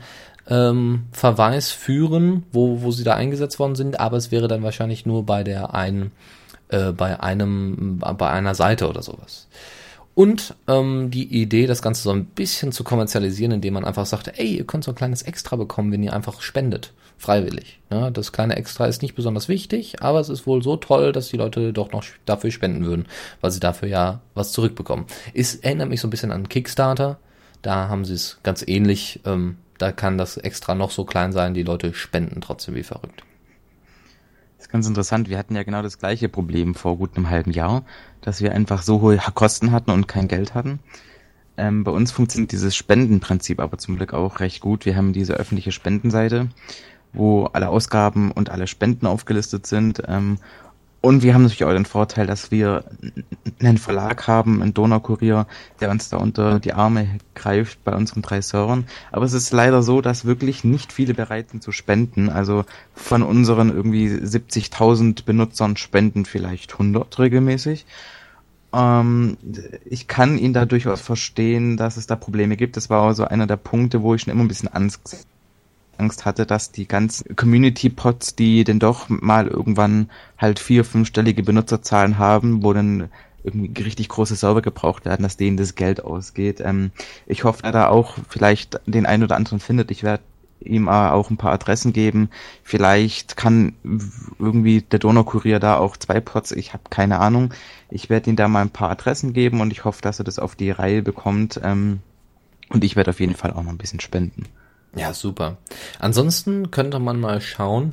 ähm, 0.49 1.07
Verweis 1.11 1.71
führen, 1.71 2.45
wo, 2.53 2.83
wo 2.83 2.93
sie 2.93 3.03
da 3.03 3.15
eingesetzt 3.15 3.59
worden 3.59 3.75
sind, 3.75 3.99
aber 3.99 4.17
es 4.17 4.31
wäre 4.31 4.47
dann 4.47 4.63
wahrscheinlich 4.63 5.07
nur 5.07 5.27
bei 5.27 5.43
der 5.43 5.75
einen 5.75 6.13
äh, 6.69 6.93
bei 6.93 7.21
einem, 7.21 7.99
bei 7.99 8.31
einer 8.31 8.55
Seite 8.55 8.89
oder 8.89 9.03
sowas. 9.03 9.49
Und 10.17 10.55
ähm, 10.67 11.11
die 11.11 11.43
Idee, 11.43 11.67
das 11.67 11.83
Ganze 11.83 12.03
so 12.03 12.11
ein 12.11 12.25
bisschen 12.25 12.73
zu 12.73 12.85
kommerzialisieren, 12.85 13.53
indem 13.53 13.75
man 13.75 13.85
einfach 13.85 14.07
sagt, 14.07 14.33
ey, 14.39 14.57
ihr 14.57 14.65
könnt 14.65 14.83
so 14.83 14.93
ein 14.93 14.95
kleines 14.95 15.21
Extra 15.21 15.57
bekommen, 15.57 15.93
wenn 15.93 16.03
ihr 16.03 16.15
einfach 16.15 16.41
spendet. 16.41 16.95
Freiwillig. 17.19 17.81
Ja, 17.91 18.11
das 18.11 18.33
kleine 18.33 18.57
Extra 18.57 18.87
ist 18.87 19.03
nicht 19.03 19.15
besonders 19.15 19.49
wichtig, 19.49 20.03
aber 20.03 20.21
es 20.21 20.31
ist 20.31 20.47
wohl 20.47 20.63
so 20.63 20.77
toll, 20.77 21.13
dass 21.13 21.29
die 21.29 21.37
Leute 21.37 21.75
doch 21.75 21.93
noch 21.93 22.03
dafür 22.25 22.51
spenden 22.51 22.87
würden, 22.87 23.07
weil 23.43 23.51
sie 23.51 23.61
dafür 23.61 23.89
ja 23.89 24.21
was 24.35 24.53
zurückbekommen. 24.53 25.05
Es 25.35 25.55
erinnert 25.55 25.91
mich 25.91 26.01
so 26.01 26.09
ein 26.09 26.11
bisschen 26.11 26.33
an 26.33 26.49
Kickstarter. 26.49 27.19
Da 27.61 27.89
haben 27.89 28.07
sie 28.07 28.15
es 28.15 28.39
ganz 28.43 28.65
ähnlich. 28.67 29.21
Ähm, 29.27 29.59
da 29.77 29.93
kann 29.93 30.17
das 30.17 30.39
Extra 30.39 30.75
noch 30.75 30.93
so 30.93 31.05
klein 31.05 31.33
sein, 31.33 31.53
die 31.53 31.63
Leute 31.63 31.93
spenden 31.93 32.41
trotzdem 32.41 32.75
wie 32.75 32.83
verrückt. 32.83 33.23
Ist 34.67 34.73
ganz 34.73 34.89
interessant. 34.89 35.29
Wir 35.29 35.39
hatten 35.39 35.55
ja 35.55 35.63
genau 35.63 35.81
das 35.81 35.97
gleiche 35.97 36.29
Problem 36.29 36.75
vor 36.75 36.97
gut 36.97 37.17
einem 37.17 37.31
halben 37.31 37.53
Jahr, 37.53 37.85
dass 38.21 38.41
wir 38.41 38.51
einfach 38.51 38.83
so 38.83 39.01
hohe 39.01 39.17
Kosten 39.33 39.71
hatten 39.71 39.93
und 39.93 40.09
kein 40.09 40.27
Geld 40.27 40.55
hatten. 40.55 40.81
Ähm, 41.57 41.85
bei 41.85 41.93
uns 41.93 42.11
funktioniert 42.11 42.51
dieses 42.51 42.75
Spendenprinzip 42.75 43.61
aber 43.61 43.79
zum 43.79 43.95
Glück 43.95 44.13
auch 44.13 44.41
recht 44.41 44.61
gut. 44.61 44.85
Wir 44.85 44.97
haben 44.97 45.13
diese 45.13 45.35
öffentliche 45.35 45.71
Spendenseite, 45.71 46.49
wo 47.13 47.45
alle 47.45 47.69
Ausgaben 47.69 48.33
und 48.33 48.51
alle 48.51 48.67
Spenden 48.67 49.07
aufgelistet 49.07 49.69
sind. 49.69 50.03
Ähm, 50.09 50.39
und 51.07 51.23
wir 51.23 51.35
haben 51.35 51.43
natürlich 51.43 51.63
auch 51.63 51.73
den 51.73 51.85
Vorteil, 51.85 52.27
dass 52.27 52.51
wir 52.51 52.83
einen 53.61 53.79
Verlag 53.79 54.27
haben, 54.27 54.61
einen 54.61 54.75
Donaukurier, 54.75 55.47
der 55.81 55.91
uns 55.93 56.09
da 56.09 56.17
unter 56.17 56.59
die 56.59 56.73
Arme 56.73 57.21
greift 57.37 57.85
bei 57.85 57.95
unseren 57.95 58.23
drei 58.23 58.41
Servern. 58.41 58.87
Aber 59.13 59.25
es 59.25 59.33
ist 59.33 59.53
leider 59.53 59.85
so, 59.85 60.01
dass 60.01 60.25
wirklich 60.25 60.65
nicht 60.65 60.93
viele 60.93 61.15
bereit 61.15 61.51
sind 61.51 61.63
zu 61.63 61.71
spenden. 61.71 62.29
Also 62.29 62.65
von 62.93 63.23
unseren 63.23 63.71
irgendwie 63.71 64.09
70.000 64.09 65.25
Benutzern 65.25 65.77
spenden 65.77 66.25
vielleicht 66.25 66.73
100 66.73 67.17
regelmäßig. 67.21 67.87
Ähm, 68.73 69.37
ich 69.85 70.09
kann 70.09 70.39
ihn 70.39 70.55
da 70.55 70.65
durchaus 70.65 71.03
verstehen, 71.03 71.77
dass 71.77 71.99
es 71.99 72.09
da 72.09 72.17
Probleme 72.17 72.57
gibt. 72.57 72.77
Das 72.77 72.91
war 72.91 73.07
also 73.07 73.27
einer 73.27 73.47
der 73.47 73.59
Punkte, 73.59 74.03
wo 74.03 74.17
ich 74.17 74.23
schon 74.23 74.33
immer 74.33 74.43
ein 74.43 74.49
bisschen 74.49 74.75
Angst 74.75 75.29
Angst 75.99 76.25
hatte, 76.25 76.47
dass 76.47 76.73
die 76.73 76.87
ganzen 76.87 77.37
Community-Pods, 77.37 78.37
die 78.37 78.65
denn 78.65 78.79
doch 78.79 79.09
mal 79.09 79.47
irgendwann 79.47 80.11
halt 80.39 80.59
vier, 80.59 80.85
fünfstellige 80.85 81.43
Benutzerzahlen 81.43 82.19
haben, 82.19 82.63
wo 82.63 82.73
dann 82.73 83.09
irgendwie 83.45 83.83
richtig 83.83 84.09
große 84.09 84.35
Server 84.35 84.63
gebraucht 84.63 85.05
werden, 85.05 85.23
dass 85.23 85.37
denen 85.37 85.57
das 85.57 85.77
Geld 85.77 86.03
ausgeht. 86.03 86.61
Ähm, 86.61 86.91
ich 87.27 87.45
hoffe, 87.45 87.63
er 87.63 87.73
da 87.73 87.89
auch 87.89 88.17
vielleicht 88.29 88.81
den 88.87 89.07
einen 89.07 89.23
oder 89.23 89.37
anderen 89.37 89.61
findet. 89.61 89.91
Ich 89.91 90.03
werde 90.03 90.23
ihm 90.61 90.89
auch 90.89 91.31
ein 91.31 91.37
paar 91.37 91.53
Adressen 91.53 91.93
geben. 91.93 92.31
Vielleicht 92.63 93.37
kann 93.37 93.75
irgendwie 94.39 94.83
der 94.83 94.99
Donaukurier 94.99 95.61
da 95.61 95.77
auch 95.77 95.97
zwei 95.97 96.21
Pods, 96.21 96.53
ich 96.53 96.73
habe 96.73 96.85
keine 96.91 97.21
Ahnung. 97.21 97.55
Ich 97.91 98.11
werde 98.11 98.31
ihm 98.31 98.37
da 98.37 98.49
mal 98.49 98.63
ein 98.63 98.71
paar 98.71 98.91
Adressen 98.91 99.33
geben 99.33 99.61
und 99.61 99.73
ich 99.73 99.85
hoffe, 99.85 100.03
dass 100.03 100.19
er 100.19 100.25
das 100.25 100.39
auf 100.39 100.57
die 100.57 100.71
Reihe 100.71 101.03
bekommt. 101.03 101.61
Ähm, 101.63 102.01
und 102.69 102.83
ich 102.83 102.97
werde 102.97 103.11
auf 103.11 103.21
jeden 103.21 103.37
Fall 103.37 103.53
auch 103.53 103.63
noch 103.63 103.71
ein 103.71 103.79
bisschen 103.79 104.01
spenden. 104.01 104.47
Ja, 104.97 105.13
super. 105.13 105.59
Ansonsten 105.99 106.71
könnte 106.71 106.99
man 106.99 107.21
mal 107.21 107.41
schauen, 107.41 107.93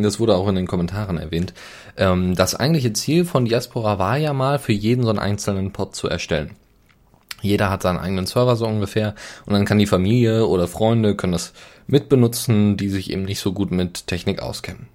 das 0.00 0.20
wurde 0.20 0.36
auch 0.36 0.48
in 0.48 0.54
den 0.54 0.66
Kommentaren 0.66 1.18
erwähnt, 1.18 1.54
ähm, 1.96 2.34
das 2.34 2.54
eigentliche 2.54 2.92
Ziel 2.92 3.24
von 3.24 3.44
Diaspora 3.44 3.98
war 3.98 4.16
ja 4.16 4.32
mal, 4.32 4.58
für 4.58 4.72
jeden 4.72 5.02
so 5.02 5.10
einen 5.10 5.18
einzelnen 5.18 5.72
Pod 5.72 5.94
zu 5.94 6.08
erstellen. 6.08 6.52
Jeder 7.42 7.68
hat 7.68 7.82
seinen 7.82 7.98
eigenen 7.98 8.26
Server 8.26 8.56
so 8.56 8.66
ungefähr 8.66 9.14
und 9.44 9.52
dann 9.52 9.66
kann 9.66 9.78
die 9.78 9.86
Familie 9.86 10.46
oder 10.46 10.66
Freunde 10.66 11.14
können 11.14 11.34
das 11.34 11.52
mitbenutzen, 11.86 12.76
die 12.76 12.88
sich 12.88 13.10
eben 13.10 13.24
nicht 13.24 13.40
so 13.40 13.52
gut 13.52 13.70
mit 13.70 14.06
Technik 14.06 14.40
auskennen. 14.40 14.88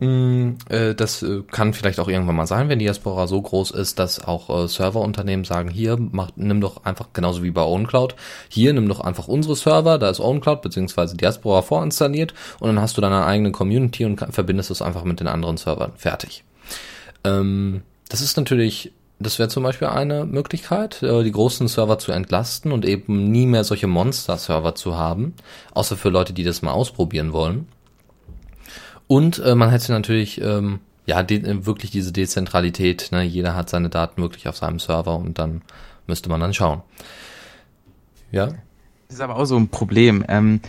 Mm, 0.00 0.52
äh, 0.68 0.94
das 0.94 1.24
äh, 1.24 1.42
kann 1.50 1.74
vielleicht 1.74 1.98
auch 1.98 2.08
irgendwann 2.08 2.36
mal 2.36 2.46
sein, 2.46 2.68
wenn 2.68 2.78
Diaspora 2.78 3.26
so 3.26 3.42
groß 3.42 3.72
ist, 3.72 3.98
dass 3.98 4.22
auch 4.22 4.64
äh, 4.64 4.68
Serverunternehmen 4.68 5.44
sagen, 5.44 5.68
hier, 5.68 5.96
mach, 5.98 6.30
nimm 6.36 6.60
doch 6.60 6.84
einfach, 6.84 7.08
genauso 7.12 7.42
wie 7.42 7.50
bei 7.50 7.62
OwnCloud, 7.62 8.14
hier, 8.48 8.72
nimm 8.72 8.88
doch 8.88 9.00
einfach 9.00 9.26
unsere 9.26 9.56
Server, 9.56 9.98
da 9.98 10.08
ist 10.08 10.20
OwnCloud 10.20 10.62
bzw. 10.62 11.16
Diaspora 11.16 11.62
vorinstalliert 11.62 12.32
und 12.60 12.68
dann 12.68 12.80
hast 12.80 12.96
du 12.96 13.00
deine 13.00 13.24
eigene 13.24 13.50
Community 13.50 14.04
und 14.04 14.24
verbindest 14.30 14.70
es 14.70 14.82
einfach 14.82 15.02
mit 15.02 15.18
den 15.18 15.26
anderen 15.26 15.56
Servern. 15.56 15.92
Fertig. 15.96 16.44
Ähm, 17.24 17.82
das 18.08 18.20
ist 18.20 18.36
natürlich, 18.36 18.92
das 19.18 19.40
wäre 19.40 19.48
zum 19.48 19.64
Beispiel 19.64 19.88
eine 19.88 20.24
Möglichkeit, 20.26 21.02
die 21.02 21.32
großen 21.32 21.66
Server 21.66 21.98
zu 21.98 22.12
entlasten 22.12 22.70
und 22.70 22.84
eben 22.84 23.32
nie 23.32 23.46
mehr 23.46 23.64
solche 23.64 23.88
Monster-Server 23.88 24.76
zu 24.76 24.96
haben, 24.96 25.34
außer 25.74 25.96
für 25.96 26.08
Leute, 26.08 26.32
die 26.32 26.44
das 26.44 26.62
mal 26.62 26.70
ausprobieren 26.70 27.32
wollen. 27.32 27.66
Und 29.08 29.38
äh, 29.40 29.54
man 29.54 29.70
hätte 29.70 29.90
natürlich 29.90 30.40
ähm, 30.40 30.80
ja 31.06 31.22
de 31.22 31.66
wirklich 31.66 31.90
diese 31.90 32.12
Dezentralität. 32.12 33.08
Ne? 33.10 33.24
Jeder 33.24 33.56
hat 33.56 33.70
seine 33.70 33.88
Daten 33.88 34.22
wirklich 34.22 34.46
auf 34.46 34.56
seinem 34.56 34.78
Server 34.78 35.16
und 35.16 35.38
dann 35.38 35.62
müsste 36.06 36.28
man 36.28 36.40
dann 36.40 36.54
schauen. 36.54 36.82
Ja. 38.30 38.46
Das 39.08 39.16
ist 39.16 39.20
aber 39.20 39.36
auch 39.36 39.46
so 39.46 39.56
ein 39.56 39.68
Problem. 39.68 40.24
Ähm, 40.28 40.60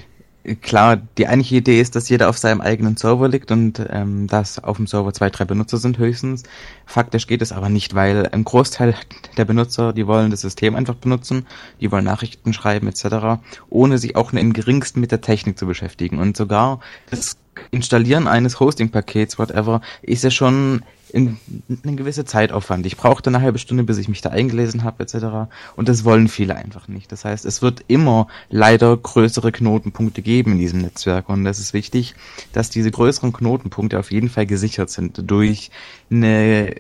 klar, 0.61 0.97
die 1.17 1.27
eigentliche 1.27 1.57
Idee 1.57 1.81
ist, 1.81 1.95
dass 1.95 2.09
jeder 2.09 2.29
auf 2.29 2.37
seinem 2.37 2.61
eigenen 2.61 2.97
Server 2.97 3.27
liegt 3.27 3.51
und 3.51 3.85
ähm, 3.89 4.27
dass 4.27 4.63
auf 4.63 4.77
dem 4.77 4.87
Server 4.87 5.13
zwei, 5.13 5.29
drei 5.29 5.45
Benutzer 5.45 5.77
sind 5.77 5.97
höchstens. 5.97 6.43
Faktisch 6.85 7.27
geht 7.27 7.41
es 7.41 7.51
aber 7.51 7.69
nicht, 7.69 7.93
weil 7.95 8.27
ein 8.27 8.43
Großteil 8.43 8.95
der 9.37 9.45
Benutzer, 9.45 9.93
die 9.93 10.07
wollen 10.07 10.31
das 10.31 10.41
System 10.41 10.75
einfach 10.75 10.95
benutzen, 10.95 11.45
die 11.81 11.91
wollen 11.91 12.05
Nachrichten 12.05 12.53
schreiben 12.53 12.87
etc., 12.87 13.41
ohne 13.69 13.97
sich 13.97 14.15
auch 14.15 14.31
nur 14.31 14.41
im 14.41 14.53
geringsten 14.53 14.99
mit 14.99 15.11
der 15.11 15.21
Technik 15.21 15.57
zu 15.57 15.65
beschäftigen. 15.65 16.19
Und 16.19 16.37
sogar 16.37 16.79
das 17.09 17.37
Installieren 17.71 18.27
eines 18.27 18.59
Hosting-Pakets, 18.59 19.37
whatever, 19.37 19.81
ist 20.01 20.23
ja 20.23 20.31
schon 20.31 20.83
in, 21.09 21.37
in 21.67 21.79
eine 21.83 21.95
gewisse 21.95 22.25
Zeitaufwand. 22.25 22.85
Ich 22.85 22.97
brauchte 22.97 23.29
eine 23.29 23.41
halbe 23.41 23.59
Stunde, 23.59 23.83
bis 23.83 23.97
ich 23.97 24.07
mich 24.07 24.21
da 24.21 24.29
eingelesen 24.29 24.83
habe, 24.83 25.03
etc. 25.03 25.51
Und 25.75 25.89
das 25.89 26.03
wollen 26.03 26.27
viele 26.27 26.55
einfach 26.55 26.87
nicht. 26.87 27.11
Das 27.11 27.25
heißt, 27.25 27.45
es 27.45 27.61
wird 27.61 27.83
immer 27.87 28.27
leider 28.49 28.95
größere 28.95 29.51
Knotenpunkte 29.51 30.21
geben 30.21 30.53
in 30.53 30.59
diesem 30.59 30.81
Netzwerk. 30.81 31.29
Und 31.29 31.45
es 31.45 31.59
ist 31.59 31.73
wichtig, 31.73 32.15
dass 32.53 32.69
diese 32.69 32.91
größeren 32.91 33.33
Knotenpunkte 33.33 33.99
auf 33.99 34.11
jeden 34.11 34.29
Fall 34.29 34.45
gesichert 34.45 34.89
sind 34.89 35.21
durch 35.29 35.71
eine 36.11 36.75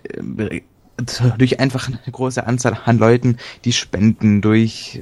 durch 1.37 1.59
einfach 1.59 1.87
eine 1.87 1.99
große 2.11 2.45
Anzahl 2.45 2.77
an 2.85 2.97
Leuten, 2.97 3.37
die 3.65 3.73
spenden, 3.73 4.41
durch 4.41 5.01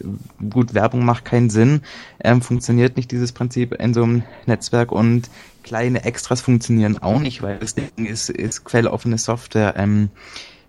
gut 0.51 0.73
Werbung 0.73 1.05
macht 1.05 1.25
keinen 1.25 1.49
Sinn, 1.49 1.81
ähm, 2.23 2.41
funktioniert 2.41 2.97
nicht 2.97 3.11
dieses 3.11 3.31
Prinzip 3.31 3.73
in 3.73 3.93
so 3.93 4.03
einem 4.03 4.23
Netzwerk 4.45 4.91
und 4.91 5.29
kleine 5.63 6.05
Extras 6.05 6.41
funktionieren 6.41 6.97
auch 6.97 7.19
nicht, 7.19 7.41
weil 7.41 7.57
das 7.57 7.75
Ding 7.75 8.05
ist, 8.05 8.29
ist 8.29 8.63
quelloffene 8.63 9.17
Software. 9.17 9.75
Ähm, 9.77 10.09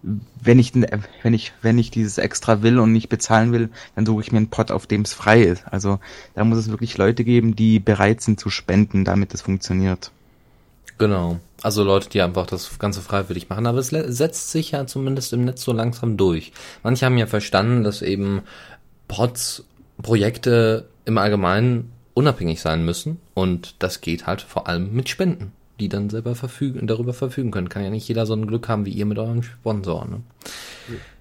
wenn 0.02 0.58
ich, 0.58 0.72
wenn 0.74 1.34
ich, 1.34 1.52
wenn 1.60 1.78
ich 1.78 1.90
dieses 1.90 2.18
extra 2.18 2.62
will 2.62 2.78
und 2.78 2.92
nicht 2.92 3.08
bezahlen 3.08 3.52
will, 3.52 3.70
dann 3.96 4.06
suche 4.06 4.22
ich 4.22 4.32
mir 4.32 4.38
einen 4.38 4.50
Pot, 4.50 4.70
auf 4.70 4.86
dem 4.86 5.02
es 5.02 5.12
frei 5.12 5.42
ist. 5.42 5.64
Also 5.66 5.98
da 6.34 6.44
muss 6.44 6.58
es 6.58 6.70
wirklich 6.70 6.96
Leute 6.96 7.24
geben, 7.24 7.56
die 7.56 7.80
bereit 7.80 8.20
sind 8.20 8.38
zu 8.38 8.50
spenden, 8.50 9.04
damit 9.04 9.34
es 9.34 9.42
funktioniert. 9.42 10.12
Genau. 10.96 11.38
Also 11.62 11.82
Leute, 11.82 12.08
die 12.08 12.22
einfach 12.22 12.46
das 12.46 12.78
Ganze 12.78 13.00
freiwillig 13.00 13.48
machen. 13.48 13.66
Aber 13.66 13.78
es 13.78 13.88
setzt 13.88 14.50
sich 14.50 14.72
ja 14.72 14.86
zumindest 14.86 15.32
im 15.32 15.44
Netz 15.44 15.62
so 15.62 15.72
langsam 15.72 16.16
durch. 16.16 16.52
Manche 16.82 17.04
haben 17.04 17.18
ja 17.18 17.26
verstanden, 17.26 17.84
dass 17.84 18.02
eben 18.02 18.42
Pods, 19.08 19.64
Projekte 20.00 20.88
im 21.04 21.18
Allgemeinen 21.18 21.92
unabhängig 22.14 22.60
sein 22.60 22.84
müssen. 22.84 23.20
Und 23.34 23.74
das 23.80 24.00
geht 24.00 24.26
halt 24.26 24.42
vor 24.42 24.68
allem 24.68 24.92
mit 24.92 25.08
Spenden, 25.08 25.52
die 25.80 25.88
dann 25.88 26.10
selber 26.10 26.34
verfügen, 26.34 26.86
darüber 26.86 27.12
verfügen 27.12 27.50
können. 27.50 27.68
Kann 27.68 27.84
ja 27.84 27.90
nicht 27.90 28.08
jeder 28.08 28.26
so 28.26 28.34
ein 28.34 28.46
Glück 28.46 28.68
haben 28.68 28.86
wie 28.86 28.92
ihr 28.92 29.06
mit 29.06 29.18
eurem 29.18 29.42
Sponsor. 29.42 30.06
Ne? 30.06 30.22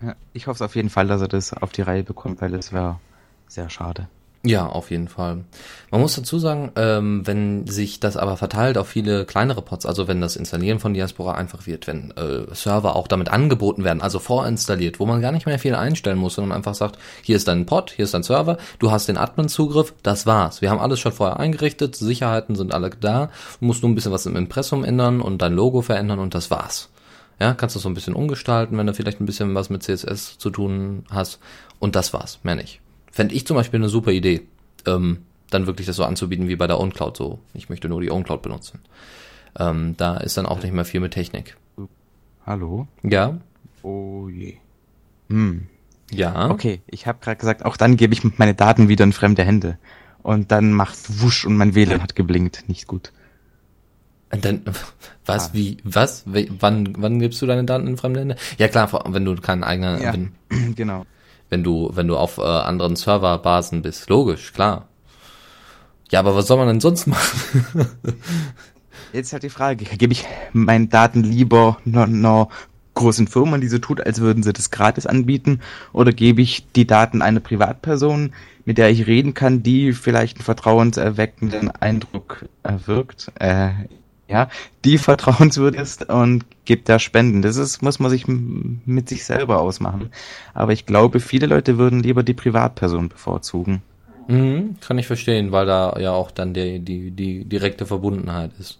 Ja, 0.01 0.15
ich 0.33 0.47
hoffe 0.47 0.65
auf 0.65 0.75
jeden 0.75 0.89
Fall, 0.89 1.07
dass 1.07 1.21
er 1.21 1.27
das 1.27 1.53
auf 1.53 1.71
die 1.71 1.81
Reihe 1.81 2.03
bekommt, 2.03 2.41
weil 2.41 2.53
es 2.53 2.71
wäre 2.71 2.99
sehr 3.47 3.69
schade. 3.69 4.07
Ja, 4.43 4.67
auf 4.67 4.91
jeden 4.91 5.07
Fall. 5.07 5.43
Man 5.91 6.01
muss 6.01 6.15
dazu 6.15 6.37
sagen, 6.37 6.71
ähm, 6.75 7.25
wenn 7.25 7.65
sich 7.67 7.99
das 7.99 8.17
aber 8.17 8.37
verteilt 8.37 8.77
auf 8.77 8.87
viele 8.87 9.25
kleinere 9.25 9.61
Pods, 9.61 9.85
also 9.85 10.07
wenn 10.07 10.21
das 10.21 10.35
Installieren 10.35 10.79
von 10.79 10.93
Diaspora 10.93 11.33
einfach 11.33 11.65
wird, 11.65 11.87
wenn 11.87 12.11
äh, 12.11 12.53
Server 12.53 12.95
auch 12.95 13.07
damit 13.07 13.29
angeboten 13.29 13.83
werden, 13.83 14.01
also 14.01 14.19
vorinstalliert, 14.19 14.99
wo 14.99 15.05
man 15.05 15.21
gar 15.21 15.31
nicht 15.31 15.47
mehr 15.47 15.59
viel 15.59 15.75
einstellen 15.75 16.17
muss, 16.17 16.35
sondern 16.35 16.55
einfach 16.55 16.75
sagt, 16.75 16.97
hier 17.23 17.35
ist 17.35 17.47
dein 17.47 17.65
Pod, 17.65 17.91
hier 17.91 18.05
ist 18.05 18.13
dein 18.13 18.23
Server, 18.23 18.57
du 18.79 18.91
hast 18.91 19.07
den 19.07 19.17
Admin-Zugriff, 19.17 19.93
das 20.03 20.25
war's. 20.25 20.61
Wir 20.61 20.69
haben 20.69 20.79
alles 20.79 20.99
schon 20.99 21.11
vorher 21.11 21.39
eingerichtet, 21.39 21.95
Sicherheiten 21.95 22.55
sind 22.55 22.73
alle 22.73 22.91
da, 22.91 23.29
du 23.59 23.65
musst 23.65 23.81
nur 23.81 23.91
ein 23.91 23.95
bisschen 23.95 24.11
was 24.11 24.25
im 24.27 24.35
Impressum 24.35 24.83
ändern 24.83 25.19
und 25.19 25.41
dein 25.41 25.53
Logo 25.53 25.81
verändern 25.81 26.19
und 26.19 26.35
das 26.35 26.51
war's. 26.51 26.89
Ja, 27.39 27.53
kannst 27.53 27.75
du 27.75 27.79
so 27.79 27.89
ein 27.89 27.93
bisschen 27.93 28.15
umgestalten, 28.15 28.77
wenn 28.77 28.87
du 28.87 28.93
vielleicht 28.93 29.19
ein 29.19 29.25
bisschen 29.25 29.53
was 29.55 29.69
mit 29.69 29.83
CSS 29.83 30.37
zu 30.37 30.49
tun 30.49 31.05
hast 31.09 31.39
und 31.79 31.95
das 31.95 32.13
war's, 32.13 32.39
mehr 32.43 32.55
nicht. 32.55 32.81
Fände 33.17 33.33
ich 33.33 33.47
zum 33.47 33.57
Beispiel 33.57 33.79
eine 33.79 33.89
super 33.89 34.11
Idee, 34.11 34.41
ähm, 34.85 35.23
dann 35.49 35.65
wirklich 35.65 35.87
das 35.87 35.95
so 35.95 36.03
anzubieten 36.03 36.47
wie 36.49 36.55
bei 36.55 36.67
der 36.67 36.79
OwnCloud. 36.79 37.17
So, 37.17 37.39
ich 37.55 37.67
möchte 37.67 37.89
nur 37.89 37.99
die 37.99 38.11
OwnCloud 38.11 38.43
benutzen. 38.43 38.79
Ähm, 39.57 39.95
da 39.97 40.17
ist 40.17 40.37
dann 40.37 40.45
auch 40.45 40.61
nicht 40.61 40.71
mehr 40.71 40.85
viel 40.85 40.99
mit 40.99 41.13
Technik. 41.13 41.57
Hallo? 42.45 42.87
Ja? 43.01 43.39
Oh 43.81 44.29
je. 44.29 44.57
Hm. 45.29 45.65
Ja. 46.11 46.51
Okay, 46.51 46.81
ich 46.85 47.07
habe 47.07 47.17
gerade 47.19 47.37
gesagt, 47.37 47.65
auch 47.65 47.75
dann 47.75 47.97
gebe 47.97 48.13
ich 48.13 48.37
meine 48.37 48.53
Daten 48.53 48.87
wieder 48.87 49.03
in 49.03 49.13
fremde 49.13 49.43
Hände. 49.43 49.79
Und 50.21 50.51
dann 50.51 50.71
macht's 50.71 51.19
wusch 51.19 51.43
und 51.43 51.57
mein 51.57 51.73
WLAN 51.73 52.03
hat 52.03 52.15
geblinkt. 52.15 52.65
Nicht 52.69 52.85
gut. 52.85 53.13
Und 54.31 54.45
dann, 54.45 54.61
was, 55.25 55.49
ah. 55.49 55.53
wie, 55.53 55.77
was, 55.83 56.21
wann, 56.27 56.93
wann 56.99 57.17
gibst 57.17 57.41
du 57.41 57.47
deine 57.47 57.63
Daten 57.63 57.87
in 57.87 57.97
fremde 57.97 58.19
Hände? 58.19 58.35
Ja 58.59 58.67
klar, 58.67 59.05
wenn 59.07 59.25
du 59.25 59.35
keinen 59.37 59.63
eigenen, 59.63 60.03
ja, 60.03 60.13
wenn, 60.13 60.75
genau 60.75 61.07
wenn 61.49 61.63
du, 61.63 61.91
wenn 61.93 62.07
du 62.07 62.17
auf 62.17 62.37
äh, 62.37 62.41
anderen 62.41 62.95
Serverbasen 62.95 63.81
bist. 63.81 64.09
Logisch, 64.09 64.53
klar. 64.53 64.87
Ja, 66.11 66.19
aber 66.19 66.35
was 66.35 66.47
soll 66.47 66.57
man 66.57 66.67
denn 66.67 66.79
sonst 66.79 67.07
machen? 67.07 67.63
Jetzt 69.13 69.33
halt 69.33 69.43
die 69.43 69.49
Frage, 69.49 69.85
gebe 69.85 70.13
ich 70.13 70.25
meine 70.53 70.87
Daten 70.87 71.23
lieber 71.23 71.77
einer 71.85 72.49
großen 72.93 73.27
Firma, 73.27 73.57
die 73.57 73.67
so 73.67 73.77
tut, 73.77 74.01
als 74.05 74.19
würden 74.19 74.43
sie 74.43 74.53
das 74.53 74.71
gratis 74.71 75.05
anbieten, 75.05 75.61
oder 75.93 76.11
gebe 76.11 76.41
ich 76.41 76.65
die 76.71 76.87
Daten 76.87 77.21
einer 77.21 77.39
Privatperson, 77.39 78.33
mit 78.65 78.77
der 78.77 78.89
ich 78.89 79.07
reden 79.07 79.33
kann, 79.33 79.63
die 79.63 79.93
vielleicht 79.93 80.37
einen 80.37 80.45
vertrauenserweckenden 80.45 81.71
Eindruck 81.71 82.45
erwirkt, 82.63 83.31
äh, 83.39 83.69
ja, 84.27 84.49
die 84.83 84.97
vertrauenswürdig 84.97 85.79
ist 85.79 86.09
und 86.09 86.45
gibt 86.65 86.89
da 86.89 86.99
Spenden. 86.99 87.41
Das 87.41 87.55
ist, 87.55 87.81
muss 87.81 87.99
man 87.99 88.11
sich 88.11 88.25
mit 88.27 89.07
sich 89.09 89.23
selber 89.23 89.61
ausmachen. 89.61 90.11
Aber 90.53 90.73
ich 90.73 90.85
glaube, 90.85 91.19
viele 91.19 91.47
Leute 91.47 91.77
würden 91.77 92.03
lieber 92.03 92.23
die 92.23 92.33
Privatperson 92.33 93.09
bevorzugen. 93.09 93.81
Mhm, 94.27 94.75
kann 94.81 94.97
ich 94.97 95.07
verstehen, 95.07 95.51
weil 95.51 95.65
da 95.65 95.97
ja 95.99 96.11
auch 96.11 96.31
dann 96.31 96.53
die, 96.53 96.79
die, 96.79 97.11
die 97.11 97.45
direkte 97.45 97.85
Verbundenheit 97.85 98.51
ist. 98.59 98.79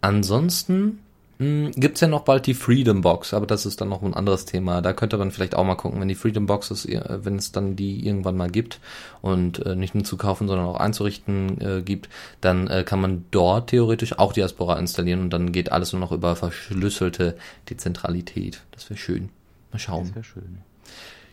Ansonsten 0.00 1.00
gibt's 1.38 2.00
ja 2.00 2.08
noch 2.08 2.22
bald 2.22 2.46
die 2.46 2.54
Freedom 2.54 3.02
Box, 3.02 3.34
aber 3.34 3.46
das 3.46 3.66
ist 3.66 3.80
dann 3.80 3.90
noch 3.90 4.02
ein 4.02 4.14
anderes 4.14 4.46
Thema. 4.46 4.80
Da 4.80 4.94
könnte 4.94 5.18
man 5.18 5.30
vielleicht 5.30 5.54
auch 5.54 5.64
mal 5.64 5.74
gucken, 5.74 6.00
wenn 6.00 6.08
die 6.08 6.14
Freedom 6.14 6.46
Boxes, 6.46 6.86
äh, 6.86 7.18
wenn 7.22 7.36
es 7.36 7.52
dann 7.52 7.76
die 7.76 8.06
irgendwann 8.06 8.38
mal 8.38 8.50
gibt 8.50 8.80
und 9.20 9.64
äh, 9.66 9.76
nicht 9.76 9.94
nur 9.94 10.04
zu 10.04 10.16
kaufen, 10.16 10.48
sondern 10.48 10.66
auch 10.66 10.80
einzurichten 10.80 11.60
äh, 11.60 11.82
gibt, 11.82 12.08
dann 12.40 12.68
äh, 12.68 12.84
kann 12.84 13.02
man 13.02 13.26
dort 13.32 13.68
theoretisch 13.68 14.18
auch 14.18 14.32
Diaspora 14.32 14.78
installieren 14.78 15.20
und 15.20 15.30
dann 15.30 15.52
geht 15.52 15.72
alles 15.72 15.92
nur 15.92 16.00
noch 16.00 16.12
über 16.12 16.36
verschlüsselte 16.36 17.36
Dezentralität. 17.68 18.62
Das 18.70 18.88
wäre 18.88 18.98
schön. 18.98 19.28
Mal 19.72 19.78
schauen. 19.78 20.06
Das 20.06 20.14
wäre 20.14 20.24
schön. 20.24 20.58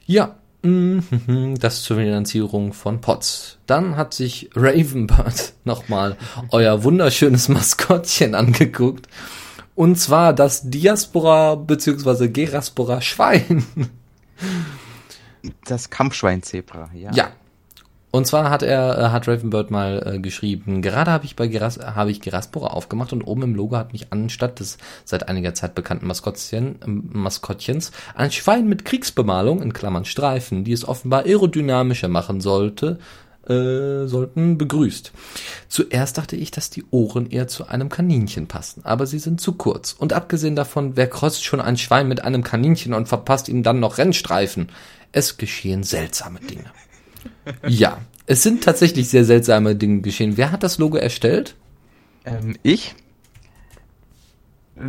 Ja, 0.05 0.35
mhm, 0.63 1.55
das 1.61 1.81
zur 1.81 1.95
Finanzierung 1.95 2.73
von 2.73 2.99
Pots. 2.99 3.57
Dann 3.67 3.95
hat 3.95 4.13
sich 4.13 4.49
Ravenbird 4.53 5.53
nochmal 5.63 6.17
euer 6.49 6.83
wunderschönes 6.83 7.47
Maskottchen 7.47 8.35
angeguckt 8.35 9.07
und 9.75 9.97
zwar 9.97 10.33
das 10.33 10.69
Diaspora 10.69 11.55
bzw. 11.55 12.27
Geraspora 12.29 13.01
Schwein. 13.01 13.65
Das 15.65 15.89
Kampfschwein-Zebra, 15.89 16.89
ja. 16.93 17.11
Ja. 17.13 17.31
Und 18.15 18.27
zwar 18.27 18.51
hat 18.51 18.61
er, 18.61 18.97
äh, 18.99 19.09
hat 19.09 19.27
Ravenbird 19.27 19.71
mal 19.71 20.03
äh, 20.05 20.19
geschrieben, 20.19 20.83
gerade 20.83 21.09
habe 21.09 21.25
ich 21.25 21.35
bei 21.35 21.47
Geras 21.47 21.79
habe 21.79 22.11
ich 22.11 22.21
Geraspora 22.21 22.67
aufgemacht 22.67 23.11
und 23.11 23.23
oben 23.23 23.41
im 23.41 23.55
Logo 23.55 23.75
hat 23.75 23.91
mich 23.91 24.13
anstatt 24.13 24.59
des 24.59 24.77
seit 25.03 25.27
einiger 25.27 25.55
Zeit 25.55 25.73
bekannten 25.73 26.05
Maskottchen, 26.05 26.75
äh, 26.83 26.87
Maskottchens 26.87 27.91
ein 28.13 28.31
Schwein 28.31 28.67
mit 28.67 28.85
Kriegsbemalung, 28.85 29.63
in 29.63 29.73
Klammern 29.73 30.05
Streifen, 30.05 30.63
die 30.63 30.73
es 30.73 30.87
offenbar 30.87 31.23
aerodynamischer 31.25 32.07
machen 32.07 32.39
sollte, 32.39 32.99
äh, 33.47 34.07
sollten 34.07 34.57
begrüßt. 34.57 35.11
Zuerst 35.67 36.17
dachte 36.17 36.35
ich, 36.35 36.51
dass 36.51 36.69
die 36.69 36.85
Ohren 36.91 37.29
eher 37.29 37.47
zu 37.47 37.67
einem 37.67 37.89
Kaninchen 37.89 38.47
passen, 38.47 38.81
aber 38.85 39.05
sie 39.05 39.19
sind 39.19 39.41
zu 39.41 39.53
kurz. 39.53 39.93
Und 39.93 40.13
abgesehen 40.13 40.55
davon, 40.55 40.95
wer 40.95 41.07
kreuzt 41.07 41.43
schon 41.43 41.61
ein 41.61 41.77
Schwein 41.77 42.07
mit 42.07 42.23
einem 42.23 42.43
Kaninchen 42.43 42.93
und 42.93 43.07
verpasst 43.07 43.49
ihm 43.49 43.63
dann 43.63 43.79
noch 43.79 43.97
Rennstreifen? 43.97 44.69
Es 45.11 45.37
geschehen 45.37 45.83
seltsame 45.83 46.39
Dinge. 46.39 46.71
ja, 47.67 47.99
es 48.25 48.43
sind 48.43 48.63
tatsächlich 48.63 49.09
sehr 49.09 49.25
seltsame 49.25 49.75
Dinge 49.75 50.01
geschehen. 50.01 50.37
Wer 50.37 50.51
hat 50.51 50.63
das 50.63 50.77
Logo 50.77 50.97
erstellt? 50.97 51.55
Ähm, 52.25 52.55
ich 52.63 52.95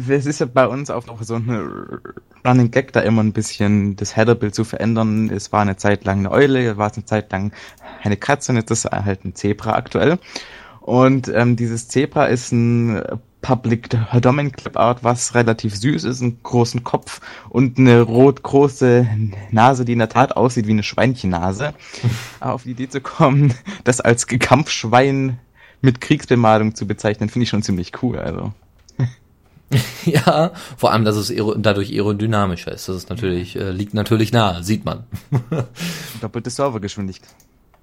es 0.09 0.27
ist 0.27 0.41
ja 0.41 0.47
bei 0.47 0.67
uns 0.67 0.91
auch 0.91 1.07
noch 1.07 1.23
so 1.23 1.35
ein 1.37 1.99
Running 2.47 2.71
Gag, 2.71 2.93
da 2.93 3.01
immer 3.01 3.23
ein 3.23 3.33
bisschen 3.33 3.97
das 3.97 4.17
Headerbild 4.17 4.55
zu 4.55 4.65
verändern. 4.65 5.31
Es 5.31 5.53
war 5.53 5.63
eine 5.63 5.77
Zeit 5.77 6.05
lang 6.05 6.19
eine 6.19 6.31
Eule, 6.31 6.77
war 6.77 6.91
es 6.91 6.97
eine 6.97 7.07
Zeit 7.07 7.33
lang 7.33 7.53
eine 8.03 8.17
Katze 8.17 8.53
und 8.53 8.57
jetzt 8.57 8.71
ist 8.71 8.85
es 8.85 8.91
halt 8.91 9.25
ein 9.25 9.35
Zebra 9.35 9.75
aktuell. 9.75 10.19
Und 10.81 11.29
ähm, 11.29 11.57
dieses 11.57 11.89
Zebra 11.89 12.27
ist 12.27 12.53
ein 12.53 13.03
Public 13.41 13.91
Domain 14.21 14.53
Clip 14.53 14.77
Art, 14.77 15.05
was 15.05 15.35
relativ 15.35 15.77
süß 15.77 16.05
ist, 16.05 16.23
einen 16.23 16.43
großen 16.43 16.83
Kopf 16.83 17.21
und 17.51 17.79
eine 17.79 18.01
rot 18.01 18.43
große 18.43 19.07
Nase, 19.51 19.85
die 19.85 19.93
in 19.93 19.99
der 19.99 20.09
Tat 20.09 20.37
aussieht 20.37 20.67
wie 20.67 20.73
eine 20.73 20.83
Schweinchennase. 20.83 21.75
Auf 22.41 22.63
die 22.63 22.71
Idee 22.71 22.89
zu 22.89 23.01
kommen, 23.03 23.55
das 23.85 24.01
als 24.01 24.27
Kampfschwein 24.27 25.39
mit 25.83 26.01
Kriegsbemalung 26.01 26.75
zu 26.75 26.87
bezeichnen, 26.87 27.29
finde 27.29 27.45
ich 27.45 27.51
schon 27.51 27.63
ziemlich 27.63 28.03
cool. 28.03 28.19
Also. 28.19 28.53
ja, 30.05 30.53
vor 30.77 30.93
allem, 30.93 31.05
dass 31.05 31.17
es 31.17 31.33
dadurch 31.57 31.93
aerodynamischer 31.93 32.73
ist. 32.73 32.89
Das 32.89 32.97
ist 32.97 33.11
natürlich, 33.11 33.57
äh, 33.57 33.71
liegt 33.71 33.95
natürlich 33.95 34.33
nahe, 34.33 34.63
sieht 34.63 34.85
man. 34.85 35.05
Doppelte 36.21 36.51
Servergeschwindigkeit. 36.51 37.35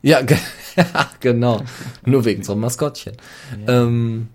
Ja, 0.02 0.22
genau. 1.20 1.62
Nur 2.06 2.26
wegen 2.26 2.44
so 2.44 2.54
einem 2.54 2.62
Maskottchen. 2.62 3.18
Ja. 3.68 3.84
Ähm, 3.84 4.30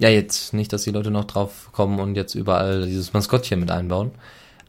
ja, 0.00 0.08
jetzt 0.08 0.54
nicht, 0.54 0.72
dass 0.72 0.82
die 0.82 0.90
Leute 0.90 1.10
noch 1.10 1.24
drauf 1.24 1.70
kommen 1.72 2.00
und 2.00 2.16
jetzt 2.16 2.34
überall 2.34 2.86
dieses 2.86 3.12
Maskottchen 3.12 3.60
mit 3.60 3.70
einbauen. 3.70 4.10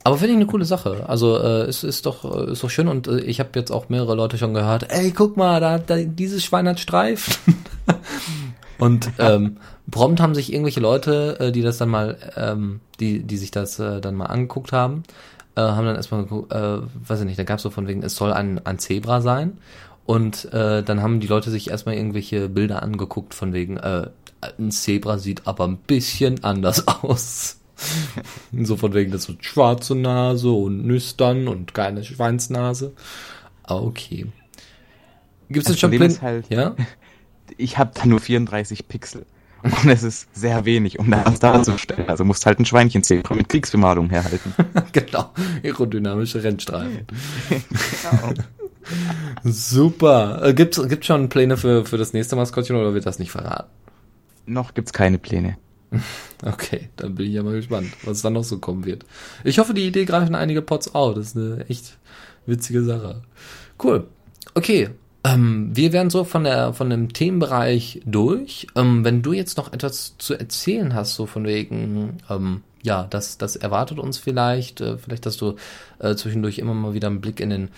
Aber 0.03 0.17
finde 0.17 0.33
ich 0.33 0.35
eine 0.35 0.45
coole 0.45 0.65
Sache. 0.65 1.09
Also 1.09 1.39
äh, 1.39 1.63
es 1.63 1.83
ist 1.83 2.05
doch 2.05 2.47
ist 2.47 2.63
doch 2.63 2.69
schön 2.69 2.87
und 2.87 3.07
äh, 3.07 3.21
ich 3.21 3.39
habe 3.39 3.49
jetzt 3.55 3.71
auch 3.71 3.89
mehrere 3.89 4.13
Leute 4.13 4.37
schon 4.37 4.53
gehört. 4.53 4.85
Ey, 4.91 5.09
guck 5.09 5.35
mal, 5.35 5.59
da, 5.59 5.79
da 5.79 5.97
dieses 5.97 6.43
Schwein 6.43 6.67
hat 6.67 6.79
Streifen. 6.79 7.55
Und 8.77 9.09
ähm, 9.19 9.57
prompt 9.89 10.19
haben 10.19 10.35
sich 10.35 10.51
irgendwelche 10.51 10.79
Leute, 10.81 11.39
äh, 11.39 11.51
die 11.51 11.61
das 11.61 11.77
dann 11.77 11.89
mal, 11.89 12.17
ähm, 12.35 12.81
die, 12.99 13.23
die 13.23 13.37
sich 13.37 13.51
das 13.51 13.79
äh, 13.79 14.01
dann 14.01 14.15
mal 14.15 14.25
angeguckt 14.25 14.71
haben, 14.73 15.03
äh, 15.55 15.61
haben 15.61 15.85
dann 15.85 15.95
erstmal 15.95 16.23
geguckt, 16.23 16.51
äh, 16.53 16.79
weiß 17.07 17.21
ich 17.21 17.25
nicht, 17.25 17.39
da 17.39 17.43
gab 17.43 17.57
es 17.57 17.63
so 17.63 17.69
von 17.69 17.87
wegen, 17.87 18.03
es 18.03 18.15
soll 18.15 18.33
ein, 18.33 18.65
ein 18.65 18.79
Zebra 18.79 19.21
sein. 19.21 19.57
Und 20.05 20.51
äh, 20.53 20.83
dann 20.83 21.01
haben 21.01 21.19
die 21.19 21.27
Leute 21.27 21.49
sich 21.49 21.69
erstmal 21.69 21.95
irgendwelche 21.95 22.49
Bilder 22.49 22.83
angeguckt 22.83 23.33
von 23.33 23.53
wegen, 23.53 23.77
äh, 23.77 24.09
ein 24.59 24.69
Zebra 24.71 25.17
sieht 25.17 25.47
aber 25.47 25.65
ein 25.67 25.77
bisschen 25.77 26.43
anders 26.43 26.87
aus. 27.03 27.59
so 28.61 28.77
von 28.77 28.93
wegen, 28.93 29.11
das 29.11 29.27
wird 29.27 29.43
schwarze 29.43 29.95
Nase 29.95 30.49
und 30.49 30.85
nüstern 30.85 31.47
und 31.47 31.73
keine 31.73 32.03
Schweinsnase. 32.03 32.93
Ah, 33.63 33.75
Okay. 33.77 34.27
Gibt 35.49 35.65
es 35.65 35.73
jetzt 35.73 35.79
schon 35.81 35.91
Problem 35.91 36.09
ist 36.11 36.21
halt- 36.21 36.49
Ja? 36.49 36.75
Ich 37.57 37.77
habe 37.77 37.91
da 37.93 38.05
nur 38.05 38.19
34 38.19 38.87
Pixel. 38.87 39.25
Und 39.63 39.89
es 39.89 40.03
ist 40.03 40.27
sehr 40.35 40.65
wenig, 40.65 40.99
um 40.99 41.09
das 41.09 41.39
darzustellen. 41.39 42.07
Also 42.07 42.23
musst 42.23 42.45
halt 42.45 42.59
ein 42.59 42.65
Schweinchenzebra 42.65 43.33
mit 43.33 43.49
Kriegsbemalung 43.49 44.09
herhalten. 44.11 44.53
genau. 44.91 45.31
Aerodynamische 45.63 46.43
Rennstreifen. 46.43 47.07
Genau. 47.49 48.33
Super. 49.43 50.41
Äh, 50.43 50.53
gibt's, 50.53 50.79
gibt's 50.87 51.07
schon 51.07 51.29
Pläne 51.29 51.57
für, 51.57 51.85
für 51.85 51.97
das 51.97 52.13
nächste 52.13 52.35
Maskottchen 52.35 52.75
oder 52.75 52.93
wird 52.93 53.07
das 53.07 53.17
nicht 53.17 53.31
verraten? 53.31 53.69
Noch 54.45 54.75
gibt's 54.75 54.93
keine 54.93 55.17
Pläne. 55.17 55.57
Okay, 56.43 56.89
dann 56.97 57.15
bin 57.15 57.27
ich 57.27 57.33
ja 57.33 57.41
mal 57.41 57.53
gespannt, 57.53 57.87
was 58.03 58.21
dann 58.21 58.33
noch 58.33 58.43
so 58.43 58.59
kommen 58.59 58.85
wird. 58.85 59.05
Ich 59.45 59.57
hoffe, 59.57 59.73
die 59.73 59.87
Idee 59.87 60.03
greifen 60.03 60.35
einige 60.35 60.61
Pots 60.61 60.93
auf. 60.93 61.15
Das 61.15 61.27
ist 61.27 61.37
eine 61.37 61.65
echt 61.69 61.97
witzige 62.45 62.83
Sache. 62.83 63.21
Cool. 63.81 64.05
Okay. 64.53 64.89
Ähm, 65.25 65.75
wir 65.75 65.91
werden 65.91 66.11
so 66.11 66.23
von 66.23 66.43
der 66.43 66.73
von 66.73 66.89
dem 66.89 67.11
Themenbereich 67.11 68.01
durch. 68.05 68.67
Ähm, 68.75 69.03
wenn 69.03 69.23
du 69.23 69.33
jetzt 69.33 69.57
noch 69.57 69.73
etwas 69.73 70.15
zu 70.19 70.35
erzählen 70.35 70.93
hast, 70.93 71.15
so 71.15 71.25
von 71.25 71.45
wegen, 71.45 72.19
ähm, 72.29 72.61
ja, 72.83 73.07
das, 73.09 73.39
das 73.39 73.55
erwartet 73.55 73.97
uns 73.97 74.19
vielleicht. 74.19 74.81
Äh, 74.81 74.97
vielleicht 74.99 75.25
hast 75.25 75.41
du 75.41 75.55
äh, 75.99 76.15
zwischendurch 76.15 76.59
immer 76.59 76.75
mal 76.75 76.93
wieder 76.93 77.07
einen 77.07 77.21
Blick 77.21 77.39
in 77.39 77.49
den 77.49 77.69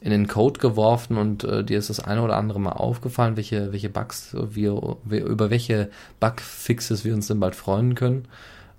in 0.00 0.10
den 0.10 0.28
Code 0.28 0.60
geworfen 0.60 1.16
und 1.16 1.42
äh, 1.44 1.64
dir 1.64 1.78
ist 1.78 1.88
das 1.88 2.00
eine 2.00 2.22
oder 2.22 2.36
andere 2.36 2.60
mal 2.60 2.72
aufgefallen, 2.72 3.36
welche, 3.36 3.72
welche 3.72 3.88
Bugs 3.88 4.36
wir, 4.50 4.98
wir 5.04 5.24
über 5.24 5.48
welche 5.48 5.90
Bugfixes 6.20 7.04
wir 7.04 7.14
uns 7.14 7.28
denn 7.28 7.40
bald 7.40 7.54
freuen 7.54 7.94
können. 7.94 8.28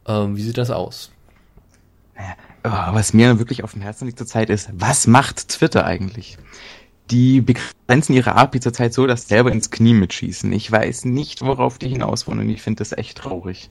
Ähm, 0.06 0.38
wie 0.38 0.44
sieht 0.44 0.60
das 0.60 0.70
aus? 0.70 1.12
Oh, 2.64 2.70
was 2.70 3.14
mir 3.14 3.40
wirklich 3.40 3.64
auf 3.64 3.74
dem 3.74 3.82
Herzen 3.82 4.06
liegt 4.06 4.20
zurzeit 4.20 4.50
ist, 4.50 4.70
was 4.74 5.08
macht 5.08 5.50
Twitter 5.50 5.86
eigentlich? 5.86 6.38
Die 7.10 7.42
begrenzen 7.42 8.14
ihre 8.14 8.36
API 8.36 8.60
zurzeit 8.60 8.94
so, 8.94 9.08
dass 9.08 9.24
sie 9.24 9.30
selber 9.30 9.52
ins 9.52 9.72
Knie 9.72 9.94
mitschießen. 9.94 10.52
Ich 10.52 10.72
weiß 10.72 11.06
nicht, 11.06 11.42
worauf 11.42 11.78
die 11.78 11.88
hinaus 11.88 12.28
wollen 12.28 12.40
und 12.40 12.50
ich 12.50 12.62
finde 12.62 12.80
das 12.80 12.92
echt 12.92 13.18
traurig. 13.18 13.70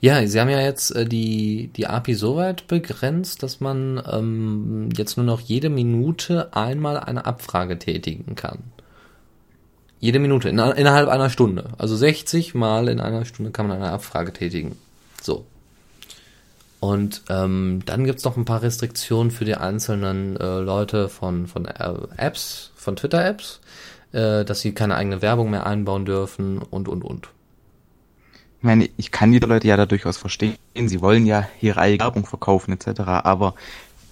Ja, 0.00 0.24
sie 0.26 0.40
haben 0.40 0.48
ja 0.48 0.60
jetzt 0.60 0.94
äh, 0.94 1.06
die, 1.06 1.70
die 1.74 1.86
API 1.86 2.14
so 2.14 2.36
weit 2.36 2.68
begrenzt, 2.68 3.42
dass 3.42 3.60
man 3.60 4.00
ähm, 4.10 4.90
jetzt 4.96 5.16
nur 5.16 5.26
noch 5.26 5.40
jede 5.40 5.70
Minute 5.70 6.54
einmal 6.54 6.98
eine 6.98 7.26
Abfrage 7.26 7.78
tätigen 7.78 8.36
kann. 8.36 8.58
Jede 9.98 10.18
Minute, 10.18 10.48
in, 10.48 10.58
innerhalb 10.58 11.08
einer 11.08 11.30
Stunde. 11.30 11.70
Also 11.78 11.96
60 11.96 12.54
Mal 12.54 12.88
in 12.88 13.00
einer 13.00 13.24
Stunde 13.24 13.50
kann 13.50 13.66
man 13.66 13.78
eine 13.78 13.90
Abfrage 13.90 14.32
tätigen. 14.32 14.76
So. 15.20 15.46
Und 16.80 17.22
ähm, 17.30 17.82
dann 17.86 18.04
gibt's 18.04 18.24
noch 18.24 18.36
ein 18.36 18.44
paar 18.44 18.62
Restriktionen 18.62 19.30
für 19.30 19.44
die 19.44 19.54
einzelnen 19.54 20.36
äh, 20.36 20.58
Leute 20.58 21.08
von, 21.08 21.46
von 21.46 21.64
äh, 21.64 21.94
Apps, 22.16 22.72
von 22.76 22.96
Twitter-Apps, 22.96 23.60
äh, 24.12 24.44
dass 24.44 24.60
sie 24.60 24.72
keine 24.72 24.96
eigene 24.96 25.22
Werbung 25.22 25.50
mehr 25.50 25.66
einbauen 25.66 26.04
dürfen 26.04 26.58
und, 26.58 26.88
und, 26.88 27.02
und. 27.02 27.28
Ich 28.58 28.64
meine, 28.64 28.88
ich 28.96 29.10
kann 29.10 29.32
die 29.32 29.38
Leute 29.38 29.68
ja 29.68 29.76
da 29.76 29.86
durchaus 29.86 30.16
verstehen. 30.16 30.56
Sie 30.74 31.00
wollen 31.00 31.24
ja 31.26 31.48
ihre 31.60 31.80
eigene 31.80 32.00
Werbung 32.00 32.26
verkaufen 32.26 32.72
etc. 32.72 33.00
Aber 33.00 33.54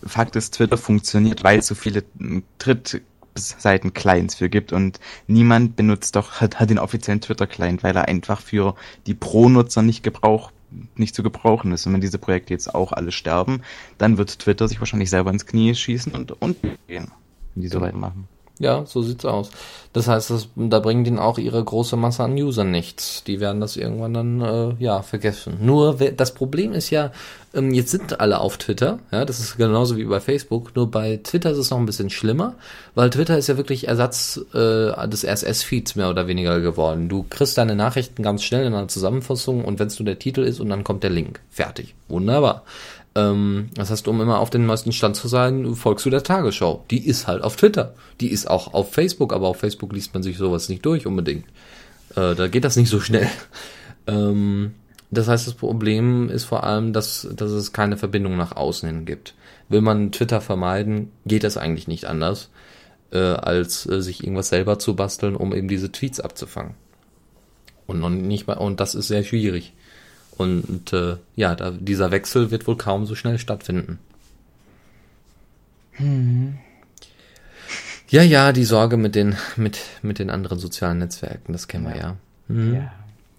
Fakt 0.06 0.36
ist, 0.36 0.54
Twitter 0.54 0.78
funktioniert, 0.78 1.44
weil 1.44 1.58
es 1.58 1.66
so 1.66 1.74
viele 1.74 2.04
mm, 2.18 2.40
Drittseiten-Clients 2.58 4.36
für 4.36 4.48
gibt 4.48 4.72
und 4.72 5.00
niemand 5.26 5.76
benutzt 5.76 6.16
doch, 6.16 6.40
hat, 6.40 6.60
hat 6.60 6.70
den 6.70 6.78
offiziellen 6.78 7.20
Twitter-Client, 7.20 7.82
weil 7.82 7.96
er 7.96 8.08
einfach 8.08 8.40
für 8.40 8.74
die 9.06 9.14
Pro-Nutzer 9.14 9.82
nicht 9.82 10.02
gebraucht 10.02 10.53
nicht 10.96 11.14
zu 11.14 11.22
gebrauchen 11.22 11.72
ist. 11.72 11.86
Und 11.86 11.92
wenn 11.92 12.00
diese 12.00 12.18
Projekte 12.18 12.52
jetzt 12.52 12.74
auch 12.74 12.92
alle 12.92 13.12
sterben, 13.12 13.62
dann 13.98 14.18
wird 14.18 14.38
Twitter 14.38 14.68
sich 14.68 14.80
wahrscheinlich 14.80 15.10
selber 15.10 15.30
ins 15.30 15.46
Knie 15.46 15.74
schießen 15.74 16.12
und 16.12 16.32
unten 16.42 16.76
gehen, 16.86 17.10
wenn 17.54 17.62
die 17.62 17.68
so 17.68 17.80
weitermachen. 17.80 18.28
Ja, 18.64 18.86
so 18.86 19.02
sieht's 19.02 19.26
aus. 19.26 19.50
Das 19.92 20.08
heißt, 20.08 20.30
das, 20.30 20.48
da 20.56 20.80
bringt 20.80 21.06
ihnen 21.06 21.18
auch 21.18 21.36
ihre 21.36 21.62
große 21.62 21.96
Masse 21.96 22.24
an 22.24 22.32
Usern 22.32 22.70
nichts. 22.70 23.22
Die 23.24 23.40
werden 23.40 23.60
das 23.60 23.76
irgendwann 23.76 24.14
dann 24.14 24.40
äh, 24.40 24.74
ja 24.82 25.02
vergessen. 25.02 25.58
Nur 25.60 25.94
das 25.94 26.32
Problem 26.32 26.72
ist 26.72 26.88
ja, 26.88 27.12
ähm, 27.52 27.74
jetzt 27.74 27.90
sind 27.90 28.18
alle 28.20 28.40
auf 28.40 28.56
Twitter. 28.56 29.00
Ja, 29.12 29.26
das 29.26 29.38
ist 29.38 29.58
genauso 29.58 29.98
wie 29.98 30.04
bei 30.04 30.18
Facebook. 30.18 30.74
Nur 30.74 30.90
bei 30.90 31.20
Twitter 31.22 31.50
ist 31.50 31.58
es 31.58 31.70
noch 31.70 31.78
ein 31.78 31.84
bisschen 31.84 32.08
schlimmer, 32.08 32.54
weil 32.94 33.10
Twitter 33.10 33.36
ist 33.36 33.48
ja 33.48 33.58
wirklich 33.58 33.86
Ersatz 33.86 34.40
äh, 34.54 35.08
des 35.08 35.26
RSS-Feeds 35.26 35.94
mehr 35.94 36.08
oder 36.08 36.26
weniger 36.26 36.60
geworden. 36.60 37.10
Du 37.10 37.26
kriegst 37.28 37.58
deine 37.58 37.76
Nachrichten 37.76 38.22
ganz 38.22 38.42
schnell 38.42 38.66
in 38.66 38.72
einer 38.72 38.88
Zusammenfassung 38.88 39.62
und 39.62 39.78
wenn 39.78 39.88
es 39.88 39.98
nur 39.98 40.06
der 40.06 40.18
Titel 40.18 40.40
ist 40.40 40.58
und 40.58 40.70
dann 40.70 40.84
kommt 40.84 41.02
der 41.02 41.10
Link. 41.10 41.40
Fertig. 41.50 41.94
Wunderbar. 42.08 42.64
Ähm, 43.14 43.68
das 43.74 43.90
heißt, 43.90 44.08
um 44.08 44.20
immer 44.20 44.40
auf 44.40 44.50
den 44.50 44.66
neuesten 44.66 44.92
Stand 44.92 45.16
zu 45.16 45.28
sein, 45.28 45.74
folgst 45.74 46.04
du 46.04 46.10
der 46.10 46.22
Tagesschau. 46.22 46.84
Die 46.90 47.06
ist 47.06 47.26
halt 47.26 47.42
auf 47.42 47.56
Twitter. 47.56 47.94
Die 48.20 48.30
ist 48.30 48.48
auch 48.48 48.74
auf 48.74 48.92
Facebook, 48.92 49.32
aber 49.32 49.48
auf 49.48 49.58
Facebook 49.58 49.92
liest 49.92 50.14
man 50.14 50.22
sich 50.22 50.36
sowas 50.36 50.68
nicht 50.68 50.84
durch 50.84 51.06
unbedingt. 51.06 51.44
Äh, 52.16 52.34
da 52.34 52.48
geht 52.48 52.64
das 52.64 52.76
nicht 52.76 52.90
so 52.90 53.00
schnell. 53.00 53.28
Ähm, 54.06 54.74
das 55.10 55.28
heißt, 55.28 55.46
das 55.46 55.54
Problem 55.54 56.28
ist 56.28 56.44
vor 56.44 56.64
allem, 56.64 56.92
dass, 56.92 57.26
dass 57.34 57.50
es 57.50 57.72
keine 57.72 57.96
Verbindung 57.96 58.36
nach 58.36 58.54
außen 58.54 58.86
hin 58.86 59.06
gibt. 59.06 59.34
Will 59.70 59.80
man 59.80 60.12
Twitter 60.12 60.42
vermeiden, 60.42 61.10
geht 61.24 61.42
das 61.42 61.56
eigentlich 61.56 61.88
nicht 61.88 62.04
anders, 62.04 62.50
äh, 63.12 63.18
als 63.18 63.86
äh, 63.86 64.02
sich 64.02 64.22
irgendwas 64.22 64.50
selber 64.50 64.78
zu 64.78 64.94
basteln, 64.94 65.36
um 65.36 65.54
eben 65.54 65.68
diese 65.68 65.90
Tweets 65.90 66.20
abzufangen. 66.20 66.74
Und 67.86 68.00
noch 68.00 68.10
nicht 68.10 68.46
mal, 68.46 68.58
und 68.58 68.78
das 68.78 68.94
ist 68.94 69.08
sehr 69.08 69.24
schwierig. 69.24 69.72
Und 70.36 70.92
äh, 70.92 71.16
ja, 71.36 71.54
da, 71.54 71.70
dieser 71.70 72.10
Wechsel 72.10 72.50
wird 72.50 72.66
wohl 72.66 72.76
kaum 72.76 73.06
so 73.06 73.14
schnell 73.14 73.38
stattfinden. 73.38 73.98
Ja, 78.08 78.22
ja, 78.22 78.52
die 78.52 78.64
Sorge 78.64 78.96
mit 78.96 79.14
den, 79.14 79.36
mit, 79.56 79.78
mit 80.02 80.18
den 80.18 80.30
anderen 80.30 80.58
sozialen 80.58 80.98
Netzwerken, 80.98 81.52
das 81.52 81.68
kennen 81.68 81.86
wir 81.86 81.96
ja. 81.96 82.16
Mhm. 82.48 82.74
Ja. 82.74 82.92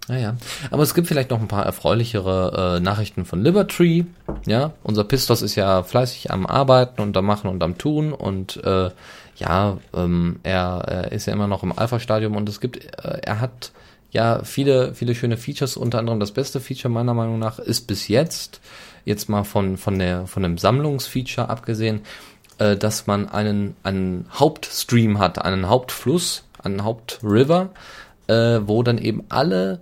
Ja, 0.08 0.16
ja. 0.16 0.36
Aber 0.70 0.84
es 0.84 0.94
gibt 0.94 1.08
vielleicht 1.08 1.30
noch 1.30 1.40
ein 1.40 1.48
paar 1.48 1.66
erfreulichere 1.66 2.76
äh, 2.76 2.80
Nachrichten 2.80 3.24
von 3.24 3.42
Libertree. 3.42 4.04
Ja, 4.46 4.72
unser 4.84 5.02
Pistos 5.02 5.42
ist 5.42 5.56
ja 5.56 5.82
fleißig 5.82 6.30
am 6.30 6.46
Arbeiten 6.46 7.00
und 7.00 7.16
am 7.16 7.26
Machen 7.26 7.50
und 7.50 7.62
am 7.62 7.76
Tun 7.76 8.12
und 8.12 8.62
äh, 8.64 8.90
ja, 9.36 9.78
ähm, 9.94 10.38
er, 10.44 10.84
er 10.86 11.12
ist 11.12 11.26
ja 11.26 11.32
immer 11.32 11.48
noch 11.48 11.62
im 11.62 11.76
Alpha-Stadium 11.76 12.36
und 12.36 12.48
es 12.48 12.60
gibt, 12.60 12.84
äh, 13.04 13.18
er 13.22 13.40
hat 13.40 13.72
ja 14.16 14.42
viele, 14.42 14.94
viele 14.94 15.14
schöne 15.14 15.36
Features. 15.36 15.76
Unter 15.76 15.98
anderem 16.00 16.18
das 16.18 16.32
beste 16.32 16.58
Feature 16.60 16.92
meiner 16.92 17.14
Meinung 17.14 17.38
nach 17.38 17.58
ist 17.58 17.86
bis 17.86 18.08
jetzt, 18.08 18.60
jetzt 19.04 19.28
mal 19.28 19.44
von, 19.44 19.76
von 19.76 19.98
der, 19.98 20.26
von 20.26 20.42
dem 20.42 20.58
Sammlungsfeature 20.58 21.48
abgesehen, 21.48 22.00
äh, 22.58 22.76
dass 22.76 23.06
man 23.06 23.28
einen, 23.28 23.76
einen 23.84 24.26
Hauptstream 24.32 25.18
hat, 25.18 25.44
einen 25.44 25.68
Hauptfluss, 25.68 26.44
einen 26.62 26.82
Hauptriver, 26.82 27.70
äh, 28.26 28.60
wo 28.64 28.82
dann 28.82 28.98
eben 28.98 29.24
alle 29.28 29.80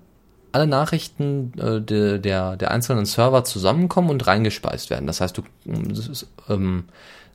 alle 0.53 0.68
Nachrichten 0.68 1.53
äh, 1.59 1.80
de, 1.80 2.20
der, 2.20 2.57
der 2.57 2.70
einzelnen 2.70 3.07
Server 3.07 3.43
zusammenkommen 3.43 4.09
und 4.11 4.24
reingespeist 4.24 4.89
werden. 4.89 5.09
Das 5.09 5.20
heißt, 5.20 5.37
du 5.37 5.43
ähm, 6.49 6.85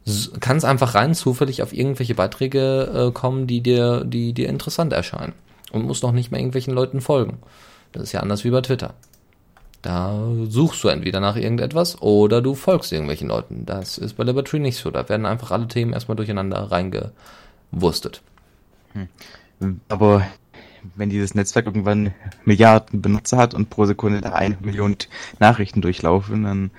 s- 0.06 0.32
kannst 0.39 0.64
einfach 0.64 0.95
rein 0.95 1.14
zufällig 1.14 1.62
auf 1.62 1.74
irgendwelche 1.74 2.16
Beiträge 2.16 3.10
äh, 3.10 3.12
kommen, 3.12 3.45
die 3.45 3.60
dir, 3.60 4.06
die 4.06 4.32
dir 4.32 4.47
interessant 4.47 4.93
erscheinen. 4.93 5.34
Und 5.72 5.86
musst 5.86 6.04
noch 6.04 6.12
nicht 6.12 6.32
mehr 6.32 6.40
irgendwelchen 6.40 6.74
Leuten 6.74 7.02
folgen. 7.02 7.40
Das 7.92 8.04
ist 8.04 8.12
ja 8.12 8.20
anders 8.22 8.44
wie 8.44 8.50
bei 8.50 8.62
Twitter. 8.62 8.94
Da 9.82 10.20
suchst 10.48 10.84
du 10.84 10.90
entweder 10.90 11.20
nach 11.20 11.38
irgendetwas 11.38 12.02
oder 12.02 12.42
du 12.42 12.54
folgst 12.54 12.92
irgendwelchen 12.92 13.30
Leuten. 13.30 13.66
Das 13.66 13.98
ist 13.98 14.18
bei 14.18 14.24
Liberty 14.24 14.60
nicht 14.60 14.78
so. 14.78 14.92
Da 14.92 15.08
werden 15.08 15.26
einfach 15.26 15.52
alle 15.52 15.68
Themen 15.68 15.94
erstmal 15.94 16.18
durcheinander 16.18 16.72
reingewurstet. 16.72 18.22
Aber 19.88 20.26
wenn 20.96 21.10
dieses 21.10 21.34
Netzwerk 21.34 21.66
irgendwann 21.66 22.14
Milliarden 22.44 23.02
Benutzer 23.02 23.38
hat 23.38 23.54
und 23.54 23.70
pro 23.70 23.86
Sekunde 23.86 24.22
da 24.22 24.34
eine 24.34 24.58
Million 24.60 24.98
Nachrichten 25.40 25.82
durchlaufen, 25.82 26.44
dann 26.44 26.72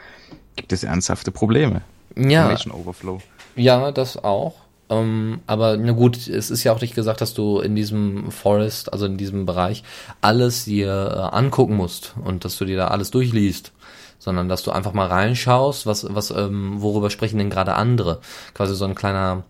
gibt 0.56 0.72
es 0.72 0.84
ernsthafte 0.84 1.30
Probleme. 1.30 1.82
Ja, 2.16 2.42
Information 2.42 2.72
Overflow. 2.72 3.20
Ja, 3.56 3.92
das 3.92 4.16
auch. 4.16 4.56
Ähm, 4.90 5.40
aber 5.46 5.76
na 5.76 5.92
gut, 5.92 6.16
es 6.28 6.50
ist 6.50 6.64
ja 6.64 6.72
auch 6.72 6.80
nicht 6.80 6.96
gesagt, 6.96 7.20
dass 7.20 7.32
du 7.32 7.60
in 7.60 7.76
diesem 7.76 8.32
Forest, 8.32 8.92
also 8.92 9.06
in 9.06 9.16
diesem 9.16 9.46
Bereich, 9.46 9.84
alles 10.20 10.64
dir 10.64 10.88
äh, 11.32 11.36
angucken 11.36 11.76
musst 11.76 12.14
und 12.24 12.44
dass 12.44 12.58
du 12.58 12.64
dir 12.64 12.76
da 12.76 12.88
alles 12.88 13.12
durchliest, 13.12 13.72
sondern 14.18 14.48
dass 14.48 14.64
du 14.64 14.72
einfach 14.72 14.92
mal 14.92 15.06
reinschaust, 15.06 15.86
was, 15.86 16.06
was, 16.10 16.32
ähm, 16.32 16.82
worüber 16.82 17.08
sprechen 17.08 17.38
denn 17.38 17.50
gerade 17.50 17.74
andere. 17.74 18.20
Quasi 18.52 18.74
so 18.74 18.84
ein 18.84 18.96
kleiner, 18.96 19.44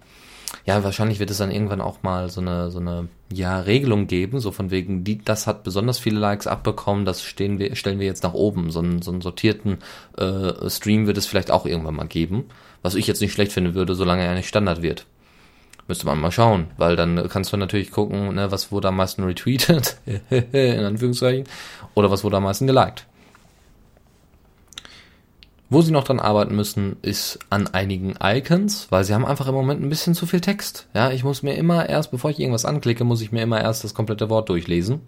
ja, 0.67 0.85
wahrscheinlich 0.85 1.21
wird 1.21 1.31
es 1.31 1.39
dann 1.39 1.51
irgendwann 1.51 1.81
auch 1.81 2.03
mal 2.03 2.29
so 2.29 2.43
eine, 2.43 2.71
so 2.71 2.79
eine, 2.79 3.09
ja, 3.33 3.61
Regelung 3.61 4.09
geben, 4.09 4.41
so 4.41 4.51
von 4.51 4.71
wegen, 4.71 5.05
die, 5.05 5.25
das 5.25 5.47
hat 5.47 5.63
besonders 5.63 5.99
viele 5.99 6.19
Likes 6.19 6.47
abbekommen, 6.49 7.07
das 7.07 7.23
stehen 7.23 7.59
wir, 7.59 7.75
stellen 7.77 7.99
wir 7.99 8.07
jetzt 8.07 8.25
nach 8.25 8.35
oben. 8.35 8.71
So 8.71 8.81
einen, 8.81 9.01
so 9.01 9.11
einen 9.11 9.23
sortierten 9.23 9.79
äh, 10.19 10.69
Stream 10.69 11.07
wird 11.07 11.17
es 11.17 11.27
vielleicht 11.27 11.51
auch 11.51 11.65
irgendwann 11.65 11.97
mal 11.97 12.07
geben, 12.07 12.45
was 12.83 12.95
ich 12.95 13.07
jetzt 13.07 13.23
nicht 13.23 13.33
schlecht 13.33 13.53
finden 13.53 13.75
würde, 13.75 13.95
solange 13.95 14.23
er 14.23 14.35
nicht 14.35 14.49
Standard 14.49 14.83
wird. 14.83 15.07
Müsste 15.91 16.07
man 16.07 16.21
mal 16.21 16.31
schauen, 16.31 16.69
weil 16.77 16.95
dann 16.95 17.29
kannst 17.29 17.53
du 17.53 17.57
natürlich 17.57 17.91
gucken, 17.91 18.37
ne, 18.37 18.53
was 18.53 18.71
wurde 18.71 18.87
am 18.87 18.97
meisten 18.97 19.25
retweetet, 19.25 19.97
in 20.31 20.85
Anführungszeichen, 20.85 21.49
oder 21.95 22.13
was 22.13 22.23
wurde 22.23 22.37
am 22.37 22.45
meisten 22.45 22.69
geliked. 22.69 23.07
Wo 25.69 25.83
sie 25.83 25.91
noch 25.91 26.05
dran 26.05 26.21
arbeiten 26.21 26.55
müssen, 26.55 26.97
ist 27.03 27.41
an 27.51 27.67
einigen 27.67 28.15
Icons, 28.23 28.87
weil 28.91 29.03
sie 29.03 29.15
haben 29.15 29.27
einfach 29.27 29.49
im 29.49 29.55
Moment 29.57 29.83
ein 29.83 29.89
bisschen 29.89 30.15
zu 30.15 30.27
viel 30.27 30.41
Text. 30.41 30.87
Ja, 30.95 31.11
ich 31.11 31.25
muss 31.25 31.43
mir 31.43 31.55
immer 31.55 31.89
erst, 31.89 32.13
bevor 32.13 32.31
ich 32.31 32.39
irgendwas 32.39 32.65
anklicke, 32.65 33.03
muss 33.03 33.21
ich 33.21 33.33
mir 33.33 33.43
immer 33.43 33.61
erst 33.61 33.83
das 33.83 33.93
komplette 33.93 34.31
Wort 34.31 34.49
durchlesen. 34.49 35.01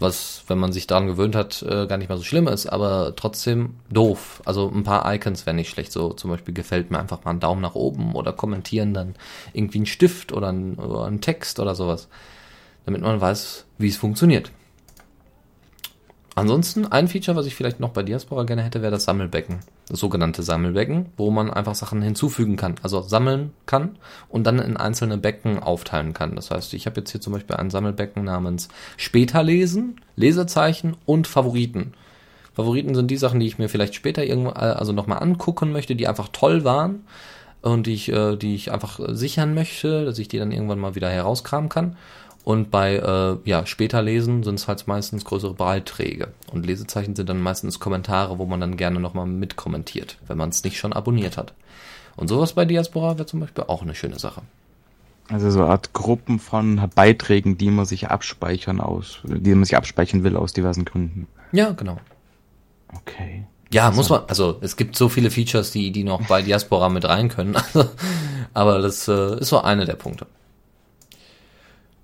Was, 0.00 0.44
wenn 0.48 0.58
man 0.58 0.72
sich 0.72 0.86
daran 0.86 1.06
gewöhnt 1.06 1.36
hat, 1.36 1.62
äh, 1.62 1.86
gar 1.86 1.98
nicht 1.98 2.08
mal 2.08 2.16
so 2.16 2.24
schlimm 2.24 2.48
ist, 2.48 2.66
aber 2.66 3.12
trotzdem 3.16 3.74
doof. 3.90 4.40
Also 4.46 4.70
ein 4.74 4.82
paar 4.82 5.12
Icons 5.14 5.44
wären 5.44 5.56
nicht 5.56 5.68
schlecht. 5.68 5.92
So 5.92 6.14
zum 6.14 6.30
Beispiel 6.30 6.54
gefällt 6.54 6.90
mir 6.90 6.98
einfach 6.98 7.24
mal 7.24 7.32
ein 7.32 7.40
Daumen 7.40 7.60
nach 7.60 7.74
oben 7.74 8.14
oder 8.14 8.32
kommentieren 8.32 8.94
dann 8.94 9.14
irgendwie 9.52 9.80
ein 9.80 9.86
Stift 9.86 10.32
oder 10.32 10.50
ein, 10.50 10.74
oder 10.76 11.04
ein 11.04 11.20
Text 11.20 11.60
oder 11.60 11.74
sowas. 11.74 12.08
Damit 12.86 13.02
man 13.02 13.20
weiß, 13.20 13.66
wie 13.76 13.88
es 13.88 13.96
funktioniert. 13.96 14.50
Ansonsten 16.36 16.86
ein 16.86 17.08
Feature, 17.08 17.36
was 17.36 17.46
ich 17.46 17.54
vielleicht 17.54 17.80
noch 17.80 17.90
bei 17.90 18.02
Diaspora 18.02 18.44
gerne 18.44 18.62
hätte, 18.62 18.82
wäre 18.82 18.92
das 18.92 19.04
Sammelbecken. 19.04 19.60
Das 19.88 19.98
sogenannte 19.98 20.42
Sammelbecken, 20.42 21.06
wo 21.16 21.30
man 21.30 21.50
einfach 21.50 21.74
Sachen 21.74 22.02
hinzufügen 22.02 22.56
kann. 22.56 22.76
Also 22.82 23.02
sammeln 23.02 23.52
kann 23.66 23.98
und 24.28 24.46
dann 24.46 24.60
in 24.60 24.76
einzelne 24.76 25.18
Becken 25.18 25.58
aufteilen 25.58 26.14
kann. 26.14 26.36
Das 26.36 26.50
heißt, 26.50 26.72
ich 26.74 26.86
habe 26.86 27.00
jetzt 27.00 27.10
hier 27.10 27.20
zum 27.20 27.32
Beispiel 27.32 27.56
ein 27.56 27.70
Sammelbecken 27.70 28.24
namens 28.24 28.68
Später 28.96 29.42
lesen, 29.42 30.00
Lesezeichen 30.14 30.96
und 31.04 31.26
Favoriten. 31.26 31.94
Favoriten 32.54 32.94
sind 32.94 33.10
die 33.10 33.16
Sachen, 33.16 33.40
die 33.40 33.46
ich 33.46 33.58
mir 33.58 33.68
vielleicht 33.68 33.94
später 33.94 34.24
irgendwo, 34.24 34.50
also 34.50 34.92
nochmal 34.92 35.22
angucken 35.22 35.72
möchte, 35.72 35.96
die 35.96 36.06
einfach 36.06 36.28
toll 36.32 36.64
waren 36.64 37.04
und 37.62 37.86
die 37.86 37.94
ich, 37.94 38.10
äh, 38.10 38.36
die 38.36 38.54
ich 38.54 38.72
einfach 38.72 39.00
sichern 39.08 39.54
möchte, 39.54 40.04
dass 40.04 40.18
ich 40.18 40.28
die 40.28 40.38
dann 40.38 40.52
irgendwann 40.52 40.78
mal 40.78 40.94
wieder 40.94 41.10
herauskramen 41.10 41.68
kann. 41.68 41.96
Und 42.44 42.70
bei 42.70 42.96
äh, 42.96 43.36
ja, 43.48 43.66
später 43.66 44.02
lesen 44.02 44.42
sind 44.42 44.54
es 44.54 44.66
halt 44.66 44.86
meistens 44.88 45.24
größere 45.24 45.54
Beiträge. 45.54 46.28
Und 46.50 46.66
Lesezeichen 46.66 47.14
sind 47.14 47.28
dann 47.28 47.40
meistens 47.40 47.80
Kommentare, 47.80 48.38
wo 48.38 48.46
man 48.46 48.60
dann 48.60 48.76
gerne 48.76 48.98
nochmal 48.98 49.26
mitkommentiert, 49.26 50.18
wenn 50.26 50.38
man 50.38 50.48
es 50.48 50.64
nicht 50.64 50.78
schon 50.78 50.92
abonniert 50.92 51.36
hat. 51.36 51.52
Und 52.16 52.28
sowas 52.28 52.54
bei 52.54 52.64
Diaspora 52.64 53.18
wäre 53.18 53.26
zum 53.26 53.40
Beispiel 53.40 53.64
auch 53.66 53.82
eine 53.82 53.94
schöne 53.94 54.18
Sache. 54.18 54.42
Also 55.28 55.50
so 55.50 55.60
eine 55.60 55.70
Art 55.70 55.92
Gruppen 55.92 56.40
von 56.40 56.90
Beiträgen, 56.94 57.56
die 57.56 57.70
man 57.70 57.84
sich 57.84 58.08
abspeichern 58.08 58.80
aus, 58.80 59.20
die 59.22 59.54
man 59.54 59.64
sich 59.64 59.76
abspeichern 59.76 60.24
will 60.24 60.36
aus 60.36 60.52
diversen 60.52 60.84
Gründen. 60.84 61.28
Ja, 61.52 61.70
genau. 61.70 61.98
Okay. 62.92 63.46
Ja, 63.72 63.92
muss 63.92 64.08
man, 64.08 64.22
also 64.26 64.58
es 64.60 64.76
gibt 64.76 64.96
so 64.96 65.08
viele 65.08 65.30
Features, 65.30 65.70
die, 65.70 65.92
die 65.92 66.02
noch 66.02 66.26
bei 66.26 66.42
Diaspora 66.42 66.88
mit 66.88 67.04
rein 67.04 67.28
können. 67.28 67.56
aber 68.54 68.80
das 68.80 69.06
äh, 69.06 69.38
ist 69.38 69.48
so 69.48 69.60
eine 69.60 69.84
der 69.84 69.94
Punkte. 69.94 70.26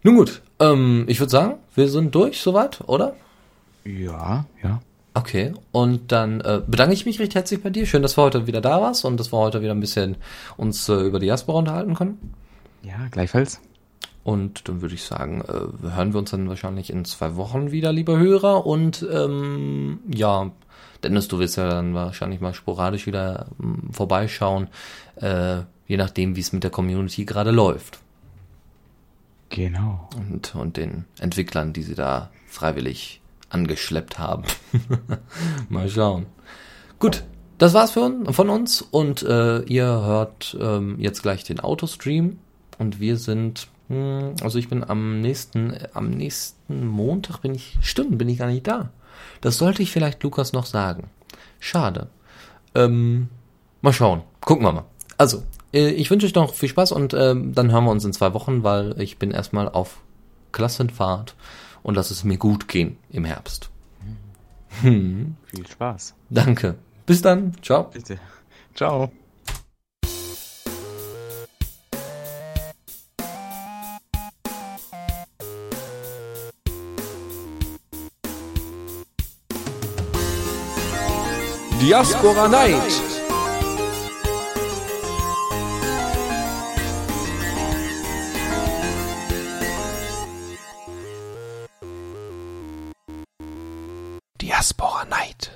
Nun 0.03 0.16
gut, 0.16 0.42
ähm, 0.61 1.05
ich 1.09 1.20
würde 1.20 1.30
sagen, 1.30 1.55
wir 1.74 1.88
sind 1.88 2.14
durch 2.14 2.40
soweit, 2.40 2.80
oder? 2.86 3.14
Ja, 3.84 4.47
ja. 4.62 4.80
Okay, 5.14 5.55
und 5.72 6.12
dann 6.12 6.42
äh, 6.42 6.61
bedanke 6.66 6.92
ich 6.92 7.07
mich 7.07 7.18
recht 7.18 7.34
herzlich 7.34 7.62
bei 7.62 7.70
dir. 7.70 7.86
Schön, 7.86 8.03
dass 8.03 8.16
du 8.16 8.22
heute 8.22 8.47
wieder 8.47 8.61
da 8.61 8.82
warst 8.82 9.05
und 9.07 9.18
dass 9.18 9.32
wir 9.32 9.38
heute 9.38 9.62
wieder 9.62 9.72
ein 9.72 9.80
bisschen 9.80 10.16
uns 10.59 10.88
äh, 10.90 10.94
über 10.94 11.18
die 11.18 11.26
Diaspora 11.26 11.59
unterhalten 11.59 11.94
können. 11.94 12.34
Ja, 12.82 13.09
gleichfalls. 13.11 13.61
Und 14.24 14.68
dann 14.68 14.82
würde 14.82 14.94
ich 14.94 15.05
sagen, 15.05 15.40
äh, 15.40 15.88
hören 15.88 16.12
wir 16.12 16.18
uns 16.18 16.32
dann 16.32 16.49
wahrscheinlich 16.49 16.90
in 16.90 17.05
zwei 17.05 17.36
Wochen 17.36 17.70
wieder, 17.70 17.92
liebe 17.92 18.18
Hörer. 18.18 18.66
Und 18.66 19.07
ähm, 19.11 20.01
ja, 20.12 20.51
Dennis, 21.03 21.28
du 21.28 21.38
wirst 21.38 21.57
ja 21.57 21.68
dann 21.68 21.94
wahrscheinlich 21.94 22.40
mal 22.40 22.53
sporadisch 22.53 23.07
wieder 23.07 23.47
ähm, 23.62 23.88
vorbeischauen, 23.92 24.68
äh, 25.16 25.59
je 25.86 25.97
nachdem, 25.97 26.36
wie 26.36 26.40
es 26.40 26.53
mit 26.53 26.64
der 26.64 26.70
Community 26.70 27.24
gerade 27.24 27.53
läuft. 27.53 28.01
Genau. 29.49 30.09
Und, 30.16 30.55
und 30.55 30.76
den 30.76 31.05
Entwicklern, 31.18 31.72
die 31.72 31.82
sie 31.82 31.94
da 31.94 32.30
freiwillig 32.47 33.20
angeschleppt 33.49 34.18
haben. 34.18 34.44
Mal 35.68 35.88
schauen. 35.88 36.26
Gut, 36.99 37.24
das 37.59 37.74
war's 37.74 37.92
für 37.92 38.32
von 38.32 38.51
uns 38.51 38.82
und 38.82 39.22
äh, 39.22 39.61
ihr 39.62 39.86
hört 39.86 40.57
ähm, 40.61 40.97
jetzt 40.99 41.22
gleich 41.22 41.44
den 41.44 41.61
Autostream 41.61 42.38
und 42.78 43.01
wir 43.01 43.16
sind, 43.16 43.68
mh, 43.88 43.97
hm, 43.97 44.34
also 44.42 44.59
ich 44.59 44.68
bin 44.68 44.84
am 44.84 45.20
nächsten, 45.20 45.72
äh, 45.72 45.88
am 45.94 46.11
nächsten 46.11 46.86
Montag 46.86 47.38
bin 47.38 47.55
ich, 47.55 47.78
stimmt, 47.80 48.18
bin 48.18 48.28
ich 48.28 48.38
gar 48.38 48.49
nicht 48.49 48.66
da. 48.66 48.90
Das 49.40 49.59
sollte 49.59 49.82
ich 49.82 49.90
vielleicht 49.90 50.22
Lukas 50.22 50.53
noch 50.53 50.66
sagen. 50.66 51.11
Schade. 51.61 52.09
Ähm, 52.74 53.28
mal 53.80 53.92
schauen. 53.92 54.22
Gucken 54.40 54.64
wir 54.64 54.72
mal. 54.72 54.84
Also, 55.16 55.42
ich 55.77 56.11
wünsche 56.11 56.27
euch 56.27 56.35
noch 56.35 56.55
viel 56.55 56.68
Spaß 56.68 56.93
und 56.93 57.12
äh, 57.12 57.35
dann 57.35 57.70
hören 57.70 57.85
wir 57.85 57.91
uns 57.91 58.05
in 58.05 58.12
zwei 58.12 58.35
Wochen, 58.35 58.62
weil 58.62 59.01
ich 59.01 59.18
bin 59.18 59.31
erstmal 59.31 59.68
auf 59.68 59.99
Klassenfahrt 60.53 61.35
und 61.83 61.95
lass 61.95 62.11
es 62.11 62.24
mir 62.24 62.39
gut 62.39 62.68
gehen 62.68 62.97
im 63.11 63.24
Herbst. 63.24 63.70
Hm. 64.81 65.37
Viel 65.45 65.66
Spaß. 65.66 66.14
Danke. 66.31 66.77
Bis 67.07 67.22
dann. 67.22 67.53
Ciao. 67.62 67.91
Bitte. 67.93 68.18
Ciao. 68.74 69.11
Diaspora 81.81 82.49
Night. 82.49 82.70
Diaspora 82.70 82.89
Night. 82.89 83.16